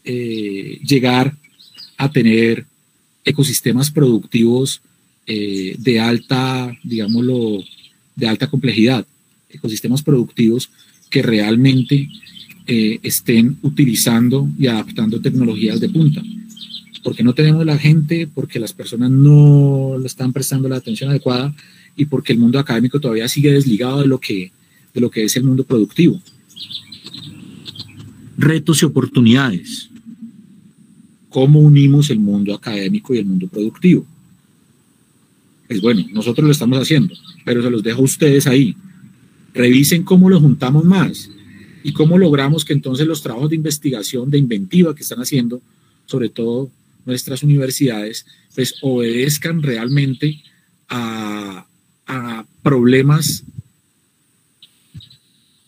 [0.02, 1.36] eh, llegar
[1.98, 2.66] a tener
[3.24, 4.82] ecosistemas productivos
[5.26, 7.64] eh, de alta, digámoslo,
[8.14, 9.06] de alta complejidad,
[9.50, 10.70] ecosistemas productivos
[11.10, 12.08] que realmente
[12.66, 16.22] eh, estén utilizando y adaptando tecnologías de punta.
[17.02, 21.54] Porque no tenemos la gente, porque las personas no le están prestando la atención adecuada
[21.96, 24.50] y porque el mundo académico todavía sigue desligado de lo que,
[24.92, 26.20] de lo que es el mundo productivo.
[28.36, 29.88] Retos y oportunidades.
[31.28, 34.06] ¿Cómo unimos el mundo académico y el mundo productivo?
[35.66, 37.14] Pues bueno, nosotros lo estamos haciendo,
[37.44, 38.76] pero se los dejo a ustedes ahí.
[39.54, 41.30] Revisen cómo lo juntamos más
[41.82, 45.60] y cómo logramos que entonces los trabajos de investigación, de inventiva que están haciendo,
[46.06, 46.70] sobre todo
[47.04, 50.42] nuestras universidades, pues obedezcan realmente
[50.88, 51.66] a,
[52.06, 53.44] a problemas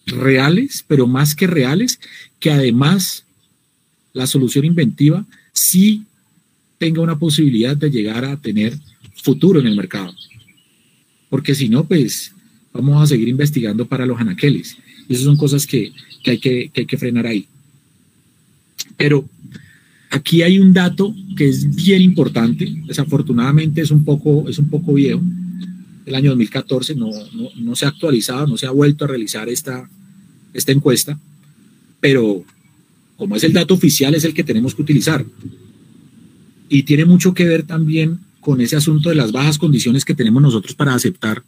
[0.06, 2.00] reales, pero más que reales,
[2.40, 3.24] que además
[4.12, 6.04] la solución inventiva sí
[6.78, 8.78] tenga una posibilidad de llegar a tener
[9.23, 10.15] futuro en el mercado.
[11.28, 12.32] Porque si no, pues
[12.73, 14.77] vamos a seguir investigando para los anaqueles.
[15.09, 15.93] Y esas son cosas que,
[16.27, 17.47] hay que, hay que frenar ahí.
[18.97, 19.28] Pero
[20.11, 22.73] aquí hay un dato que es bien importante.
[22.86, 25.23] Desafortunadamente es un poco, es un poco viejo.
[26.07, 27.11] El año 2014 no,
[27.57, 29.89] no, se ha actualizado, no se ha vuelto a realizar esta,
[30.55, 31.19] esta encuesta.
[32.01, 32.45] Pero
[33.16, 35.24] como es el dato oficial, es el que tenemos que utilizar.
[36.70, 40.43] Y tiene mucho que ver también con ese asunto de las bajas condiciones que tenemos
[40.43, 41.43] nosotros para aceptar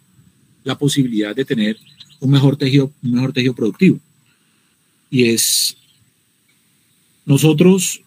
[0.65, 1.77] la posibilidad de tener
[2.21, 3.99] un mejor tejido, un mejor tejido productivo.
[5.11, 5.77] Y es,
[7.25, 8.03] nosotros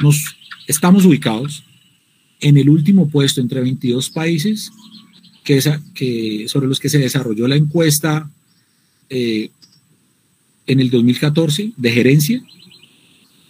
[0.00, 0.36] nos
[0.66, 1.64] estamos ubicados
[2.40, 4.70] en el último puesto entre 22 países
[5.44, 5.60] que,
[5.94, 8.30] que sobre los que se desarrolló la encuesta
[9.10, 9.50] eh,
[10.66, 12.44] en el 2014 de gerencia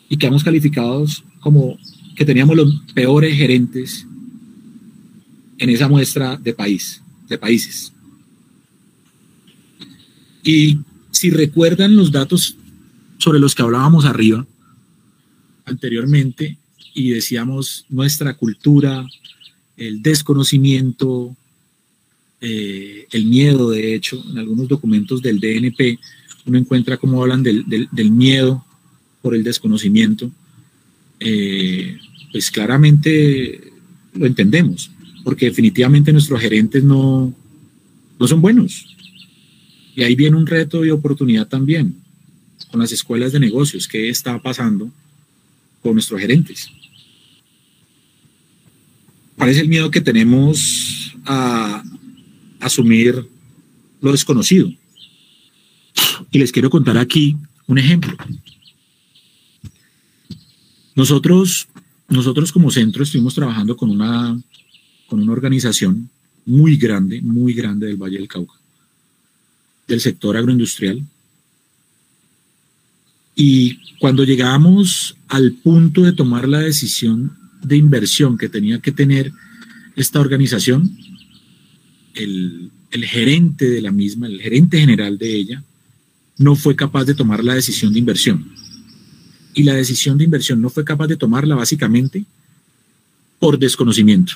[0.08, 1.78] y que hemos calificados como
[2.16, 4.06] que teníamos los peores gerentes
[5.58, 7.92] en esa muestra de país, de países.
[10.42, 10.78] Y
[11.10, 12.56] si recuerdan los datos
[13.18, 14.46] sobre los que hablábamos arriba
[15.64, 16.56] anteriormente
[16.94, 19.06] y decíamos nuestra cultura,
[19.76, 21.36] el desconocimiento,
[22.40, 25.98] eh, el miedo, de hecho, en algunos documentos del DNP
[26.46, 28.64] uno encuentra cómo hablan del, miedo
[29.20, 30.30] por el desconocimiento,
[31.20, 31.98] eh,
[32.32, 33.72] pues claramente
[34.14, 34.90] lo entendemos,
[35.28, 37.34] porque definitivamente nuestros gerentes no,
[38.18, 38.96] no son buenos.
[39.94, 42.00] Y ahí viene un reto y oportunidad también
[42.70, 43.86] con las escuelas de negocios.
[43.86, 44.90] ¿Qué está pasando
[45.82, 46.70] con nuestros gerentes?
[49.36, 51.84] ¿Cuál es el miedo que tenemos a
[52.60, 53.28] asumir
[54.00, 54.72] lo desconocido?
[56.30, 57.36] Y les quiero contar aquí
[57.66, 58.16] un ejemplo.
[60.94, 61.68] Nosotros,
[62.08, 64.40] nosotros como centro estuvimos trabajando con una,
[65.08, 66.10] con una organización
[66.44, 68.54] muy grande, muy grande del Valle del Cauca,
[69.86, 71.02] del sector agroindustrial.
[73.34, 79.32] Y cuando llegamos al punto de tomar la decisión de inversión que tenía que tener
[79.96, 80.96] esta organización,
[82.14, 85.64] el, el gerente de la misma, el gerente general de ella,
[86.36, 88.50] no fue capaz de tomar la decisión de inversión.
[89.54, 92.24] Y la decisión de inversión no fue capaz de tomarla básicamente
[93.38, 94.34] por desconocimiento.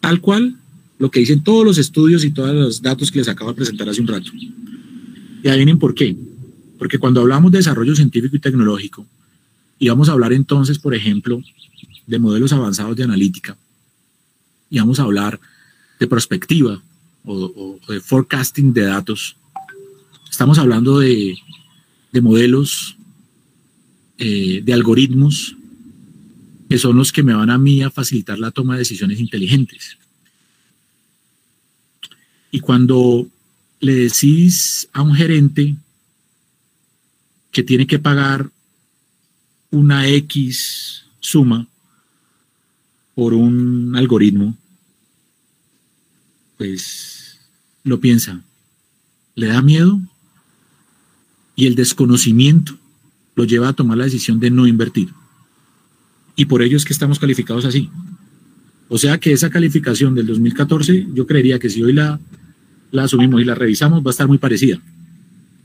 [0.00, 0.56] Tal cual
[0.98, 3.88] lo que dicen todos los estudios y todos los datos que les acabo de presentar
[3.88, 4.30] hace un rato.
[5.42, 6.16] Y ahí vienen por qué.
[6.78, 9.06] Porque cuando hablamos de desarrollo científico y tecnológico,
[9.78, 11.42] y vamos a hablar entonces, por ejemplo,
[12.06, 13.56] de modelos avanzados de analítica,
[14.68, 15.40] y vamos a hablar
[15.98, 16.82] de prospectiva
[17.24, 19.36] o, o de forecasting de datos,
[20.30, 21.36] Estamos hablando de,
[22.22, 22.96] modelos,
[24.16, 25.56] eh, de algoritmos,
[26.70, 29.98] que son los que me van a mí a facilitar la toma de decisiones inteligentes.
[32.50, 33.28] Y cuando
[33.80, 35.76] le decís a un gerente
[37.50, 38.50] que tiene que pagar
[39.70, 41.66] una X suma
[43.14, 44.56] por un algoritmo,
[46.56, 47.38] pues
[47.84, 48.42] lo piensa.
[49.34, 50.00] ¿Le da miedo?
[51.60, 52.78] y el desconocimiento
[53.34, 55.12] lo lleva a tomar la decisión de no invertir.
[56.40, 57.90] Y por ello es que estamos calificados así.
[58.88, 62.18] O sea que esa calificación del 2014, yo creería que si hoy la,
[62.92, 64.80] la asumimos y la revisamos, va a estar muy parecida.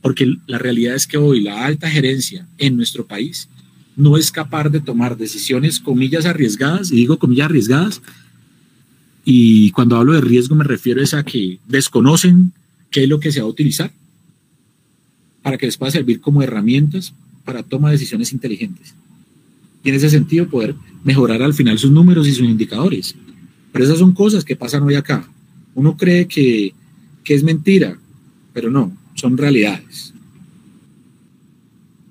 [0.01, 3.47] Porque la realidad es que hoy la alta gerencia en nuestro país
[3.95, 8.01] no es capaz de tomar decisiones, comillas, arriesgadas, y digo comillas arriesgadas,
[9.23, 12.51] y cuando hablo de riesgo me refiero a que desconocen
[12.91, 13.93] qué es lo que se va a utilizar
[15.41, 17.13] para que les pueda servir como herramientas
[17.45, 18.93] para toma de decisiones inteligentes.
[19.85, 23.15] Y en ese sentido poder mejorar al final sus números y sus indicadores.
[23.71, 25.29] Pero esas son cosas que pasan hoy acá.
[25.75, 26.73] Uno cree que,
[27.23, 27.97] que es mentira,
[28.51, 30.13] pero no, son realidades.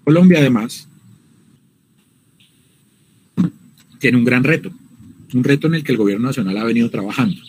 [0.05, 0.87] Colombia además
[3.99, 4.71] tiene un gran reto,
[5.33, 7.41] un reto en el que el gobierno nacional ha venido trabajando.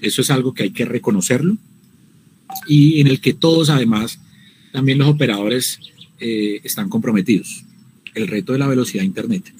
[0.00, 1.56] Eso es algo que hay que reconocerlo
[2.66, 4.18] y en el que todos además
[4.72, 5.78] también los operadores
[6.18, 7.65] eh, están comprometidos.
[8.16, 9.52] El reto de la velocidad de Internet.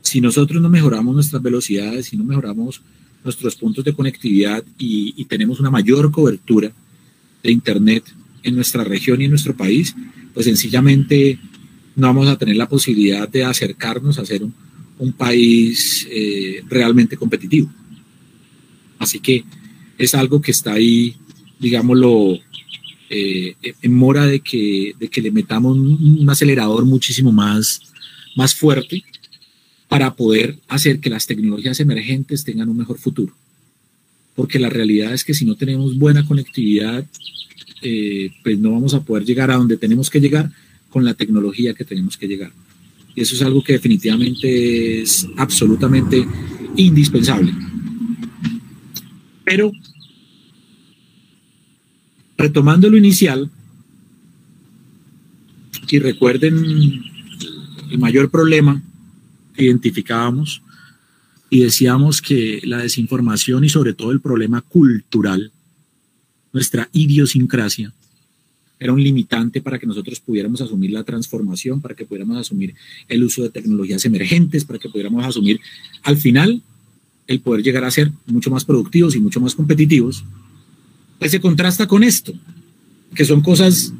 [0.00, 2.80] Si nosotros no mejoramos nuestras velocidades, si no mejoramos
[3.24, 6.70] nuestros puntos de conectividad y, tenemos una mayor cobertura
[7.42, 8.04] de Internet
[8.44, 9.96] en nuestra región y en nuestro país,
[10.32, 11.40] pues sencillamente
[11.96, 17.68] no vamos a tener la posibilidad de acercarnos a ser un, país eh, realmente competitivo.
[19.00, 19.44] Así que
[19.98, 21.16] es algo que está ahí,
[21.58, 22.38] digámoslo,
[23.16, 27.80] eh, en mora de que, de que le metamos un, acelerador muchísimo más,
[28.34, 29.04] más fuerte
[29.88, 33.32] para poder hacer que las tecnologías emergentes tengan un mejor futuro.
[34.34, 37.06] Porque la realidad es que si no tenemos buena conectividad,
[37.82, 40.50] eh, pues no vamos a poder llegar a donde tenemos que llegar
[40.90, 42.50] con la tecnología que tenemos que llegar.
[43.14, 46.26] Y eso es algo que definitivamente es absolutamente
[46.76, 47.54] indispensable.
[49.44, 49.70] Pero
[52.36, 53.50] retomando lo inicial,
[55.90, 57.04] y recuerden
[57.90, 58.82] el mayor problema
[59.54, 60.60] que identificábamos
[61.50, 65.52] y decíamos que la desinformación y sobre todo el problema cultural,
[66.52, 67.92] nuestra idiosincrasia,
[68.80, 72.74] era un limitante para que nosotros pudiéramos asumir la transformación, para que pudiéramos asumir
[73.08, 75.60] el uso de tecnologías emergentes, para que pudiéramos asumir
[76.02, 76.60] al final
[77.28, 80.24] el poder llegar a ser mucho más productivos y mucho más competitivos
[81.20, 82.32] se contrasta con esto,
[83.14, 83.92] que son cosas,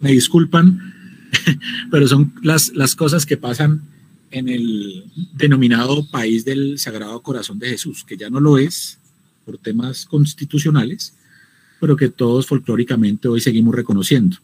[0.00, 0.94] me disculpan,
[1.90, 3.82] pero son las, las cosas que pasan
[4.30, 5.04] en el
[5.34, 8.98] denominado país del Sagrado Corazón de Jesús, que ya no lo es
[9.44, 11.14] por temas constitucionales,
[11.80, 14.36] pero que todos folclóricamente hoy seguimos reconociendo.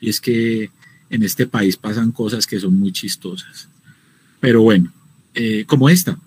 [0.00, 0.70] Y es que
[1.10, 3.68] en este país pasan cosas que son muy chistosas.
[4.40, 4.92] Pero bueno,
[5.34, 6.18] eh, como esta.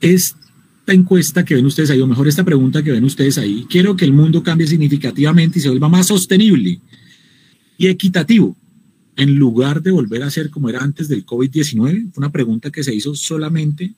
[0.00, 0.41] Esta
[0.86, 4.04] encuesta que ven ustedes ahí, o mejor esta pregunta que ven ustedes ahí, quiero que
[4.04, 6.80] el mundo cambie significativamente y se vuelva más sostenible
[7.78, 8.56] y equitativo
[9.16, 12.12] en lugar de volver a ser como era antes del COVID-19?
[12.12, 13.92] Fue una pregunta que se hizo solamente,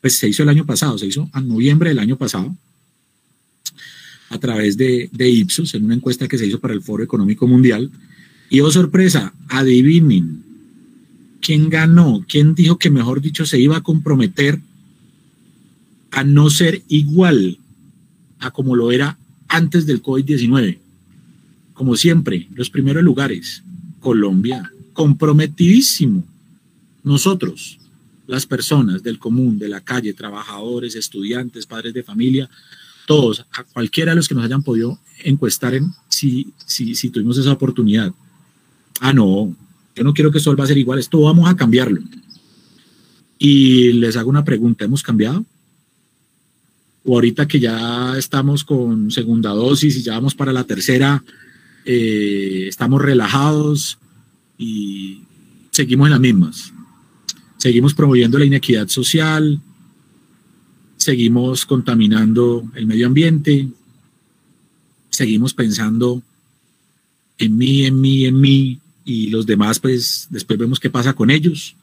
[0.00, 2.54] pues se hizo el año pasado, se hizo en noviembre del año pasado,
[4.30, 7.46] a través de, de Ipsos, en una encuesta que se hizo para el Foro Económico
[7.46, 7.90] Mundial.
[8.50, 10.42] Y oh sorpresa, adivinen,
[11.40, 12.24] ¿quién ganó?
[12.28, 14.60] ¿Quién dijo que, mejor dicho, se iba a comprometer
[16.10, 17.58] a no ser igual
[18.38, 19.18] a como lo era
[19.48, 20.78] antes del COVID-19?
[21.74, 23.62] Como siempre, los primeros lugares,
[24.00, 26.24] Colombia, comprometidísimo.
[27.04, 27.78] Nosotros,
[28.26, 32.50] las personas del común, de la calle, trabajadores, estudiantes, padres de familia,
[33.06, 37.38] todos, a cualquiera de los que nos hayan podido encuestar en si, si, si tuvimos
[37.38, 38.12] esa oportunidad.
[39.00, 39.56] Ah, no,
[39.94, 42.00] yo no quiero que esto va a ser igual, esto vamos a cambiarlo.
[43.38, 45.44] Y les hago una pregunta, ¿hemos cambiado?
[47.10, 51.24] O ahorita que ya estamos con segunda dosis y ya vamos para la tercera,
[51.86, 53.96] eh, estamos relajados
[54.58, 55.22] y
[55.70, 56.74] seguimos en las mismas.
[57.56, 59.58] Seguimos promoviendo la inequidad social,
[60.98, 63.68] seguimos contaminando el medio ambiente,
[65.08, 66.22] seguimos pensando
[67.38, 71.30] en mí, en mí, en mí, y los demás, pues después vemos qué pasa con
[71.30, 71.74] ellos.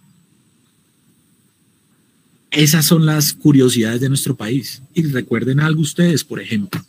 [2.55, 4.81] Esas son las curiosidades de nuestro país.
[4.93, 6.81] Y recuerden algo ustedes, por ejemplo,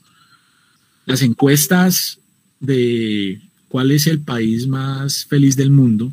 [1.07, 2.21] las encuestas
[2.61, 6.13] de cuál es el país más feliz del mundo,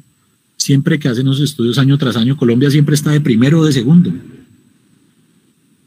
[0.57, 3.73] siempre que hacen los estudios año tras año, Colombia siempre está de primero o de
[3.73, 4.11] segundo.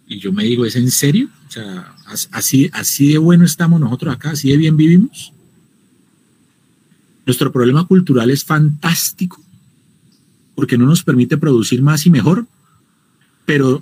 [0.06, 1.28] Y yo me digo, ¿es en serio?
[1.48, 1.92] O sea,
[2.30, 5.32] así, así de bueno estamos nosotros acá, así de bien vivimos.
[7.26, 9.42] Nuestro problema cultural es fantástico
[10.54, 12.46] porque no nos permite producir más y mejor,
[13.46, 13.80] pero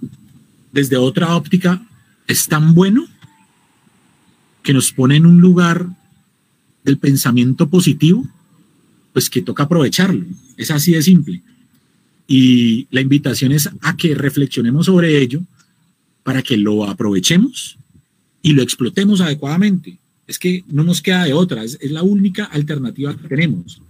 [0.71, 1.83] desde otra óptica
[2.29, 3.07] es tan bueno
[4.63, 5.89] que nos pone en un lugar
[6.85, 8.27] del pensamiento positivo,
[9.13, 10.27] pues que toca aprovecharlo.
[10.57, 11.43] Es así de simple.
[12.27, 15.43] Y la invitación es a que reflexionemos sobre ello
[16.23, 17.77] para que lo aprovechemos
[18.43, 19.99] y lo explotemos adecuadamente.
[20.27, 23.81] Es que no nos queda de otra, es, la única alternativa que tenemos.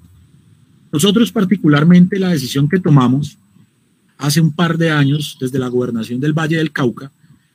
[0.92, 3.38] Nosotros particularmente la decisión que tomamos
[4.26, 7.10] hace un par de años desde la gobernación del Valle del Cauca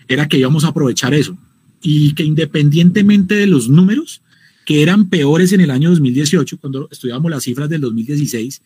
[0.08, 1.38] era que íbamos a aprovechar eso
[1.82, 4.22] y que independientemente de los números,
[4.66, 8.62] que eran peores en el año 2018, cuando estudiábamos las cifras del 2016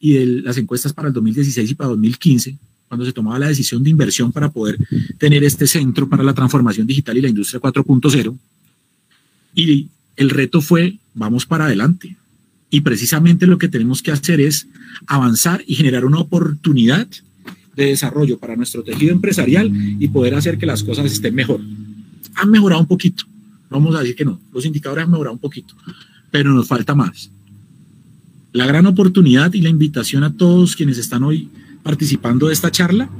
[0.00, 2.56] y de las encuestas para el 2016 y para 2015,
[2.88, 4.78] cuando se tomaba la decisión de inversión para poder
[5.18, 8.36] tener este centro para la transformación digital y la industria 4.0.
[9.54, 12.16] Y el reto fue, vamos para adelante.
[12.72, 14.66] Y precisamente lo que tenemos que hacer es
[15.06, 17.06] avanzar y generar una oportunidad
[17.76, 19.70] de desarrollo para nuestro tejido empresarial
[20.00, 21.60] y poder hacer que las cosas estén mejor.
[22.34, 23.24] Han mejorado un poquito,
[23.68, 25.74] vamos a decir que no, los indicadores han mejorado un poquito,
[26.30, 27.30] pero nos falta más.
[28.54, 31.50] La gran oportunidad y la invitación a todos quienes están hoy
[31.82, 33.10] participando de esta charla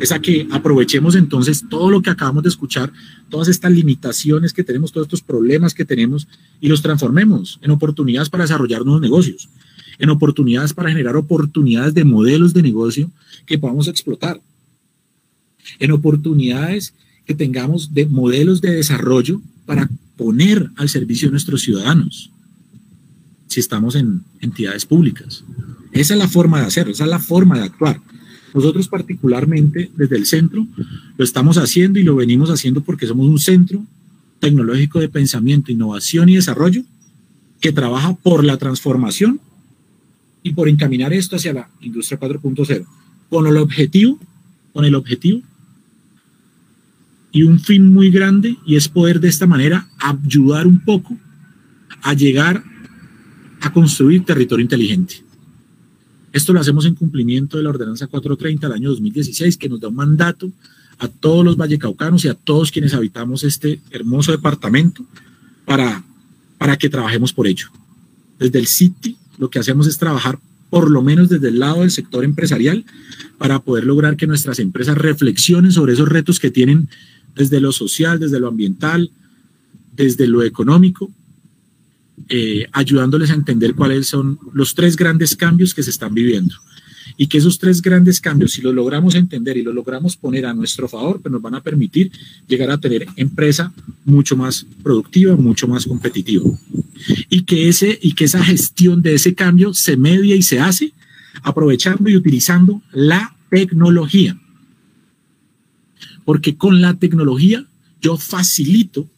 [0.00, 2.92] es a que aprovechemos entonces todo lo que acabamos de escuchar,
[3.28, 6.28] todas estas limitaciones que tenemos, todos estos problemas que tenemos
[6.60, 9.48] y los transformemos en oportunidades para desarrollar nuevos negocios,
[9.98, 13.10] en oportunidades para generar oportunidades de modelos de negocio
[13.46, 14.40] que podamos explotar,
[15.78, 16.94] en oportunidades
[17.26, 22.30] que tengamos de modelos de desarrollo para poner al servicio de nuestros ciudadanos,
[23.48, 25.44] si estamos en entidades públicas.
[25.92, 28.00] Esa es la forma de hacerlo, esa es la forma de actuar.
[28.54, 30.66] Nosotros particularmente desde el centro
[31.16, 33.84] lo estamos haciendo y lo venimos haciendo porque somos un centro
[34.40, 36.82] tecnológico de pensamiento, innovación y desarrollo
[37.60, 39.40] que trabaja por la transformación
[40.42, 42.86] y por encaminar esto hacia la industria 4.0
[43.28, 44.18] con el objetivo,
[44.72, 45.42] con el objetivo
[47.32, 51.16] y un fin muy grande y es poder de esta manera ayudar un poco
[52.02, 52.62] a llegar
[53.60, 55.27] a construir territorio inteligente.
[56.32, 59.88] Esto lo hacemos en cumplimiento de la ordenanza 430 del año 2016 que nos da
[59.88, 60.50] un mandato
[60.98, 65.04] a todos los vallecaucanos y a todos quienes habitamos este hermoso departamento
[65.64, 66.04] para,
[66.58, 67.68] para que trabajemos por ello.
[68.38, 70.38] Desde el CITI lo que hacemos es trabajar
[70.70, 72.84] por lo menos desde el lado del sector empresarial
[73.38, 76.88] para poder lograr que nuestras empresas reflexionen sobre esos retos que tienen
[77.34, 79.10] desde lo social, desde lo ambiental,
[79.96, 81.10] desde lo económico,
[82.28, 86.54] eh, ayudándoles a entender cuáles son los tres grandes cambios que se están viviendo.
[87.16, 90.54] Y que esos tres grandes cambios, si los logramos entender y los logramos poner a
[90.54, 92.12] nuestro favor, pues nos van a permitir
[92.46, 93.72] llegar a tener empresa
[94.04, 96.44] mucho más productiva, mucho más competitiva.
[97.30, 100.92] y que, ese, y que esa gestión de ese cambio se media y se hace
[101.42, 104.38] aprovechando y utilizando la tecnología.
[106.24, 107.64] Porque con la tecnología
[108.00, 109.08] yo facilito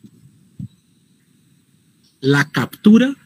[2.21, 3.17] la captura,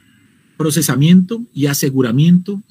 [0.57, 2.63] procesamiento y aseguramiento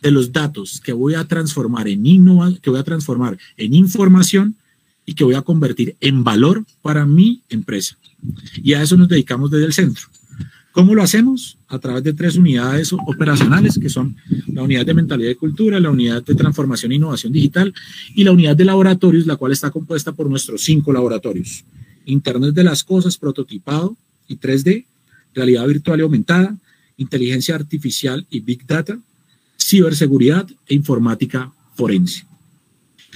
[0.00, 4.56] de los datos que voy a transformar en innova, que voy a transformar en información
[5.06, 7.96] y que voy a convertir en valor para mi empresa.
[8.62, 10.06] Y a eso nos dedicamos desde el centro.
[10.72, 11.58] ¿Cómo lo hacemos?
[11.68, 14.16] A través de tres unidades operacionales, que son
[14.46, 17.74] la unidad de mentalidad y cultura, la unidad de transformación e innovación digital
[18.14, 21.64] y la unidad de laboratorios, la cual está compuesta por nuestros cinco laboratorios.
[22.06, 23.96] Internet de las cosas, prototipado
[24.28, 24.86] y 3D,
[25.34, 26.56] realidad virtual y aumentada,
[26.96, 28.98] inteligencia artificial y big data,
[29.58, 32.24] ciberseguridad e informática forense.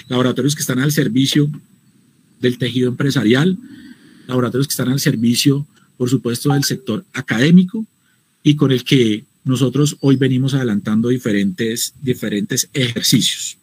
[0.08, 1.50] Laboratorios que están al servicio
[2.40, 3.58] del tejido empresarial,
[4.26, 5.66] laboratorios que están al servicio
[5.96, 7.86] por supuesto, del sector académico
[8.42, 13.58] y con el que nosotros hoy venimos adelantando diferentes, diferentes ejercicios.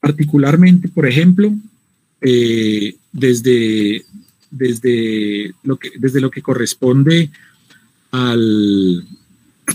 [0.00, 1.54] Particularmente, por ejemplo,
[2.20, 4.04] eh, desde,
[4.52, 7.30] desde, lo que, desde lo que corresponde
[8.12, 9.04] al,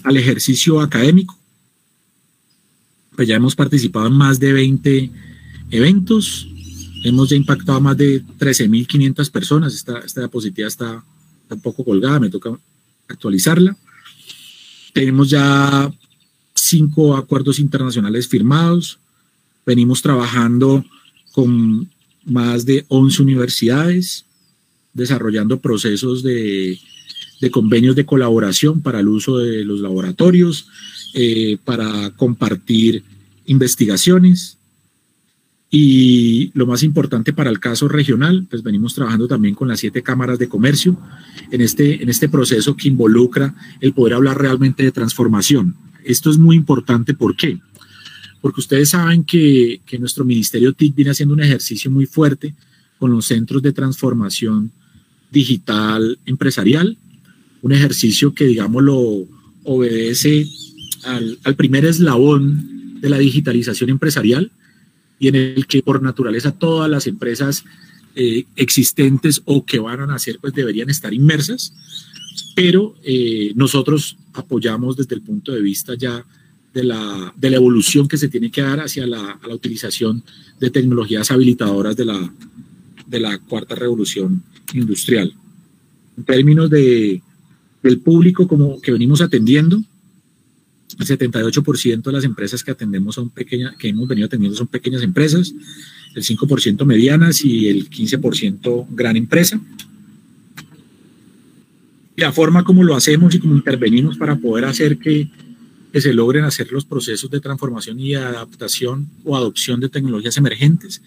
[0.04, 1.38] al ejercicio académico,
[3.18, 5.12] pues ya hemos participado en más de 20
[5.72, 6.48] eventos,
[7.04, 9.74] Hemos ya impactado a más de 13.500 personas.
[9.74, 11.04] Esta, esta diapositiva está,
[11.50, 12.58] un poco colgada, me toca
[13.08, 13.78] actualizarla.
[14.94, 15.92] Tenemos ya
[16.54, 19.00] cinco acuerdos internacionales firmados.
[19.66, 20.84] Venimos trabajando
[21.32, 21.90] con
[22.26, 24.26] más de 11 universidades,
[24.98, 26.78] desarrollando procesos de,
[27.52, 30.68] convenios de colaboración para el uso de los laboratorios,
[31.14, 33.04] eh, para compartir
[33.46, 34.58] investigaciones.
[35.70, 40.02] Y lo más importante para el caso regional, pues venimos trabajando también con las siete
[40.02, 40.98] cámaras de comercio
[41.52, 45.76] en este, en este proceso que involucra el poder hablar realmente de transformación.
[46.04, 47.60] Esto es muy importante, ¿por qué?
[48.42, 52.56] Porque ustedes saben que nuestro Ministerio TIC viene haciendo un ejercicio muy fuerte
[52.98, 54.72] con los centros de transformación
[55.32, 56.98] digital empresarial,
[57.62, 59.28] un ejercicio que, digamos, lo
[59.64, 60.48] obedece
[61.04, 64.52] al, al primer eslabón de la digitalización empresarial,
[65.20, 67.64] y en el que por naturaleza todas las empresas
[68.16, 71.74] eh, existentes o que van a nacer pues deberían estar inmersas,
[72.56, 76.26] pero eh, nosotros apoyamos desde el punto de vista ya
[76.74, 80.24] de la, de la evolución que se tiene que dar hacia la, la utilización
[80.60, 82.34] de tecnologías habilitadoras de la,
[83.08, 85.34] de la cuarta revolución industrial.
[86.18, 87.22] En términos de,
[87.84, 89.82] del público como que venimos atendiendo,
[91.00, 95.04] el 78% de las empresas que atendemos son pequeñas, que hemos venido atendiendo son pequeñas
[95.04, 95.54] empresas,
[96.16, 99.60] el 5% medianas y el 15% gran empresa.
[102.16, 105.30] Y la forma como lo hacemos y cómo intervenimos para poder hacer que,
[105.92, 111.02] que se logren hacer los procesos de transformación y adaptación o adopción de tecnologías emergentes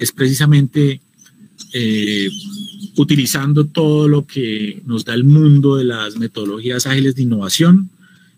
[0.00, 1.00] es precisamente
[1.72, 2.30] eh,
[2.96, 7.90] utilizando todo lo que nos da el mundo de las metodologías ágiles de innovación,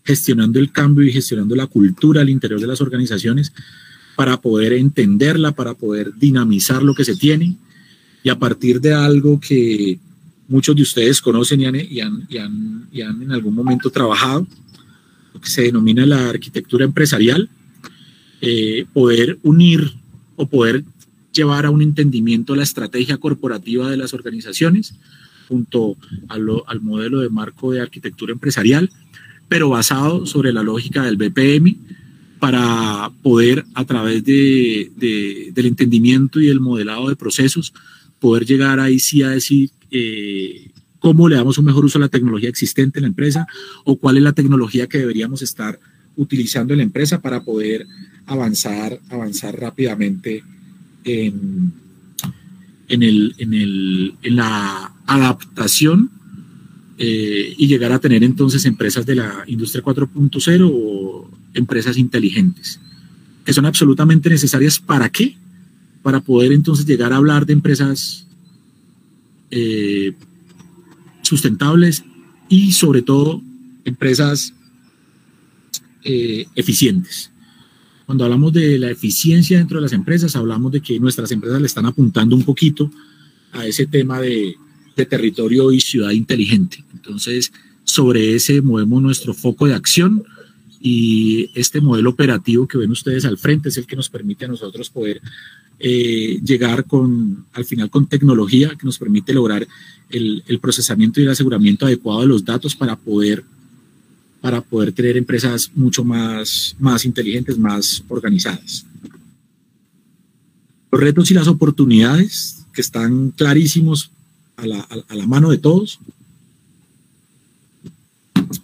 [0.03, 3.53] gestionando el cambio y gestionando la cultura al interior de las organizaciones
[4.15, 7.55] para poder entenderla, para poder dinamizar lo que se tiene.
[8.23, 9.99] Y a partir de algo que
[10.47, 14.47] muchos de ustedes conocen y han, y han, en algún momento trabajado,
[15.33, 17.49] lo que se denomina la arquitectura empresarial,
[18.41, 19.93] eh, poder unir
[20.35, 20.83] o poder
[21.33, 24.95] llevar a un entendimiento la estrategia corporativa de las organizaciones
[25.47, 25.97] junto
[26.29, 28.89] al modelo de marco de arquitectura empresarial
[29.47, 31.75] pero basado sobre la lógica del BPM
[32.39, 34.91] para poder a través de,
[35.53, 37.73] del entendimiento y del modelado de procesos
[38.19, 42.09] poder llegar ahí sí a decir eh, cómo le damos un mejor uso a la
[42.09, 43.47] tecnología existente en la empresa
[43.83, 45.79] o cuál es la tecnología que deberíamos estar
[46.15, 47.85] utilizando en la empresa para poder
[48.25, 50.43] avanzar, avanzar rápidamente
[51.03, 51.73] en,
[52.87, 56.09] el, en, el, en la adaptación
[56.97, 62.79] eh, y llegar a tener entonces empresas de la industria 4.0 o empresas inteligentes,
[63.45, 65.35] que son absolutamente necesarias para qué?
[66.01, 68.27] Para poder entonces llegar a hablar de empresas
[69.49, 70.13] eh,
[71.23, 72.03] sustentables
[72.47, 73.41] y sobre todo
[73.85, 74.53] empresas
[76.03, 77.32] eh, eficientes.
[78.05, 81.67] Cuando hablamos de la eficiencia dentro de las empresas, hablamos de que nuestras empresas le
[81.67, 82.91] están apuntando un poquito
[83.51, 84.57] a ese tema de
[84.95, 86.83] de territorio y ciudad inteligente.
[86.93, 87.51] Entonces,
[87.83, 90.23] sobre ese movemos nuestro foco de acción
[90.79, 94.49] y este modelo operativo que ven ustedes al frente es el que nos permite a
[94.49, 95.21] nosotros poder
[95.79, 99.65] eh, llegar con, al final con tecnología que nos permite lograr
[100.09, 103.43] el, el, procesamiento y el aseguramiento adecuado de los datos para poder,
[104.43, 108.85] para poder tener empresas mucho más, más inteligentes, más organizadas.
[110.91, 114.11] Los retos y las oportunidades que están clarísimos
[114.57, 115.97] a la, a la mano de todos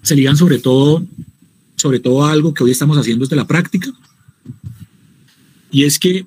[0.02, 1.06] se ligan sobre todo,
[1.78, 3.90] sobre todo a algo que hoy estamos haciendo desde la práctica,
[5.72, 6.26] y es que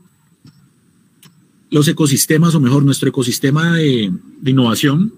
[1.70, 4.10] los ecosistemas, o mejor, nuestro ecosistema de,
[4.46, 5.12] innovación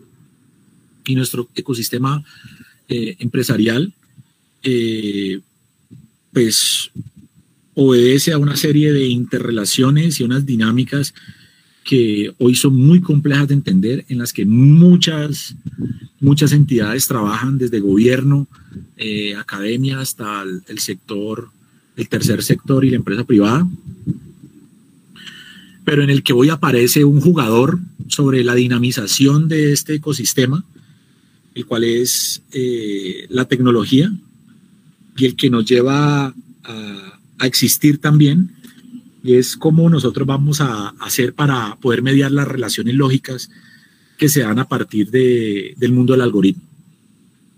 [1.07, 2.25] y nuestro ecosistema
[2.89, 3.95] eh, empresarial,
[4.65, 5.41] eh,
[6.33, 6.91] pues
[7.75, 11.15] obedece a una serie de interrelaciones y unas dinámicas
[11.85, 15.55] que hoy son muy complejas de entender, en las que muchas,
[16.19, 18.49] muchas entidades trabajan desde gobierno,
[18.97, 21.51] eh, academia, hasta el, sector,
[21.97, 23.69] el tercer sector y la empresa privada,
[25.85, 27.79] pero en el que hoy aparece un jugador
[28.09, 30.65] sobre la dinamización de este ecosistema,
[31.55, 34.11] el cual es eh, la tecnología
[35.17, 36.35] y el que nos lleva
[36.65, 37.11] a,
[37.43, 38.53] existir también
[39.23, 43.51] y es cómo nosotros vamos a hacer para poder mediar las relaciones lógicas
[44.17, 46.63] que se dan a partir de, del mundo del algoritmo.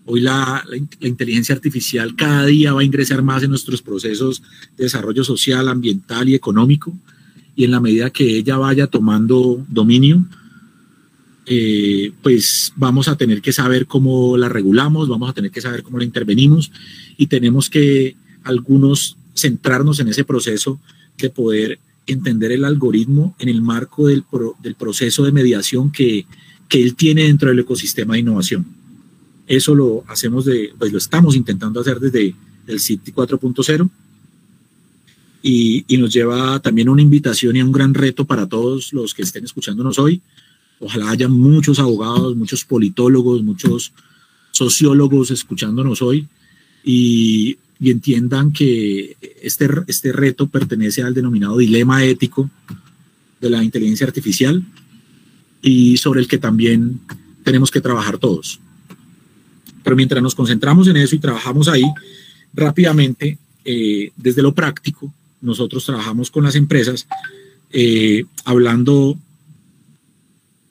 [0.06, 4.42] Hoy la, la, inteligencia artificial cada día va a ingresar más en nuestros procesos
[4.76, 6.96] de desarrollo social, ambiental y económico,
[7.54, 10.24] y en la medida que ella vaya tomando dominio,
[11.46, 15.84] eh, pues vamos a tener que saber cómo la regulamos, vamos a tener que saber
[15.84, 16.72] cómo la intervenimos,
[17.16, 20.80] y tenemos que algunos centrarnos en ese proceso
[21.18, 24.24] de poder entender el algoritmo en el marco del,
[24.62, 26.26] del proceso de mediación que,
[26.68, 28.66] que, él tiene dentro del ecosistema de innovación.
[29.46, 32.34] Eso lo hacemos de, pues lo estamos intentando hacer desde
[32.66, 33.88] el City 4.0
[35.42, 39.22] y, y, nos lleva también una invitación y un gran reto para todos los que
[39.22, 40.20] estén escuchándonos hoy.
[40.80, 43.92] Ojalá haya muchos abogados, muchos politólogos, muchos
[44.52, 46.26] sociólogos escuchándonos hoy
[46.84, 52.50] y y entiendan que este, este reto pertenece al denominado dilema ético
[53.40, 54.64] de la inteligencia artificial
[55.60, 57.00] y sobre el que también
[57.44, 58.60] tenemos que trabajar todos.
[59.82, 61.84] Pero mientras nos concentramos en eso y trabajamos ahí,
[62.54, 65.12] rápidamente, eh, desde lo práctico,
[65.42, 67.06] nosotros trabajamos con las empresas
[67.70, 69.18] eh, hablando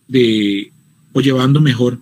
[0.08, 0.72] de
[1.14, 1.98] o llevando mejor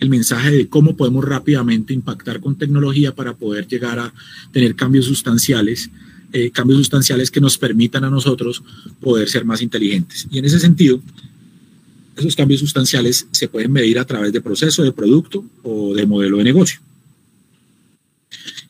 [0.00, 4.12] el mensaje de cómo podemos rápidamente impactar con tecnología para poder llegar a
[4.52, 5.90] tener cambios sustanciales,
[6.32, 8.62] eh, cambios sustanciales que nos permitan a nosotros
[9.00, 10.26] poder ser más inteligentes.
[10.30, 11.00] Y en ese sentido,
[12.16, 16.38] esos cambios sustanciales se pueden medir a través de proceso, de producto o de modelo
[16.38, 16.80] de negocio.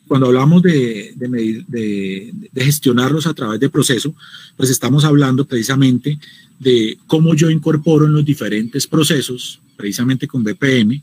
[0.07, 4.15] Cuando hablamos de, de, de gestionarlos a través de proceso,
[4.55, 6.19] pues estamos hablando precisamente
[6.59, 11.01] de cómo yo incorporo en los diferentes procesos, precisamente con BPM,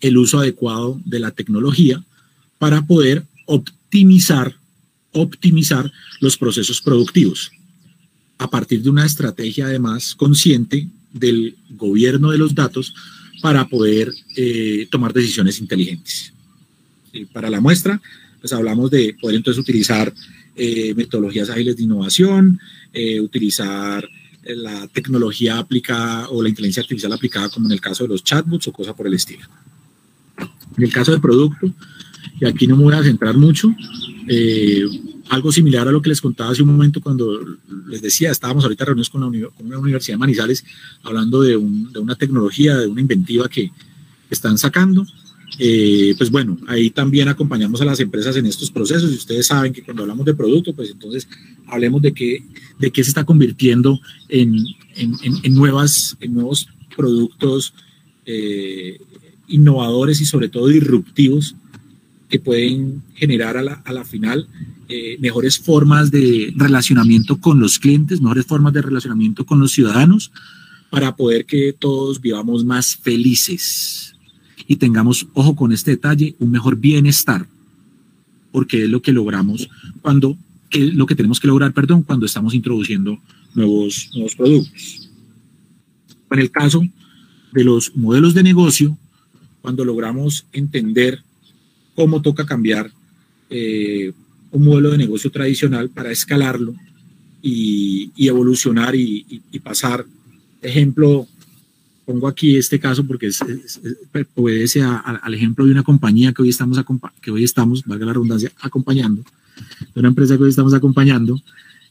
[0.00, 2.02] el uso adecuado de la tecnología
[2.58, 4.54] para poder optimizar,
[5.12, 5.90] optimizar
[6.20, 7.50] los procesos productivos
[8.38, 12.94] a partir de una estrategia además consciente del gobierno de los datos
[13.42, 16.32] para poder eh, tomar decisiones inteligentes.
[17.32, 18.00] Para la muestra,
[18.40, 20.12] pues hablamos de poder entonces utilizar
[20.56, 22.60] eh, metodologías ágiles de innovación,
[22.92, 24.08] eh, utilizar
[24.44, 28.68] la tecnología aplicada o la inteligencia artificial aplicada como en el caso de los chatbots
[28.68, 29.46] o cosa por el estilo.
[30.76, 31.72] En el caso del producto,
[32.40, 33.74] y aquí no me voy a centrar mucho,
[34.28, 34.84] eh,
[35.28, 37.38] algo similar a lo que les contaba hace un momento cuando
[37.86, 40.64] les decía, estábamos ahorita reunidos con, la con una universidad de Manizales
[41.02, 43.70] hablando de, de, una tecnología, de una inventiva que
[44.30, 45.06] están sacando.
[45.58, 49.72] Eh, pues bueno, ahí también acompañamos a las empresas en estos procesos y ustedes saben
[49.72, 51.28] que cuando hablamos de producto, pues entonces
[51.66, 52.44] hablemos de qué,
[52.78, 54.56] de qué se está convirtiendo en,
[54.94, 57.74] en, en nuevas, en nuevos productos
[58.24, 59.00] eh,
[59.48, 61.56] innovadores y sobre todo disruptivos
[62.28, 64.46] que pueden generar a la, a la final
[64.88, 70.30] eh, mejores formas de relacionamiento con los clientes, mejores formas de relacionamiento con los ciudadanos,
[70.90, 74.14] para poder que todos vivamos más felices
[74.66, 77.46] y tengamos, ojo con este detalle, un mejor bienestar,
[78.52, 79.68] porque es lo que logramos
[80.02, 80.36] cuando,
[80.70, 83.18] que lo que tenemos que lograr, perdón, cuando estamos introduciendo
[83.54, 85.10] nuevos, nuevos productos.
[86.30, 86.82] En el caso
[87.52, 88.96] de los modelos de negocio,
[89.62, 91.22] cuando logramos entender
[91.94, 92.90] cómo toca cambiar
[93.50, 94.12] eh,
[94.50, 96.74] un modelo de negocio tradicional para escalarlo
[97.42, 100.06] y, evolucionar y, pasar.
[100.62, 101.26] Ejemplo,
[102.08, 103.38] pongo aquí este caso porque es,
[104.34, 106.82] obedece al ejemplo de una compañía que hoy estamos,
[107.20, 109.22] que hoy estamos, valga la redundancia, acompañando,
[109.94, 111.38] de una empresa que hoy estamos acompañando,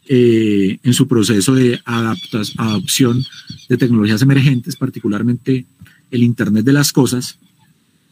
[0.08, 3.24] eh, en su proceso de adopción
[3.70, 5.68] de tecnologías emergentes, particularmente
[6.10, 7.38] el Internet de las Cosas,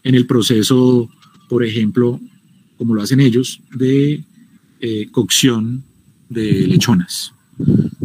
[0.03, 1.09] en el proceso,
[1.49, 2.19] por ejemplo,
[2.77, 4.23] como lo hacen ellos, de
[4.79, 5.83] eh, cocción
[6.29, 7.33] de lechonas,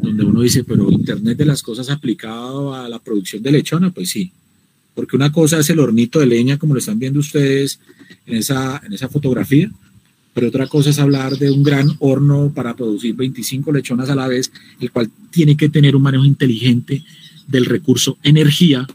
[0.01, 4.11] donde uno dice, pero Internet de las Cosas aplicado a la producción de lechona, pues
[4.11, 4.33] sí,
[4.95, 7.81] porque una cosa es el hornito de leña, como lo están viendo ustedes
[8.27, 9.71] en esa, en esa fotografía,
[10.35, 14.29] pero otra cosa es hablar de un gran horno para producir 25 lechonas a la
[14.29, 17.03] vez, el cual tiene que tener un manejo inteligente
[17.49, 18.87] del recurso energía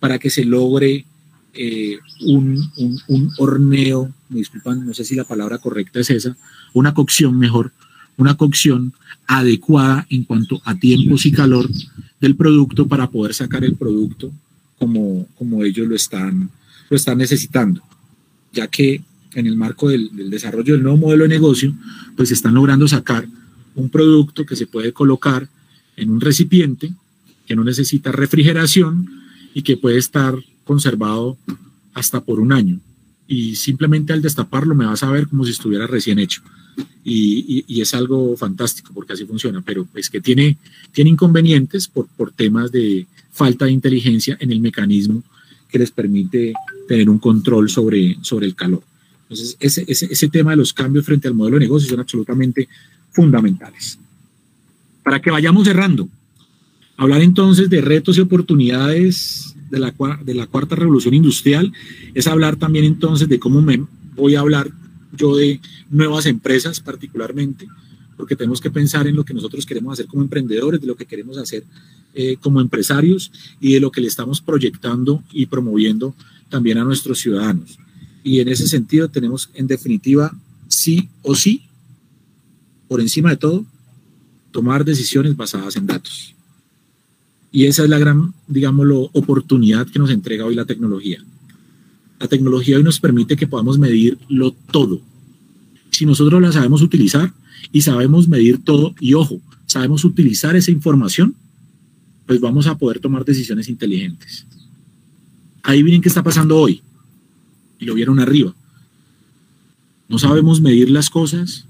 [0.00, 1.06] para que se logre
[1.54, 2.70] eh, un,
[3.08, 6.36] un, horneo, me disculpan, no sé si la palabra correcta es esa,
[6.72, 7.72] una cocción mejor,
[8.16, 8.92] una cocción
[9.26, 11.68] adecuada en cuanto a tiempos y calor
[12.20, 14.32] del producto para poder sacar el producto
[14.78, 16.50] como, como ellos lo están,
[16.90, 17.82] lo están necesitando,
[18.52, 19.02] ya que
[19.34, 21.74] en el marco del, desarrollo del nuevo modelo de negocio,
[22.16, 23.26] pues están logrando sacar
[23.74, 25.48] un producto que se puede colocar
[25.96, 26.92] en un recipiente
[27.46, 29.08] que no necesita refrigeración
[29.54, 30.34] y que puede estar
[30.64, 31.36] conservado
[31.94, 32.80] hasta por un año.
[33.26, 36.42] Y simplemente al destaparlo me vas a ver como si estuviera recién hecho.
[37.04, 40.56] Y, es algo fantástico porque así funciona, pero es que tiene,
[40.92, 45.22] tiene inconvenientes por, por temas de falta de inteligencia en el mecanismo
[45.68, 46.52] que les permite
[46.86, 48.82] tener un control sobre, sobre el calor.
[49.22, 52.68] Entonces, ese, ese, tema de los cambios frente al modelo de negocio son absolutamente
[53.10, 53.98] fundamentales.
[55.02, 56.08] Para que vayamos cerrando,
[56.98, 61.72] hablar entonces de retos y oportunidades de la, de la cuarta revolución industrial
[62.12, 63.82] es hablar también entonces de cómo me
[64.14, 64.70] voy a hablar
[65.12, 65.60] yo de
[65.90, 67.68] nuevas empresas particularmente,
[68.16, 71.06] porque tenemos que pensar en lo que nosotros queremos hacer como emprendedores, de lo que
[71.06, 71.64] queremos hacer
[72.14, 73.30] eh, como empresarios
[73.60, 76.14] y de lo que le estamos proyectando y promoviendo
[76.48, 77.78] también a nuestros ciudadanos.
[78.22, 80.32] Y en ese sentido tenemos, en definitiva,
[80.68, 81.62] sí o sí,
[82.88, 83.64] por encima de todo,
[84.50, 86.34] tomar decisiones basadas en datos.
[87.50, 91.22] Y esa es la gran, digámoslo, oportunidad que nos entrega hoy la tecnología.
[92.22, 95.00] La tecnología hoy nos permite que podamos medirlo todo.
[95.90, 97.34] Si nosotros la sabemos utilizar
[97.72, 101.34] y sabemos medir todo, y ojo, sabemos utilizar esa información,
[102.24, 104.46] pues vamos a poder tomar decisiones inteligentes.
[105.64, 106.80] Ahí miren qué está pasando hoy
[107.80, 108.54] y lo vieron arriba.
[110.08, 111.66] No sabemos medir las cosas,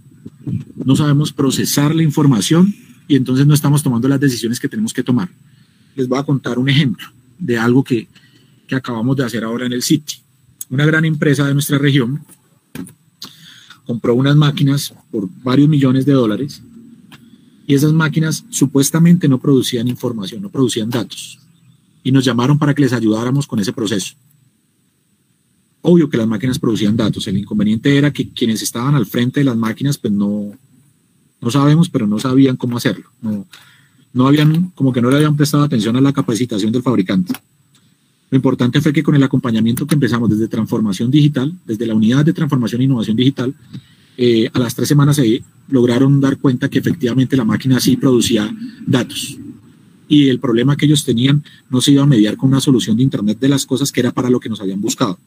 [0.85, 2.75] no sabemos procesar la información
[3.09, 5.31] y entonces no estamos tomando las decisiones que tenemos que tomar.
[5.97, 7.07] Les voy a contar un ejemplo
[7.39, 8.07] de algo que,
[8.67, 10.22] que acabamos de hacer ahora en el City.
[10.73, 12.25] Una gran empresa de nuestra región
[13.85, 16.63] compró unas máquinas por varios millones de dólares
[17.67, 21.39] y esas máquinas supuestamente no producían información, no producían datos.
[22.03, 24.15] Y nos llamaron para que les ayudáramos con ese proceso.
[25.83, 27.27] Obvio que las máquinas producían datos.
[27.27, 30.53] El inconveniente era que quienes estaban al frente de las máquinas, pues no,
[31.39, 33.11] no sabemos, pero no sabían cómo hacerlo.
[33.21, 33.47] No,
[34.15, 37.35] no habían, como que no le habían prestado atención a la capacitación del fabricante.
[38.33, 42.25] Lo importante fue que con el acompañamiento que empezamos desde transformación digital, desde la unidad
[42.25, 43.55] de transformación e innovación digital,
[44.17, 48.51] eh, a las tres semanas se lograron dar cuenta que efectivamente la máquina sí producía
[48.87, 49.37] datos.
[50.09, 53.03] Y el problema que ellos tenían no se iba a mediar con una solución de
[53.03, 55.19] Internet de las cosas que era para lo que nos habían buscado.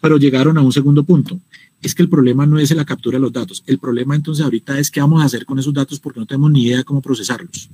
[0.00, 1.38] Pero llegaron a un segundo punto.
[1.82, 3.62] Es que el problema no es la captura de los datos.
[3.66, 6.50] El problema entonces ahorita es qué vamos a hacer con esos datos porque no tenemos
[6.50, 7.68] ni idea de cómo procesarlos.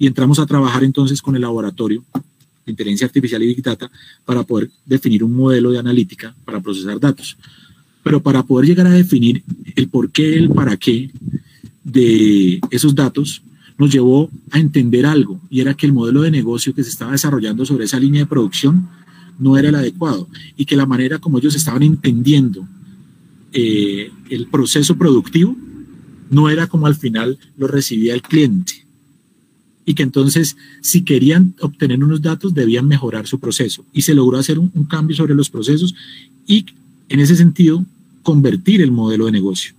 [0.00, 2.02] Y entramos a trabajar entonces con el laboratorio
[2.70, 3.90] inteligencia artificial y big data
[4.24, 7.36] para poder definir un modelo de analítica para procesar datos.
[8.02, 9.42] Pero para poder llegar a definir
[9.76, 11.10] el por qué, el para qué
[11.84, 13.42] de esos datos,
[13.78, 17.12] nos llevó a entender algo, y era que el modelo de negocio que se estaba
[17.12, 18.88] desarrollando sobre esa línea de producción
[19.38, 22.66] no era el adecuado y que la manera como ellos estaban entendiendo
[23.52, 25.56] eh, el proceso productivo
[26.30, 28.84] no era como al final lo recibía el cliente.
[29.88, 33.86] Y que entonces, si querían obtener unos datos, debían mejorar su proceso.
[33.94, 35.94] Y se logró hacer un, cambio sobre los procesos
[36.46, 36.66] y,
[37.08, 37.86] en ese sentido,
[38.22, 39.72] convertir el modelo de negocio.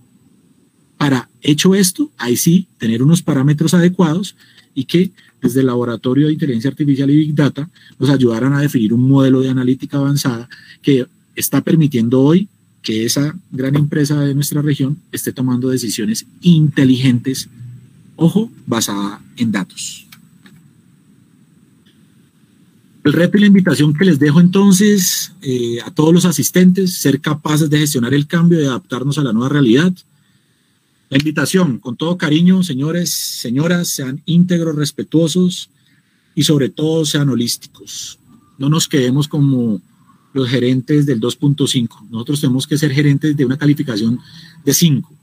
[0.96, 4.34] Para hecho esto, ahí sí, tener unos parámetros adecuados
[4.74, 7.70] y que desde el Laboratorio de Inteligencia Artificial y Big Data
[8.00, 10.48] nos ayudaran a definir un modelo de analítica avanzada
[10.82, 11.06] que
[11.36, 12.48] está permitiendo hoy
[12.82, 17.48] que esa gran empresa de nuestra región esté tomando decisiones inteligentes,
[18.20, 20.06] ojo, basada en datos.
[23.02, 27.18] El reto y la invitación que les dejo entonces eh, a todos los asistentes, ser
[27.22, 29.94] capaces de gestionar el cambio y adaptarnos a la nueva realidad,
[31.08, 35.70] la invitación, con todo cariño, señores, señoras, sean íntegros, respetuosos
[36.34, 38.18] y sobre todo sean holísticos.
[38.58, 39.80] No nos quedemos como
[40.34, 42.10] los gerentes del 2.5.
[42.10, 44.20] Nosotros tenemos que ser gerentes de una calificación
[44.62, 45.19] de 5.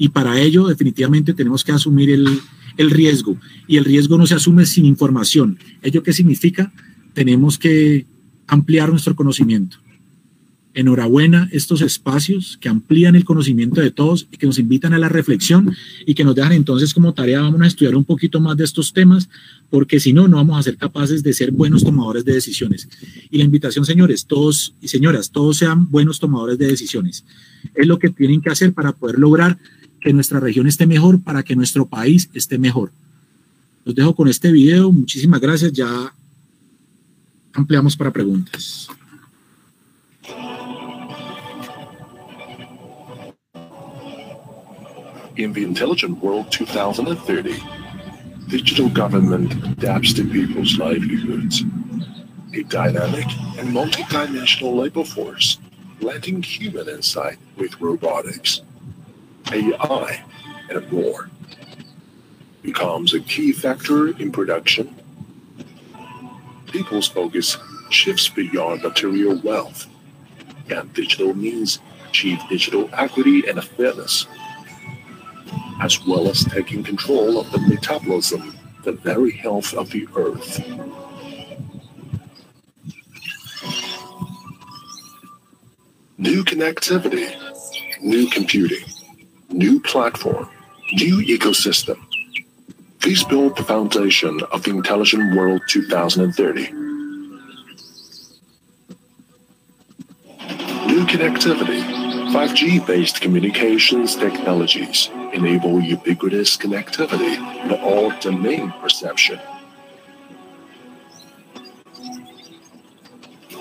[0.00, 2.26] Y para ello definitivamente tenemos que asumir el,
[2.78, 3.36] el riesgo.
[3.68, 5.58] Y el riesgo no se asume sin información.
[5.82, 6.72] ¿Ello qué significa?
[7.12, 8.06] Tenemos que
[8.46, 9.76] ampliar nuestro conocimiento.
[10.72, 15.10] Enhorabuena estos espacios que amplían el conocimiento de todos y que nos invitan a la
[15.10, 18.64] reflexión y que nos dejan entonces como tarea, vamos a estudiar un poquito más de
[18.64, 19.28] estos temas,
[19.68, 22.88] porque si no, no vamos a ser capaces de ser buenos tomadores de decisiones.
[23.30, 27.26] Y la invitación, señores, todos y señoras, todos sean buenos tomadores de decisiones.
[27.74, 29.58] Es lo que tienen que hacer para poder lograr
[30.00, 32.92] que nuestra región esté mejor, para que nuestro país esté mejor.
[33.84, 34.92] Los dejo con este video.
[34.92, 35.72] Muchísimas gracias.
[35.72, 36.12] Ya
[37.52, 38.88] ampliamos para preguntas.
[45.36, 47.54] In the Intelligent World 2030,
[48.48, 51.64] digital government adapts to people's livelihoods.
[52.52, 53.26] A dynamic
[53.58, 55.58] and multidimensional labor force,
[55.98, 58.60] blending human insight with robotics,
[59.52, 60.24] AI,
[60.70, 61.30] and more,
[62.62, 64.94] becomes a key factor in production.
[66.66, 67.56] People's focus
[67.90, 69.86] shifts beyond material wealth,
[70.70, 74.26] and digital means achieve digital equity and fairness
[75.80, 78.54] as well as taking control of the metabolism,
[78.84, 80.60] the very health of the earth.
[86.18, 87.34] New connectivity,
[88.02, 88.84] new computing,
[89.52, 90.48] new platform,
[90.92, 91.98] new ecosystem.
[93.02, 96.72] These build the foundation of the Intelligent World 2030.
[100.86, 101.82] New connectivity,
[102.32, 109.40] 5G based communications technologies enable ubiquitous connectivity in all domain perception.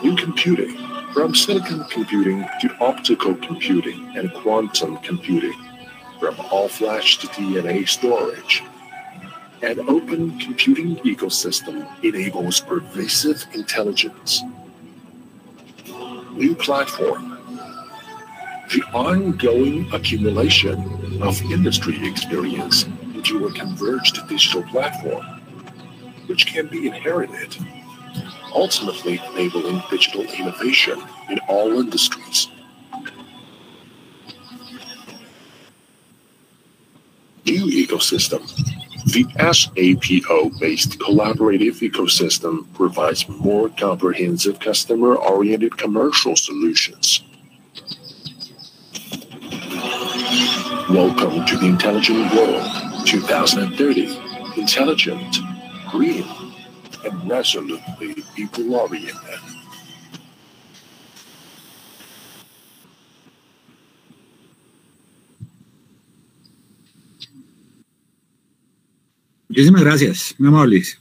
[0.04, 0.76] New computing,
[1.14, 5.54] from silicon computing to optical computing and quantum computing,
[6.20, 8.64] from all-flash to DNA storage.
[9.62, 14.42] An open computing ecosystem enables pervasive intelligence.
[16.34, 17.38] New platform,
[18.72, 20.78] the ongoing accumulation
[21.22, 22.86] of industry experience
[23.16, 25.26] into a converged digital platform,
[26.28, 27.58] which can be inherited,
[28.54, 32.50] ultimately enabling digital innovation in all industries.
[37.46, 38.42] New ecosystem.
[39.06, 47.24] The SAPO based collaborative ecosystem provides more comprehensive customer oriented commercial solutions
[50.90, 52.68] Welcome to the Intelligent World
[53.06, 54.20] 2030.
[54.60, 55.38] Intelligent,
[55.92, 56.26] green,
[57.06, 59.59] and resolutely people oriented.
[69.50, 71.00] Muchísimas gracias, muy amables.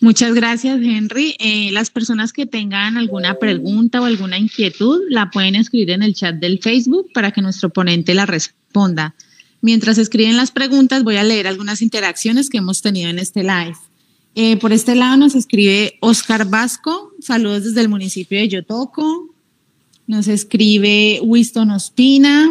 [0.00, 1.34] Muchas gracias, Henry.
[1.38, 6.14] Eh, las personas que tengan alguna pregunta o alguna inquietud la pueden escribir en el
[6.14, 9.14] chat del Facebook para que nuestro ponente la responda.
[9.60, 13.76] Mientras escriben las preguntas, voy a leer algunas interacciones que hemos tenido en este live.
[14.36, 19.34] Eh, por este lado nos escribe Oscar Vasco, saludos desde el municipio de Yotoco.
[20.06, 22.48] Nos escribe Winston Ospina,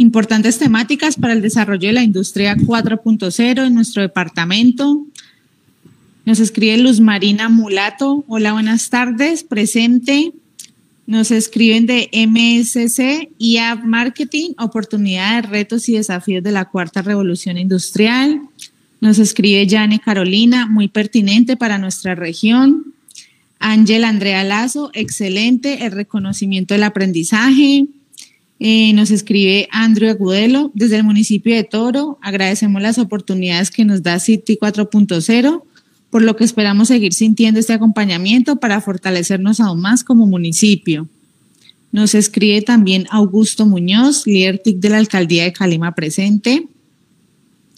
[0.00, 5.06] importantes temáticas para el desarrollo de la industria 4.0 en nuestro departamento.
[6.24, 8.24] Nos escribe Luz Marina Mulato.
[8.26, 9.44] Hola, buenas tardes.
[9.44, 10.32] Presente.
[11.06, 17.58] Nos escriben de MSC y App Marketing, oportunidades, retos y desafíos de la cuarta revolución
[17.58, 18.40] industrial.
[19.02, 22.94] Nos escribe Jane Carolina, muy pertinente para nuestra región.
[23.58, 27.86] Ángel Andrea Lazo, excelente, el reconocimiento del aprendizaje.
[28.60, 32.18] Eh, nos escribe Andrew Agudelo desde el municipio de Toro.
[32.22, 35.62] Agradecemos las oportunidades que nos da City 4.0
[36.10, 41.08] por lo que esperamos seguir sintiendo este acompañamiento para fortalecernos aún más como municipio.
[41.92, 46.66] Nos escribe también Augusto Muñoz, líder TIC de la Alcaldía de Calima presente.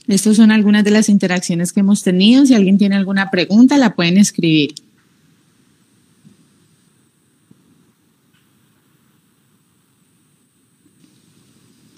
[0.09, 2.45] Estas son algunas de las interacciones que hemos tenido.
[2.45, 4.75] Si alguien tiene alguna pregunta, la pueden escribir.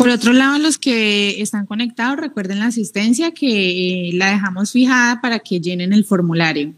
[0.05, 5.23] Por otro lado, los que están conectados, recuerden la asistencia que eh, la dejamos fijada
[5.23, 6.75] para que llenen el formulario.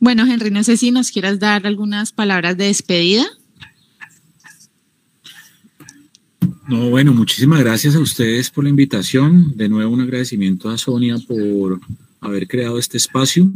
[0.00, 3.26] Bueno, Henry, no sé si nos quieras dar algunas palabras de despedida.
[6.68, 9.56] No, bueno, muchísimas gracias a ustedes por la invitación.
[9.56, 11.80] De nuevo un agradecimiento a Sonia por
[12.20, 13.50] haber creado este espacio,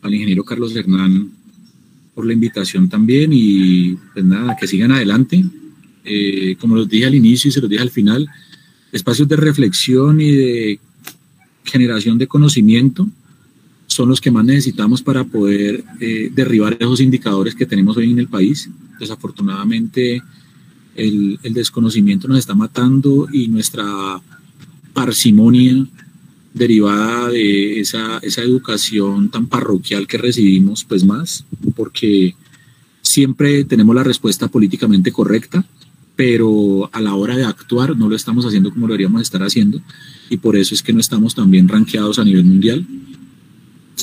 [0.00, 1.32] al ingeniero Carlos Hernán
[2.14, 5.44] por la invitación también y pues nada, que sigan adelante.
[6.04, 8.28] Eh, como los dije al inicio y se los dije al final,
[8.92, 10.80] espacios de reflexión y de
[11.64, 13.08] generación de conocimiento
[13.88, 18.20] son los que más necesitamos para poder eh, derribar esos indicadores que tenemos hoy en
[18.20, 18.70] el país.
[19.00, 20.22] Desafortunadamente,
[21.00, 23.84] el, desconocimiento nos está matando y nuestra
[24.92, 25.86] parsimonia
[26.52, 31.44] derivada de esa, esa educación tan parroquial que recibimos, pues más,
[31.76, 32.34] porque
[33.02, 35.64] siempre tenemos la respuesta políticamente correcta,
[36.16, 39.80] pero a la hora de actuar no lo estamos haciendo como lo deberíamos estar haciendo
[40.28, 42.86] y por eso es que no estamos tan bien rankeados a nivel mundial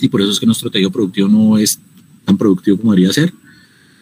[0.01, 1.79] y por eso es que nuestro tejido productivo no es
[2.25, 3.33] tan productivo como debería ser.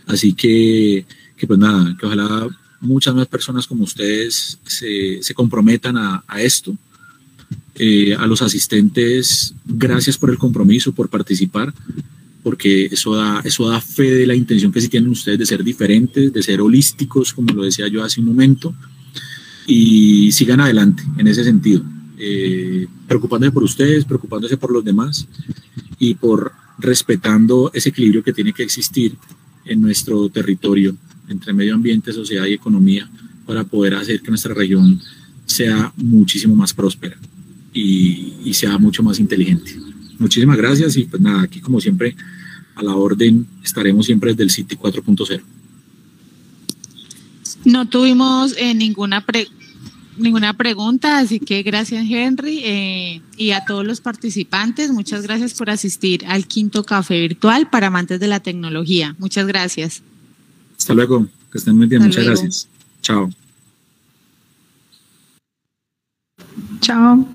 [0.07, 1.05] Así que,
[1.35, 2.47] que pues nada, que ojalá
[2.85, 6.75] muchas más personas como ustedes se, se comprometan a, esto.
[7.77, 11.73] Eh, a los asistentes, gracias por el compromiso, por participar,
[12.41, 15.63] porque eso da, eso da fe de la intención que sí tienen ustedes de ser
[15.63, 18.73] diferentes, de ser holísticos, como lo decía yo hace un momento,
[19.67, 21.83] y sigan adelante en ese sentido,
[22.17, 25.27] eh, preocupándose por ustedes, preocupándose por los demás
[25.99, 29.17] y por respetando ese equilibrio que tiene que existir
[29.65, 30.95] en nuestro territorio
[31.29, 33.09] entre medio ambiente, sociedad y economía
[33.45, 35.01] para poder hacer que nuestra región
[35.45, 37.17] sea muchísimo más próspera
[37.73, 39.75] y, sea mucho más inteligente.
[40.17, 42.15] Muchísimas gracias y pues nada, aquí como siempre
[42.75, 45.41] a la orden estaremos siempre desde el City 4.0.
[47.65, 49.25] No tuvimos eh, ninguna
[50.17, 54.91] ninguna pregunta, así que gracias Henry eh, y a todos los participantes.
[54.91, 59.15] Muchas gracias por asistir al quinto café virtual para amantes de la tecnología.
[59.19, 60.03] Muchas gracias.
[60.85, 62.03] Hasta luego, que estén muy bien.
[62.03, 62.69] Muchas gracias.
[63.01, 63.27] Chao.
[66.79, 67.25] Chao.